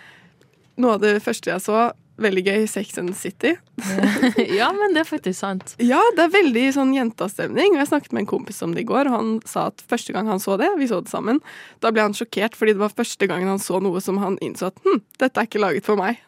Noe 0.79 0.95
av 0.95 1.03
det 1.03 1.17
første 1.23 1.51
jeg 1.51 1.63
så, 1.63 1.89
veldig 2.21 2.43
gøy, 2.45 2.65
Sex 2.69 2.97
and 3.01 3.13
City. 3.17 3.55
ja, 4.59 4.69
men 4.75 4.95
det 4.95 5.03
er 5.03 5.09
faktisk 5.09 5.39
sant. 5.39 5.75
Ja, 5.81 5.99
det 6.15 6.27
er 6.27 6.33
veldig 6.35 6.65
sånn 6.75 6.93
jentastemning. 6.95 7.75
Og 7.75 7.81
jeg 7.81 7.91
snakket 7.91 8.15
med 8.15 8.25
en 8.25 8.31
kompis 8.31 8.61
om 8.65 8.75
det 8.75 8.85
i 8.85 8.89
går, 8.89 9.09
og 9.09 9.17
han 9.17 9.31
sa 9.47 9.69
at 9.71 9.83
første 9.91 10.15
gang 10.15 10.29
han 10.31 10.41
så 10.43 10.57
det, 10.61 10.69
vi 10.79 10.89
så 10.91 11.01
det 11.03 11.11
sammen, 11.13 11.41
da 11.83 11.93
ble 11.93 12.05
han 12.05 12.17
sjokkert 12.17 12.57
fordi 12.57 12.75
det 12.77 12.83
var 12.83 12.95
første 12.95 13.29
gangen 13.29 13.51
han 13.51 13.61
så 13.61 13.81
noe 13.83 14.03
som 14.03 14.21
han 14.21 14.37
innså 14.43 14.71
at 14.71 14.83
hm, 14.85 15.01
dette 15.21 15.41
er 15.41 15.49
ikke 15.49 15.63
laget 15.63 15.87
for 15.87 15.99
meg. 15.99 16.21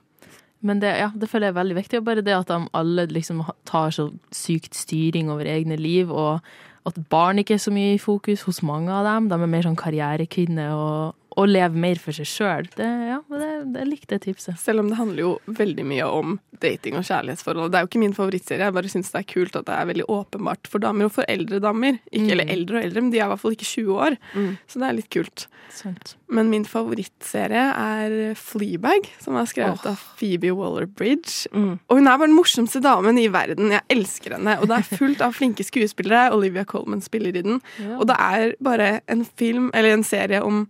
Men 0.64 0.80
det, 0.80 0.94
ja, 0.96 1.10
det 1.12 1.28
føler 1.28 1.50
jeg 1.50 1.54
er 1.54 1.62
veldig 1.62 1.80
viktig. 1.82 2.00
Og 2.00 2.06
bare 2.08 2.24
det 2.26 2.36
at 2.38 2.52
de 2.52 2.60
alle 2.80 3.08
liksom 3.12 3.44
tar 3.68 3.92
så 3.96 4.10
sykt 4.34 4.78
styring 4.80 5.32
over 5.34 5.50
egne 5.50 5.76
liv, 5.80 6.12
og 6.12 6.40
at 6.88 7.00
barn 7.12 7.40
ikke 7.40 7.58
er 7.58 7.64
så 7.64 7.72
mye 7.72 7.96
i 7.96 8.02
fokus 8.02 8.44
hos 8.48 8.62
mange 8.66 8.92
av 8.92 9.06
dem. 9.08 9.28
De 9.32 9.38
er 9.38 9.52
mer 9.52 9.68
sånn 9.68 9.80
karrierekvinner 9.80 10.72
og, 10.76 11.20
og 11.38 11.48
leve 11.50 11.80
mer 11.80 12.00
for 12.02 12.16
seg 12.16 12.28
sjøl. 12.30 12.68
Ja, 12.78 13.20
det, 13.30 13.52
det 13.74 13.86
likte 13.90 14.18
jeg 14.18 14.26
tipset. 14.28 14.60
Selv 14.62 14.84
om 14.84 14.90
det 14.92 14.98
handler 15.00 15.24
jo 15.24 15.32
veldig 15.48 15.86
mye 15.90 16.08
om 16.08 16.38
dating 16.64 16.96
og 17.00 17.04
kjærlighetsforhold. 17.08 17.72
Det 17.74 17.80
er 17.80 17.86
jo 17.86 17.90
ikke 17.92 18.02
min 18.04 18.14
favorittserie, 18.16 18.68
jeg 18.70 18.76
bare 18.78 18.92
syns 18.94 19.10
det 19.12 19.22
er 19.24 19.30
kult 19.34 19.56
at 19.60 19.66
det 19.68 19.76
er 19.76 19.90
veldig 19.90 20.06
åpenbart 20.14 20.70
for 20.72 20.84
damer, 20.84 21.10
og 21.10 21.16
for 21.18 21.28
eldre 21.30 21.60
damer. 21.64 22.00
Ikke, 22.12 22.24
Mm. 22.24 22.30
Eller 22.32 22.52
eldre 22.54 22.78
og 22.80 22.84
eldre, 22.88 23.02
men 23.04 23.12
de 23.12 23.20
er 23.20 23.26
i 23.26 23.32
hvert 23.34 23.42
fall 23.42 23.52
ikke 23.58 23.68
20 23.68 23.98
år. 24.06 24.16
Så 24.72 24.80
det 24.80 24.88
er 24.88 24.96
litt 24.96 25.10
kult. 25.12 25.48
Sånt. 25.74 26.14
Men 26.34 26.50
min 26.54 26.64
favorittserie 26.70 27.64
er 27.74 28.14
Fleabag, 28.40 29.10
som 29.22 29.36
er 29.40 29.50
skrevet 29.50 29.84
av 29.90 30.00
Phoebe 30.20 30.54
Waller-Bridge. 30.56 31.50
Mm. 31.54 31.80
Og 31.90 31.98
hun 32.00 32.08
er 32.08 32.18
bare 32.22 32.30
den 32.30 32.38
morsomste 32.38 32.82
damen 32.84 33.18
i 33.22 33.28
verden. 33.34 33.74
Jeg 33.76 33.84
elsker 33.94 34.38
henne. 34.38 34.56
Og 34.62 34.70
det 34.72 34.78
er 34.80 34.98
fullt 34.98 35.22
av 35.26 35.36
flinke 35.38 35.66
skuespillere. 35.68 36.32
Olivia 36.36 36.64
Colman 36.70 37.02
spiller 37.04 37.36
i 37.36 37.44
den. 37.46 37.60
Og 37.98 38.08
det 38.10 38.18
er 38.22 38.56
bare 38.64 38.90
en 39.12 39.26
film, 39.26 39.70
eller 39.74 39.98
en 39.98 40.06
serie 40.08 40.42
om, 40.46 40.64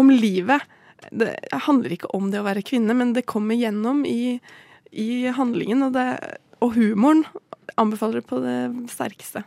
om 0.00 0.10
livet. 0.12 0.64
Det 1.10 1.32
handler 1.66 1.94
ikke 1.96 2.10
om 2.16 2.28
det 2.32 2.42
å 2.42 2.46
være 2.46 2.64
kvinne, 2.66 2.96
men 2.96 3.14
det 3.16 3.28
kommer 3.30 3.58
gjennom 3.58 4.02
i, 4.08 4.38
i 4.90 5.10
handlingen. 5.36 5.86
Og, 5.86 5.94
det, 5.96 6.08
og 6.60 6.74
humoren 6.76 7.24
anbefaler 7.80 8.20
det 8.20 8.28
på 8.28 8.40
det 8.44 8.58
sterkeste. 8.92 9.44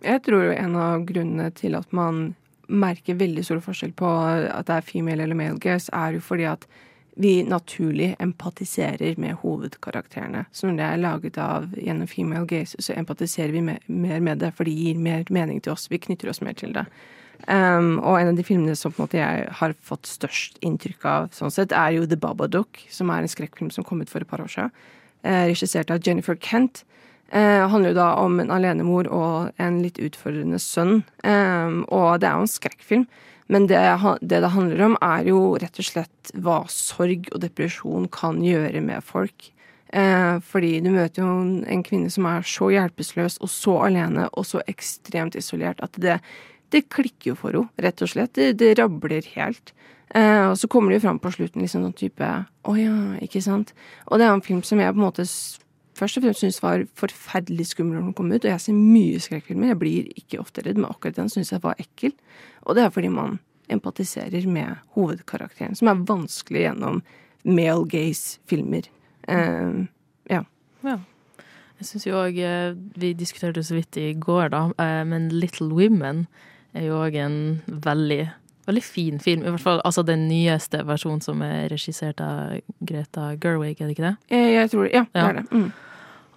Jeg 0.00 0.22
tror 0.24 0.54
en 0.54 0.76
av 0.80 1.02
grunnene 1.08 1.50
til 1.52 1.76
at 1.76 1.90
man 1.92 2.30
merker 2.70 3.18
veldig 3.18 3.42
stor 3.44 3.60
forskjell 3.64 3.92
på 3.98 4.08
at 4.08 4.68
det 4.68 4.78
er 4.78 4.86
female 4.86 5.26
eller 5.26 5.36
male 5.36 5.60
gaze, 5.60 5.90
er 5.92 6.16
jo 6.16 6.22
fordi 6.24 6.46
at 6.48 6.64
vi 7.20 7.42
naturlig 7.44 8.14
empatiserer 8.22 9.18
med 9.20 9.40
hovedkarakterene. 9.42 10.44
Så 10.52 10.70
når 10.70 10.76
det 10.78 10.86
er 10.86 11.02
laget 11.02 11.38
av 11.42 11.74
gjennom 11.76 12.08
female 12.08 12.46
gaze, 12.48 12.78
så 12.80 12.94
empatiserer 12.96 13.52
vi 13.52 13.64
mer 13.66 14.20
med 14.20 14.40
det, 14.40 14.52
for 14.56 14.64
det 14.64 14.76
gir 14.78 15.02
mer 15.02 15.26
mening 15.28 15.60
til 15.60 15.74
oss. 15.74 15.90
Vi 15.90 16.00
knytter 16.00 16.30
oss 16.30 16.40
mer 16.40 16.56
til 16.56 16.72
det. 16.72 16.86
Um, 17.46 17.98
og 18.02 18.18
en 18.18 18.32
av 18.32 18.38
de 18.38 18.44
filmene 18.46 18.76
som 18.76 18.92
på 18.92 19.00
en 19.00 19.06
måte 19.06 19.20
jeg 19.20 19.46
har 19.60 19.74
fått 19.86 20.10
størst 20.10 20.58
inntrykk 20.66 21.06
av, 21.08 21.30
sånn 21.36 21.52
sett, 21.54 21.72
er 21.76 21.96
jo 21.96 22.08
The 22.08 22.18
Babadook, 22.20 22.82
som 22.92 23.12
er 23.12 23.24
en 23.24 23.32
skrekkfilm 23.32 23.70
som 23.74 23.86
kom 23.86 24.02
ut 24.02 24.12
for 24.12 24.22
et 24.22 24.30
par 24.30 24.42
år 24.44 24.50
siden. 24.52 24.74
Eh, 25.22 25.46
regissert 25.50 25.92
av 25.92 26.00
Jennifer 26.04 26.36
Kent. 26.36 26.84
Eh, 27.30 27.68
handler 27.70 27.92
jo 27.92 28.00
da 28.00 28.10
om 28.18 28.40
en 28.42 28.50
alenemor 28.50 29.08
og 29.14 29.62
en 29.62 29.80
litt 29.84 30.00
utfordrende 30.02 30.58
sønn. 30.62 31.02
Um, 31.22 31.84
og 31.88 32.20
det 32.20 32.28
er 32.28 32.38
jo 32.38 32.46
en 32.46 32.54
skrekkfilm. 32.56 33.06
Men 33.50 33.66
det, 33.66 33.80
det 34.22 34.42
det 34.44 34.52
handler 34.54 34.84
om, 34.86 34.98
er 35.02 35.26
jo 35.26 35.40
rett 35.58 35.78
og 35.82 35.86
slett 35.86 36.34
hva 36.38 36.60
sorg 36.70 37.32
og 37.34 37.40
depresjon 37.42 38.06
kan 38.14 38.38
gjøre 38.44 38.82
med 38.84 39.02
folk. 39.06 39.50
Eh, 39.90 40.36
fordi 40.46 40.76
du 40.84 40.92
møter 40.94 41.24
jo 41.24 41.30
en, 41.40 41.64
en 41.66 41.82
kvinne 41.82 42.10
som 42.14 42.28
er 42.30 42.46
så 42.46 42.68
hjelpeløs 42.70 43.40
og 43.42 43.50
så 43.50 43.74
alene 43.88 44.28
og 44.38 44.46
så 44.46 44.62
ekstremt 44.70 45.34
isolert 45.34 45.82
at 45.82 45.98
det, 45.98 46.20
det 46.70 46.88
klikker 46.92 47.32
jo 47.32 47.38
for 47.38 47.56
henne, 47.56 47.82
rett 47.82 48.02
og 48.04 48.10
slett. 48.12 48.34
Det, 48.38 48.52
det 48.60 48.76
rabler 48.78 49.26
helt. 49.34 49.74
Eh, 50.14 50.46
og 50.50 50.56
så 50.58 50.68
kommer 50.70 50.90
det 50.90 51.00
jo 51.00 51.06
fram 51.06 51.20
på 51.22 51.30
slutten 51.30 51.62
liksom 51.62 51.84
noen 51.84 51.94
type 51.94 52.26
Å 52.26 52.72
ja, 52.74 52.94
ikke 53.22 53.38
sant? 53.44 53.70
Og 54.10 54.18
det 54.18 54.26
er 54.26 54.32
en 54.34 54.42
film 54.42 54.64
som 54.66 54.80
jeg 54.82 54.90
på 54.90 54.98
en 54.98 55.04
måte 55.04 55.26
først 56.00 56.18
og 56.18 56.24
fremst 56.24 56.42
syntes 56.42 56.62
var 56.64 56.82
forferdelig 56.98 57.68
skummel 57.70 57.98
når 57.98 58.08
den 58.08 58.16
kom 58.18 58.32
ut. 58.32 58.42
Og 58.42 58.50
jeg 58.50 58.64
ser 58.64 58.78
mye 58.78 59.20
skrekkfilmer. 59.22 59.72
Jeg 59.72 59.80
blir 59.82 60.10
ikke 60.18 60.40
ofte 60.42 60.64
redd, 60.64 60.80
men 60.80 60.90
akkurat 60.90 61.20
den 61.20 61.30
syns 61.32 61.52
jeg 61.54 61.62
var 61.62 61.78
ekkel. 61.82 62.14
Og 62.66 62.78
det 62.78 62.86
er 62.86 62.94
fordi 62.94 63.12
man 63.12 63.38
empatiserer 63.70 64.48
med 64.50 64.80
hovedkarakteren, 64.96 65.76
som 65.78 65.92
er 65.92 66.02
vanskelig 66.08 66.64
gjennom 66.64 67.02
male 67.46 67.86
gaze-filmer. 67.92 68.88
Eh, 69.30 69.76
ja. 70.32 70.42
Ja. 70.86 70.96
Jeg 71.80 71.88
syns 71.88 72.04
jo 72.04 72.18
òg 72.18 72.36
Vi 73.00 73.12
diskuterte 73.16 73.60
det 73.60 73.68
så 73.68 73.76
vidt 73.78 73.96
i 74.00 74.10
går, 74.18 74.50
da, 74.52 74.64
eh, 74.82 75.04
men 75.06 75.30
Little 75.32 75.70
Women 75.70 76.26
er 76.74 76.84
jo 76.86 77.00
òg 77.04 77.16
en 77.16 77.40
veldig 77.66 78.30
Veldig 78.66 78.82
fin 78.84 79.16
film. 79.18 79.40
I 79.42 79.50
hvert 79.50 79.62
fall 79.64 79.80
altså 79.84 80.02
den 80.06 80.28
nyeste 80.28 80.82
versjonen 80.86 81.22
som 81.24 81.40
er 81.42 81.64
regissert 81.72 82.20
av 82.22 82.60
Greta 82.86 83.32
Gerwig, 83.40 83.80
er 83.80 83.88
det 83.88 83.94
ikke 83.96 84.04
det? 84.04 84.16
Jeg, 84.30 84.52
jeg 84.54 84.70
tror 84.70 84.84
Ja, 84.92 85.00
det 85.10 85.20
Ja. 85.22 85.28
er 85.28 85.32
det. 85.40 85.44
Mm. 85.50 85.72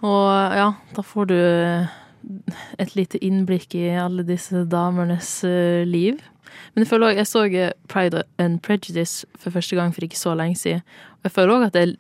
Og 0.03 0.55
ja, 0.57 0.69
da 0.95 1.01
får 1.05 1.27
du 1.29 1.35
et 2.79 2.95
lite 2.95 3.19
innblikk 3.23 3.75
i 3.75 3.89
alle 3.99 4.23
disse 4.25 4.63
damernes 4.71 5.43
eh, 5.43 5.83
liv. 5.85 6.17
Men 6.73 6.83
jeg 6.85 6.87
føler 6.89 7.07
også, 7.11 7.17
jeg 7.17 7.27
så 7.27 7.43
eh, 7.67 7.71
Pride 7.91 8.23
and 8.39 8.61
Prejudice 8.61 9.25
for 9.37 9.51
første 9.51 9.75
gang 9.75 9.93
for 9.93 10.01
ikke 10.07 10.17
så 10.19 10.33
lenge 10.37 10.55
siden. 10.57 10.81
Og 11.19 11.27
jeg 11.29 11.31
føler 11.37 11.53
òg 11.59 11.65
at 11.67 11.73
det 11.73 11.97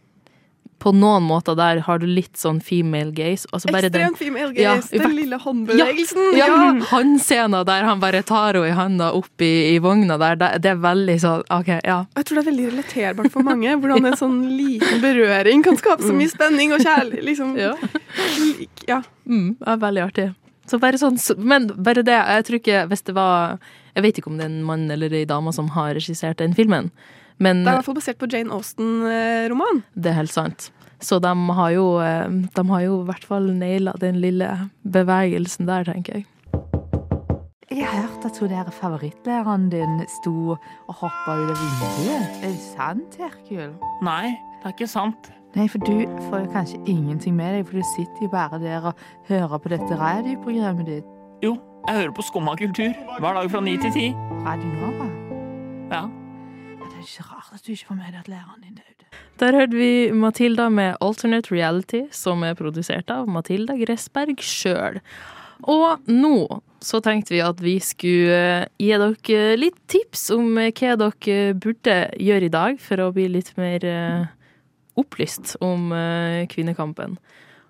på 0.83 0.91
noen 0.91 1.23
måter 1.23 1.55
der 1.55 1.79
har 1.85 1.99
du 2.01 2.05
litt 2.09 2.35
sånn 2.35 2.57
female 2.63 3.13
gaze. 3.15 3.47
Bare 3.71 3.87
den- 3.89 4.01
Ekstremt 4.09 4.17
female 4.19 4.51
gaze. 4.53 4.91
ja, 4.91 4.99
den 5.05 5.15
lille 5.15 5.37
håndbevegelsen. 5.39 6.33
Ja, 6.35 6.47
Ja. 6.47 6.73
ja. 6.75 7.01
scenen 7.23 7.65
der 7.65 7.83
han 7.87 8.01
bare 8.03 8.21
tar 8.23 8.53
henne 8.59 8.67
i 8.67 8.75
handa 8.75 9.11
opp 9.15 9.41
i, 9.41 9.75
i 9.75 9.79
vogna 9.79 10.17
der, 10.19 10.35
det, 10.35 10.49
det 10.65 10.71
er 10.73 10.81
veldig 10.83 11.15
sånn 11.23 11.43
OK, 11.49 11.71
ja. 11.87 12.01
Jeg 12.17 12.25
tror 12.27 12.35
det 12.35 12.43
er 12.43 12.49
veldig 12.51 12.67
relaterbart 12.73 13.31
for 13.31 13.43
mange. 13.47 13.77
Hvordan 13.79 14.05
en 14.11 14.17
sånn 14.19 14.41
liten 14.57 14.99
berøring 15.01 15.63
kan 15.63 15.77
skape 15.79 16.03
så 16.03 16.11
mye 16.13 16.29
spenning 16.31 16.73
og 16.75 16.83
kjærlighet. 16.83 17.23
Liksom. 17.31 17.55
Ja. 17.57 17.73
ja. 18.87 19.01
Mm, 19.27 19.55
det 19.59 19.67
er 19.67 19.77
veldig 19.87 20.03
artig. 20.09 20.27
Så 20.67 20.79
bare 20.79 20.99
sånn, 20.99 21.17
men 21.43 21.67
bare 21.83 22.03
det, 22.07 22.15
jeg 22.15 22.45
tror 22.47 22.59
ikke 22.61 22.83
hvis 22.87 23.01
det 23.09 23.15
var 23.17 23.57
Jeg 23.95 24.03
vet 24.05 24.17
ikke 24.21 24.31
om 24.31 24.37
det 24.39 24.45
er 24.47 24.49
en 24.53 24.63
mann 24.65 24.85
eller 24.89 25.11
ei 25.13 25.25
dame 25.29 25.51
som 25.53 25.67
har 25.75 25.91
regissert 25.93 26.39
den 26.39 26.55
filmen, 26.57 26.87
Men 27.43 27.63
Det 27.63 27.67
er 27.67 27.75
i 27.75 27.79
hvert 27.81 27.89
fall 27.89 27.97
basert 27.99 28.19
på 28.21 28.29
Jane 28.31 28.53
Austen-roman. 28.55 29.83
det 29.95 30.11
er 30.13 30.19
helt 30.21 30.31
sant. 30.33 30.69
Så 31.03 31.17
de 31.19 31.31
har 31.57 31.71
jo, 31.75 31.87
eh, 31.99 32.29
de 32.55 32.63
har 32.69 32.81
jo 32.85 33.01
i 33.01 33.07
hvert 33.09 33.25
fall 33.27 33.49
naila 33.51 33.91
den 33.99 34.21
lille 34.23 34.47
bevegelsen 34.87 35.67
der, 35.67 35.83
tenker 35.83 36.21
jeg. 36.21 36.25
Jeg 37.73 37.87
har 37.89 38.05
hørt 38.05 38.25
at 38.25 38.37
hun 38.39 38.49
der 38.49 38.69
favorittlæreren 38.71 39.69
din 39.73 39.99
sto 40.21 40.53
og 40.53 40.93
hoppa 41.01 41.35
ut 41.41 41.49
av 41.49 41.57
vinduet. 41.57 42.43
Er 42.43 42.51
det 42.53 42.59
sant, 42.61 43.17
Herkul? 43.19 43.73
Nei, 44.05 44.29
det 44.61 44.69
er 44.69 44.75
ikke 44.77 44.87
sant. 44.87 45.31
Nei, 45.57 45.67
for 45.67 45.77
du 45.79 46.05
får 46.29 46.45
jo 46.45 46.51
kanskje 46.53 46.79
ingenting 46.87 47.35
med 47.35 47.55
deg, 47.57 47.67
for 47.67 47.77
du 47.81 47.83
sitter 47.95 48.21
jo 48.27 48.29
bare 48.29 48.59
der 48.61 48.87
og 48.91 48.93
hører 49.27 49.57
på 49.57 49.69
dette 49.73 49.99
radioprogrammet 49.99 50.85
ditt. 50.85 51.05
Jo, 51.43 51.57
jeg 51.87 51.95
hører 51.99 52.15
på 52.15 52.21
Skumma 52.29 52.55
kultur 52.55 52.93
hver 53.19 53.33
dag 53.41 53.51
fra 53.51 53.61
ni 53.61 53.75
til 53.77 53.91
ti. 53.91 54.09
Radio 54.45 54.69
Nova. 54.79 55.09
Ja. 55.91 56.22
Er 57.03 57.09
ikke 57.11 57.29
rart 57.29 57.53
at 57.53 57.65
du 57.65 57.73
ikke 57.73 57.91
får 57.91 57.99
med 57.99 58.09
deg 58.09 58.19
at 58.23 58.31
læreren 58.31 58.63
din 58.63 58.75
døde. 58.79 59.07
Der 59.41 59.55
hørte 59.57 59.77
vi 59.77 60.11
Matilda 60.15 60.69
med 60.71 60.95
Alternate 61.03 61.51
Reality, 61.51 62.05
som 62.15 62.43
er 62.47 62.55
produsert 62.57 63.11
av 63.11 63.27
Matilda 63.29 63.75
Gressberg 63.77 64.39
sjøl. 64.41 65.01
Og 65.69 66.07
nå 66.09 66.61
så 66.83 66.99
tenkte 67.03 67.35
vi 67.35 67.41
at 67.43 67.61
vi 67.63 67.77
skulle 67.83 68.67
gi 68.81 68.89
dere 68.91 69.57
litt 69.59 69.79
tips 69.91 70.27
om 70.35 70.57
hva 70.57 70.95
dere 70.99 71.55
burde 71.55 71.97
gjøre 72.19 72.49
i 72.49 72.53
dag 72.53 72.79
for 72.83 73.03
å 73.03 73.11
bli 73.15 73.29
litt 73.31 73.53
mer 73.59 73.85
eh, 73.87 74.25
opplyst 74.99 75.55
om 75.63 75.93
eh, 75.95 76.43
kvinnekampen. 76.51 77.15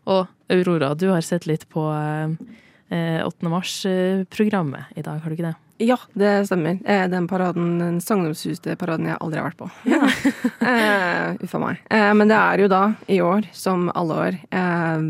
Og 0.10 0.26
Aurora, 0.52 0.94
du 0.98 1.10
har 1.14 1.22
sett 1.26 1.46
litt 1.50 1.68
på 1.72 1.86
eh, 1.94 3.22
8. 3.24 3.50
mars-programmet 3.50 4.98
i 4.98 5.06
dag, 5.06 5.22
har 5.22 5.30
du 5.30 5.38
ikke 5.38 5.52
det? 5.52 5.58
Ja, 5.82 5.98
det 6.14 6.46
stemmer. 6.48 6.78
Eh, 6.86 7.08
Den 7.10 7.26
paraden, 7.28 7.80
den 7.82 8.00
sagnomsuste-paraden 8.04 9.08
jeg 9.10 9.18
aldri 9.20 9.40
har 9.42 9.50
vært 9.50 9.62
på. 9.64 9.70
Ja. 9.90 10.06
Uff 11.44 11.56
a 11.58 11.62
meg. 11.64 11.82
Eh, 11.90 12.12
men 12.18 12.30
det 12.30 12.38
er 12.38 12.64
jo 12.64 12.70
da, 12.72 12.84
i 13.10 13.20
år, 13.26 13.48
som 13.58 13.90
alle 13.98 14.20
år, 14.28 14.38
eh, 14.54 15.08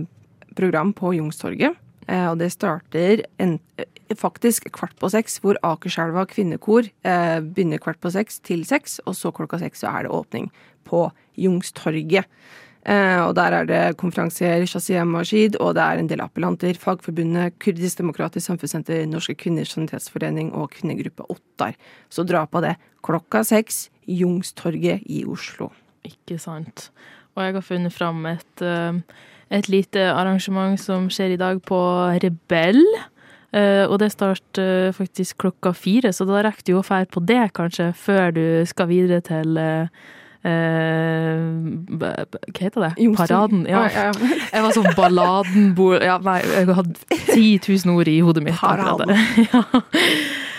program 0.56 0.93
på 0.95 1.13
Youngstorget. 1.17 1.76
Eh, 2.08 2.26
og 2.32 2.39
det 2.41 2.52
starter 2.56 3.26
en, 3.43 3.58
eh, 3.78 3.86
faktisk 4.15 4.69
kvart 4.76 4.95
på 4.99 5.10
seks, 5.12 5.39
hvor 5.43 5.58
Akerselva 5.63 6.26
kvinnekor 6.30 6.88
eh, 7.04 7.39
begynner 7.43 7.82
kvart 7.84 7.99
på 8.04 8.12
seks 8.13 8.39
til 8.43 8.63
seks, 8.67 8.99
og 9.08 9.15
så 9.19 9.32
klokka 9.36 9.60
seks 9.62 9.84
så 9.84 9.91
er 9.91 10.04
det 10.08 10.12
åpning 10.15 10.49
på 10.88 11.06
Youngstorget. 11.39 12.26
Eh, 12.84 13.19
og 13.24 13.32
der 13.38 13.56
er 13.56 13.67
det 13.67 13.82
konferansier 13.96 14.65
Shazia 14.67 15.06
Majid, 15.08 15.56
og 15.63 15.78
det 15.78 15.84
er 15.84 16.02
en 16.02 16.10
del 16.10 16.24
appellanter. 16.24 16.76
Fagforbundet, 16.76 17.56
Kurdisk 17.63 18.02
Demokratisk 18.02 18.50
Samfunnssenter, 18.50 19.06
Norske 19.08 19.38
Kvinners 19.39 19.72
Sanitetsforening 19.72 20.52
og 20.52 20.74
kvinnegruppe 20.76 21.24
Ottar. 21.32 21.78
Så 22.12 22.26
dra 22.28 22.43
på 22.43 22.60
det 22.65 22.76
klokka 23.06 23.46
seks, 23.48 23.88
Jungstorget 24.04 25.06
i 25.08 25.24
Oslo. 25.24 25.69
Ikke 26.04 26.36
sant. 26.41 26.89
Og 27.38 27.46
jeg 27.46 27.56
har 27.56 27.63
funnet 27.63 27.96
fram 27.96 28.26
et, 28.28 28.62
eh, 28.62 29.00
et 29.50 29.69
lite 29.72 30.04
arrangement 30.12 30.76
som 30.80 31.08
skjer 31.08 31.38
i 31.38 31.39
dag 31.39 31.63
på 31.63 31.80
Rebell. 32.19 32.84
Uh, 33.54 33.86
og 33.86 34.00
det 34.02 34.08
starter 34.10 34.89
faktisk 34.98 35.38
klokka 35.38 35.76
fire, 35.78 36.10
så 36.10 36.26
da 36.26 36.39
rekker 36.41 36.65
du 36.65 36.72
å 36.80 36.82
fære 36.82 37.06
på 37.13 37.22
det, 37.22 37.54
kanskje, 37.54 37.91
før 37.93 38.32
du 38.34 38.65
skal 38.65 38.88
videre 38.89 39.22
til 39.22 39.54
b- 39.54 39.89
hva 40.43 42.12
heter 42.60 42.84
det? 42.84 42.93
Paraden. 43.15 43.65
Ja. 43.69 43.86
Jeg 43.88 44.63
var 44.65 44.73
sånn 44.75 44.89
balladenbord 44.97 46.03
ja, 46.03 46.17
Nei, 46.23 46.39
jeg 46.43 46.67
hadde 46.75 46.95
10 47.32 47.60
000 47.86 47.93
ord 47.95 48.12
i 48.12 48.17
hodet 48.25 48.43
mitt. 48.47 48.60
Paraden. 48.60 49.13
Ja. 49.53 49.63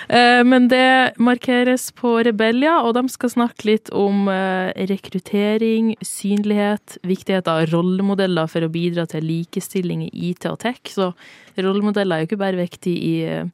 Eh, 0.08 0.42
Men 0.44 0.68
det 0.68 1.14
markeres 1.16 1.86
på 1.96 2.18
Rebellia, 2.26 2.78
og 2.84 2.92
de 2.98 3.06
skal 3.08 3.32
snakke 3.32 3.68
litt 3.70 3.88
om 3.96 4.28
eh, 4.28 4.72
rekruttering, 4.90 5.94
synlighet, 6.04 6.98
viktighet 7.08 7.48
av 7.48 7.64
rollemodeller 7.72 8.50
for 8.50 8.66
å 8.66 8.72
bidra 8.72 9.06
til 9.08 9.24
likestilling 9.24 10.04
i 10.08 10.10
IT 10.30 10.44
og 10.50 10.60
tech. 10.64 10.82
Så 10.92 11.12
rollemodeller 11.62 12.16
er 12.16 12.24
jo 12.24 12.28
ikke 12.30 12.40
bare 12.40 12.58
viktig 12.58 12.94
i, 12.94 13.12
eh, 13.28 13.44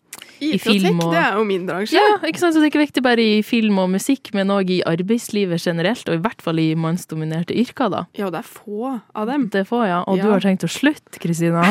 i 0.41 0.57
film 0.61 1.01
og 1.03 1.11
og 1.11 1.13
det 1.13 1.21
er 1.21 1.35
jo 1.37 1.45
min 1.45 1.67
bransje. 1.69 1.99
ja, 1.99 2.17
ikke 2.25 2.41
sant? 2.41 2.55
Så 2.55 2.61
det 2.63 2.69
er 2.69 2.73
ikke 2.73 2.85
viktig 2.87 3.03
bare 3.05 3.21
i 3.21 3.43
film 3.45 3.79
og 3.83 3.91
musikk, 3.93 4.33
men 4.37 4.49
òg 4.55 4.71
i 4.73 4.81
arbeidslivet 4.89 5.61
generelt, 5.61 6.09
og 6.09 6.17
i 6.17 6.23
hvert 6.25 6.41
fall 6.41 6.59
i 6.63 6.71
mannsdominerte 6.75 7.53
yrker, 7.61 7.91
da. 7.93 8.05
Ja, 8.17 8.31
og 8.31 8.33
det 8.33 8.41
er 8.41 8.49
få 8.49 8.95
av 9.15 9.29
dem. 9.29 9.49
Det 9.53 9.65
er 9.65 9.69
få, 9.69 9.83
ja. 9.85 10.01
Og 10.09 10.21
du 10.23 10.31
har 10.31 10.41
tenkt 10.41 10.65
å 10.65 10.71
slutte, 10.71 11.21
Kristina? 11.21 11.67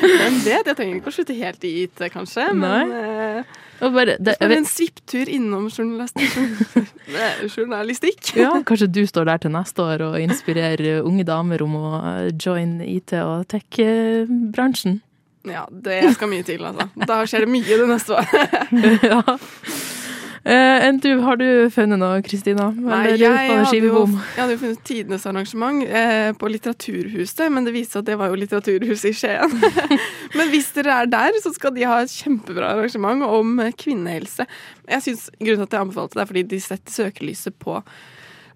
Hvem 0.00 0.40
vet? 0.44 0.66
Jeg 0.66 0.76
trenger 0.76 0.96
ikke 0.98 1.12
å 1.12 1.16
slutte 1.18 1.36
helt 1.36 1.64
i 1.68 1.74
IT, 1.84 2.00
kanskje, 2.14 2.48
men 2.56 2.92
eh, 2.92 3.38
Og 3.40 3.63
bare, 3.92 4.16
det, 4.18 4.36
jeg 4.40 4.50
vet, 4.50 4.58
en 4.60 4.68
svipptur 4.68 5.30
innom 5.30 5.68
journalistikk. 5.74 6.36
Journalistikk. 7.50 8.30
ja, 8.44 8.52
kanskje 8.66 8.88
du 8.88 9.02
står 9.08 9.28
der 9.30 9.42
til 9.44 9.54
neste 9.54 9.84
år 9.84 10.06
og 10.08 10.20
inspirerer 10.22 11.02
unge 11.04 11.26
damer 11.28 11.64
om 11.66 11.74
å 11.80 11.90
join 12.32 12.78
IT- 12.84 13.16
og 13.20 13.48
tech-bransjen. 13.52 15.00
Ja, 15.44 15.66
det 15.68 16.14
skal 16.14 16.30
mye 16.32 16.44
til, 16.46 16.62
altså. 16.64 16.88
Da 17.04 17.18
skjer 17.28 17.44
det 17.44 17.50
mye 17.52 17.76
det 17.82 17.88
neste 17.90 18.16
året. 18.16 18.54
ja. 19.12 19.20
Enn 20.44 20.98
du, 21.00 21.08
har 21.24 21.38
du 21.40 21.46
funnet 21.72 21.96
noe, 22.00 22.18
Kristina? 22.24 22.66
Nei, 22.76 23.14
jeg 23.16 23.30
hadde, 23.32 23.78
jo, 23.80 24.02
jeg 24.04 24.36
hadde 24.36 24.52
jo 24.52 24.60
funnet 24.60 24.82
tidenes 24.84 25.24
arrangement 25.30 25.80
eh, 25.88 26.32
på 26.36 26.50
Litteraturhuset, 26.52 27.46
men 27.54 27.64
det 27.64 27.72
viste 27.72 27.96
seg 27.96 28.04
at 28.04 28.10
det 28.10 28.18
var 28.20 28.28
jo 28.28 28.36
Litteraturhuset 28.42 29.08
i 29.08 29.14
Skien. 29.16 29.54
men 30.36 30.50
hvis 30.52 30.68
dere 30.76 30.98
er 31.00 31.08
der, 31.14 31.38
så 31.40 31.54
skal 31.56 31.72
de 31.76 31.86
ha 31.88 32.02
et 32.04 32.12
kjempebra 32.12 32.74
arrangement 32.74 33.24
om 33.24 33.56
eh, 33.64 33.72
kvinnehelse. 33.72 34.44
Jeg 34.90 35.06
synes, 35.06 35.30
Grunnen 35.40 35.64
til 35.64 35.70
at 35.70 35.78
jeg 35.78 35.86
anbefalte 35.86 36.18
det, 36.18 36.26
er 36.26 36.32
fordi 36.34 36.44
de 36.52 36.60
setter 36.60 36.98
søkelyset 36.98 37.56
på 37.64 37.78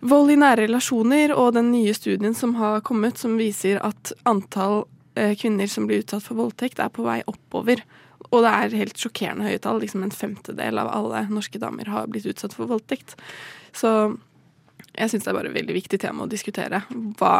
vold 0.00 0.30
i 0.30 0.38
nære 0.38 0.66
relasjoner 0.66 1.32
og 1.34 1.54
den 1.56 1.72
nye 1.72 1.94
studien 1.96 2.36
som 2.36 2.54
har 2.60 2.82
kommet, 2.86 3.18
som 3.18 3.38
viser 3.40 3.80
at 3.86 4.12
antall 4.28 4.84
eh, 5.18 5.34
kvinner 5.38 5.70
som 5.70 5.88
blir 5.88 6.04
utsatt 6.04 6.26
for 6.26 6.38
voldtekt, 6.38 6.82
er 6.84 6.92
på 6.92 7.06
vei 7.06 7.20
oppover. 7.26 7.82
Og 8.28 8.42
det 8.44 8.52
er 8.52 8.78
helt 8.82 9.00
sjokkerende 9.00 9.48
høye 9.48 9.60
tall. 9.62 9.80
Liksom 9.82 10.04
en 10.04 10.14
femtedel 10.14 10.80
av 10.82 10.90
alle 10.92 11.26
norske 11.32 11.60
damer 11.62 11.90
har 11.92 12.08
blitt 12.10 12.26
utsatt 12.28 12.56
for 12.56 12.70
voldtekt. 12.70 13.16
Så 13.76 13.92
jeg 14.98 15.12
syns 15.12 15.26
det 15.26 15.30
er 15.30 15.36
bare 15.36 15.50
et 15.52 15.54
veldig 15.54 15.74
viktig 15.76 15.98
tema 16.02 16.24
å 16.24 16.30
diskutere. 16.30 16.80
Hva 17.20 17.32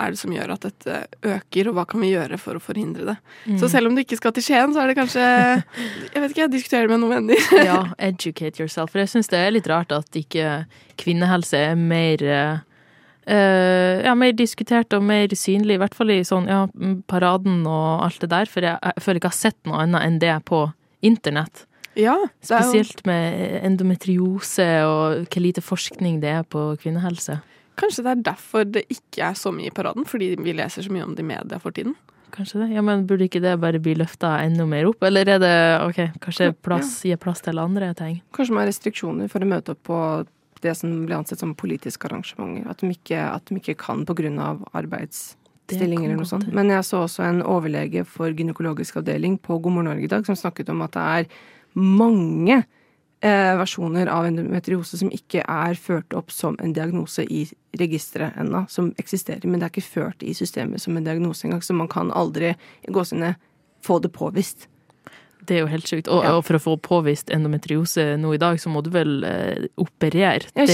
er 0.00 0.14
det 0.14 0.20
som 0.20 0.32
gjør 0.32 0.54
at 0.54 0.64
dette 0.64 0.98
øker, 1.34 1.68
og 1.68 1.76
hva 1.76 1.84
kan 1.88 2.00
vi 2.00 2.12
gjøre 2.14 2.38
for 2.40 2.56
å 2.56 2.62
forhindre 2.62 3.10
det? 3.10 3.16
Mm. 3.44 3.58
Så 3.60 3.68
selv 3.72 3.90
om 3.90 3.96
du 3.96 4.02
ikke 4.02 4.18
skal 4.20 4.34
til 4.36 4.46
Skien, 4.46 4.72
så 4.72 4.82
er 4.82 4.90
det 4.90 4.98
kanskje 4.98 5.22
Jeg 6.14 6.22
vet 6.22 6.32
ikke, 6.32 6.44
jeg 6.46 6.54
diskuterer 6.54 6.88
det 6.88 6.94
med 6.94 7.02
noen 7.04 7.16
venner. 7.18 7.48
ja, 7.68 7.80
educate 8.00 8.62
yourself. 8.62 8.94
For 8.94 9.02
jeg 9.04 9.12
syns 9.12 9.28
det 9.32 9.40
er 9.40 9.52
litt 9.52 9.68
rart 9.70 9.92
at 9.94 10.18
ikke 10.18 10.62
kvinnehelse 11.02 11.60
er 11.72 11.76
mer 11.78 12.24
eh, 13.26 13.34
eh, 13.36 14.04
ja, 14.06 14.14
mer 14.18 14.32
diskutert 14.36 14.92
og 14.96 15.04
mer 15.06 15.32
synlig, 15.36 15.76
i 15.76 15.82
hvert 15.82 15.94
fall 15.94 16.10
i 16.14 16.22
sånn, 16.26 16.48
ja, 16.50 16.64
paraden 17.10 17.66
og 17.66 18.06
alt 18.06 18.20
det 18.24 18.30
der. 18.32 18.50
For 18.50 18.64
jeg, 18.66 18.78
jeg 18.82 19.04
føler 19.04 19.20
ikke 19.20 19.30
jeg 19.30 19.36
har 19.36 19.42
sett 19.50 19.60
noe 19.68 19.82
annet 19.84 20.06
enn 20.06 20.18
det 20.22 20.34
på 20.48 20.64
internett. 21.02 21.66
Ja, 21.98 22.14
det 22.40 22.54
er 22.56 22.62
jo, 22.64 22.70
Spesielt 22.70 23.02
med 23.04 23.58
endometriose 23.66 24.68
og 24.88 25.26
hvor 25.26 25.42
lite 25.44 25.60
forskning 25.60 26.22
det 26.22 26.30
er 26.38 26.46
på 26.48 26.70
kvinnehelse. 26.80 27.42
kanskje 27.76 28.04
det 28.04 28.10
er 28.12 28.22
derfor 28.30 28.64
det 28.64 28.84
ikke 28.88 29.26
er 29.28 29.36
så 29.36 29.52
mye 29.52 29.68
i 29.68 29.74
paraden, 29.74 30.06
fordi 30.08 30.34
vi 30.40 30.54
leser 30.56 30.86
så 30.86 30.92
mye 30.92 31.04
om 31.04 31.14
det 31.16 31.24
i 31.24 31.28
media 31.28 31.58
for 31.60 31.70
tiden. 31.70 31.94
Kanskje 32.32 32.62
det? 32.62 32.70
Ja, 32.72 32.80
men 32.80 33.04
Burde 33.06 33.26
ikke 33.28 33.42
det 33.44 33.58
bare 33.60 33.80
bli 33.82 33.92
løfta 33.98 34.38
enda 34.40 34.64
mer 34.64 34.86
opp? 34.88 35.02
Eller 35.04 35.28
er 35.28 35.40
det 35.42 35.56
ok, 35.84 35.98
kanskje 36.24 36.52
plass, 36.64 36.94
gi 37.04 37.16
plass 37.20 37.44
til 37.44 37.60
andre 37.60 37.92
ting? 37.98 38.22
Kanskje 38.32 38.54
man 38.56 38.64
har 38.64 38.70
restriksjoner 38.72 39.28
for 39.28 39.44
å 39.44 39.50
møte 39.50 39.74
opp 39.74 39.82
på 39.84 39.98
det 40.62 40.74
som 40.78 40.92
blir 41.06 41.16
ansett 41.18 41.42
som 41.42 41.54
politiske 41.58 42.08
arrangementer. 42.08 42.68
At 42.70 42.82
de 42.82 42.92
ikke, 42.94 43.18
at 43.18 43.48
de 43.48 43.58
ikke 43.60 43.78
kan 43.80 44.04
pga. 44.06 44.58
arbeidsstillinger 44.72 46.08
eller 46.08 46.20
noe 46.22 46.28
sånt. 46.28 46.52
Men 46.52 46.70
jeg 46.70 46.86
så 46.86 47.02
også 47.06 47.26
en 47.26 47.42
overlege 47.42 48.04
for 48.04 48.30
gynekologisk 48.30 49.00
avdeling 49.02 49.38
på 49.38 49.58
God 49.58 49.78
morgen 49.78 49.92
Norge 49.92 50.06
i 50.06 50.12
dag 50.12 50.26
som 50.26 50.38
snakket 50.38 50.70
om 50.70 50.82
at 50.86 50.94
det 50.96 51.02
er 51.02 51.28
mange 51.74 52.62
eh, 53.22 53.52
versjoner 53.58 54.10
av 54.12 54.26
endometriose 54.28 54.98
som 55.00 55.12
ikke 55.14 55.44
er 55.46 55.78
ført 55.80 56.14
opp 56.16 56.32
som 56.34 56.58
en 56.62 56.74
diagnose 56.76 57.24
i 57.24 57.44
registeret 57.78 58.36
ennå, 58.40 58.66
som 58.68 58.92
eksisterer, 59.00 59.46
men 59.48 59.60
det 59.60 59.68
er 59.68 59.74
ikke 59.74 59.86
ført 59.86 60.26
i 60.26 60.34
systemet 60.36 60.82
som 60.82 60.96
en 60.96 61.06
diagnose 61.06 61.46
engang, 61.46 61.62
så 61.64 61.76
man 61.76 61.90
kan 61.90 62.12
aldri 62.12 62.54
gå 62.88 63.06
sine 63.08 63.34
få 63.82 63.98
det 64.02 64.12
påvist. 64.14 64.68
Det 65.44 65.56
er 65.56 65.60
jo 65.60 65.66
helt 65.66 65.84
sjukt. 65.84 66.08
Og, 66.08 66.22
Ja. 66.22 66.36
og 66.36 66.44
for 66.44 66.54
å 66.54 66.60
få 66.62 66.76
påvist 66.80 67.30
endometriose 67.34 68.16
nå 68.18 68.34
i 68.34 68.38
dag, 68.38 68.58
så 68.58 68.70
må 68.70 68.82
du 68.82 68.90
vel 68.90 69.24
eh, 69.24 69.66
operere. 69.76 70.46
Ja, 70.54 70.66
Det- 70.66 70.68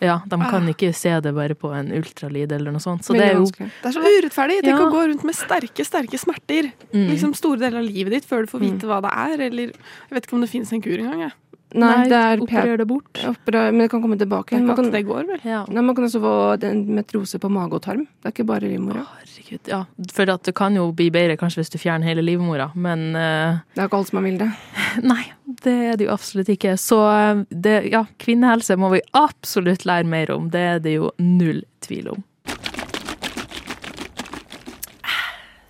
Ja, 0.00 0.20
de 0.24 0.36
kan 0.36 0.64
Ah. 0.68 0.72
ikke 0.72 0.94
se 0.94 1.20
det 1.20 1.34
bare 1.34 1.54
på 1.54 1.72
en 1.74 1.90
ultralyd 1.90 2.52
eller 2.52 2.70
noe 2.70 2.80
sånt. 2.80 3.02
Så 3.02 3.12
det 3.14 3.22
er 3.32 3.34
jo. 3.34 3.44
Det 3.46 3.70
er 3.84 3.90
så 3.90 4.00
urettferdig. 4.00 4.62
Tenk 4.62 4.78
Ja. 4.78 4.86
å 4.86 4.92
gå 4.92 5.08
rundt 5.08 5.24
med 5.24 5.34
sterke, 5.34 5.84
sterke 5.84 6.18
smerter 6.18 6.72
Mm. 6.94 7.10
liksom 7.10 7.34
store 7.34 7.58
deler 7.58 7.78
av 7.78 7.84
livet 7.84 8.10
ditt 8.10 8.24
før 8.24 8.46
du 8.46 8.46
får 8.46 8.60
vite 8.60 8.86
hva 8.86 9.00
det 9.02 9.10
er. 9.12 9.46
Eller 9.46 9.66
jeg 9.72 10.12
vet 10.12 10.26
ikke 10.26 10.32
om 10.34 10.40
det 10.42 10.50
finnes 10.50 10.72
en 10.72 10.80
kur 10.82 10.96
engang. 10.98 11.18
Jeg. 11.20 11.32
Nei, 11.76 12.08
det 12.08 12.16
er 12.16 12.40
operer 12.40 12.78
det 12.80 12.86
bort. 12.88 13.18
Operer, 13.28 13.72
men 13.74 13.84
det 13.84 13.90
kan 13.92 14.00
komme 14.00 14.16
tilbake. 14.16 14.56
Det 14.56 14.64
Man 14.64 14.76
kan, 14.78 14.90
det 14.92 15.02
går, 15.04 15.26
vel? 15.28 15.40
Ja. 15.44 15.64
nei, 15.68 15.82
man 15.84 15.96
kan 15.96 16.06
også 16.06 16.20
få 16.22 16.34
en 16.64 16.80
metrose 16.96 17.40
på 17.42 17.50
mage 17.52 17.76
og 17.76 17.82
tarm. 17.84 18.06
Det 18.08 18.30
er 18.30 18.32
ikke 18.32 18.46
bare 18.48 18.70
livmora. 18.70 19.02
Herregud, 19.18 19.68
ja. 19.68 19.82
For 20.14 20.32
at 20.32 20.48
det 20.48 20.54
kan 20.56 20.78
jo 20.78 20.86
bli 20.96 21.10
bedre 21.12 21.36
kanskje 21.40 21.60
hvis 21.60 21.74
du 21.74 21.76
fjerner 21.82 22.08
hele 22.08 22.24
livmora, 22.24 22.70
men 22.74 23.10
uh, 23.12 23.60
Det 23.74 23.82
er 23.82 23.90
ikke 23.90 24.00
alle 24.00 24.08
som 24.08 24.22
er 24.22 24.26
milde. 24.30 24.48
Nei, 25.12 25.20
det 25.66 25.76
er 25.90 26.00
det 26.00 26.08
jo 26.08 26.14
absolutt 26.16 26.54
ikke. 26.56 26.78
Så 26.80 27.02
eh, 27.12 27.44
det, 27.50 27.76
ja, 27.92 28.06
kvinnehelse 28.22 28.78
må 28.80 28.92
vi 28.96 29.04
absolutt 29.18 29.84
lære 29.88 30.08
mer 30.08 30.32
om. 30.32 30.48
Det 30.54 30.64
er 30.72 30.82
det 30.84 30.96
jo 30.96 31.12
null 31.20 31.62
tvil 31.84 32.14
om. 32.16 32.24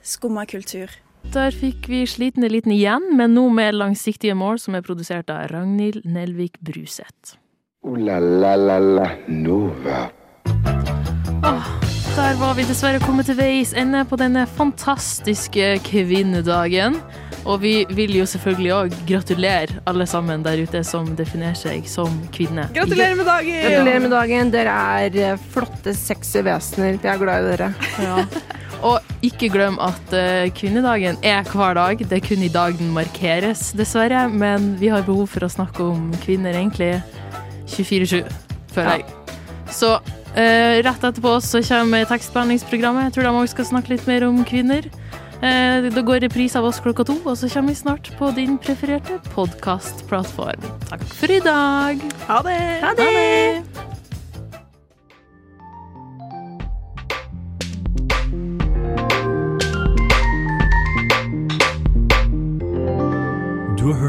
Skumma 0.08 0.46
kultur. 0.48 0.94
Der 1.34 1.52
fikk 1.52 1.88
vi 1.90 2.04
Sliten 2.08 2.44
eliten 2.46 2.72
igjen, 2.72 3.10
men 3.18 3.34
nå 3.36 3.48
med 3.52 3.76
langsiktige 3.76 4.36
mål, 4.38 4.58
som 4.62 4.78
er 4.78 4.84
produsert 4.86 5.28
av 5.30 5.50
Ragnhild 5.52 6.06
Nelvik 6.08 6.56
Bruseth. 6.64 7.36
O-la-la-la-la 7.84 9.10
Nova. 9.28 10.06
Der 12.18 12.34
var 12.40 12.56
vi 12.58 12.64
dessverre 12.66 12.98
kommet 12.98 13.28
til 13.30 13.36
veis 13.38 13.70
ende 13.78 14.00
på 14.08 14.16
denne 14.18 14.42
fantastiske 14.58 15.76
kvinnedagen. 15.86 16.96
Og 17.48 17.60
vi 17.62 17.74
vil 17.94 18.16
jo 18.18 18.26
selvfølgelig 18.26 18.72
òg 18.74 18.96
gratulere 19.08 19.78
alle 19.88 20.06
sammen 20.10 20.42
der 20.44 20.58
ute 20.64 20.82
som 20.84 21.12
definerer 21.16 21.56
seg 21.56 21.86
som 21.88 22.18
kvinne. 22.34 22.66
Gratulerer 22.74 23.14
med 23.16 23.28
dagen! 23.30 23.60
Gratulerer 23.62 24.02
med 24.04 24.12
dagen. 24.16 24.50
Dere 24.52 24.74
er 25.06 25.38
flotte, 25.54 25.94
sexy 25.94 26.42
vesener. 26.44 26.98
Jeg 26.98 27.12
er 27.14 27.22
glad 27.22 27.46
i 27.46 27.52
dere. 27.52 27.70
Ja. 28.02 28.24
Og 28.86 29.02
ikke 29.26 29.50
glem 29.50 29.78
at 29.82 30.12
eh, 30.14 30.50
kvinnedagen 30.54 31.18
er 31.26 31.46
hver 31.50 31.74
dag. 31.78 31.98
Det 31.98 32.20
er 32.20 32.24
kun 32.24 32.44
i 32.44 32.52
dag 32.52 32.76
den 32.78 32.92
markeres, 32.94 33.72
dessverre. 33.78 34.28
Men 34.30 34.74
vi 34.80 34.92
har 34.92 35.06
behov 35.06 35.26
for 35.34 35.46
å 35.46 35.50
snakke 35.52 35.82
om 35.82 36.12
kvinner 36.22 36.54
egentlig 36.54 36.94
24-7, 37.74 38.22
føler 38.74 39.00
jeg. 39.00 39.08
Så 39.74 39.96
eh, 40.38 40.78
rett 40.86 41.04
etterpå 41.10 41.34
så 41.44 41.62
kommer 41.66 42.06
tekstbehandlingsprogrammet. 42.08 43.08
Jeg 43.08 43.18
tror 43.18 43.28
de 43.28 43.34
òg 43.42 43.52
skal 43.54 43.70
snakke 43.72 43.96
litt 43.96 44.08
mer 44.10 44.28
om 44.28 44.40
kvinner. 44.48 44.86
Eh, 45.38 45.90
da 45.94 46.02
går 46.02 46.24
reprise 46.26 46.58
av 46.58 46.66
oss 46.66 46.80
klokka 46.82 47.06
to, 47.06 47.18
og 47.24 47.36
så 47.38 47.50
kommer 47.52 47.74
vi 47.74 47.82
snart 47.82 48.10
på 48.18 48.32
din 48.38 48.56
prefererte 48.62 49.20
podkastplattform. 49.34 50.72
Takk 50.88 51.06
for 51.12 51.34
i 51.34 51.42
dag. 51.44 52.02
Ha 52.30 52.42
det! 52.46 52.58
Ha 52.86 52.96
det! 52.98 53.12
Ha 53.12 53.86
har 53.86 53.97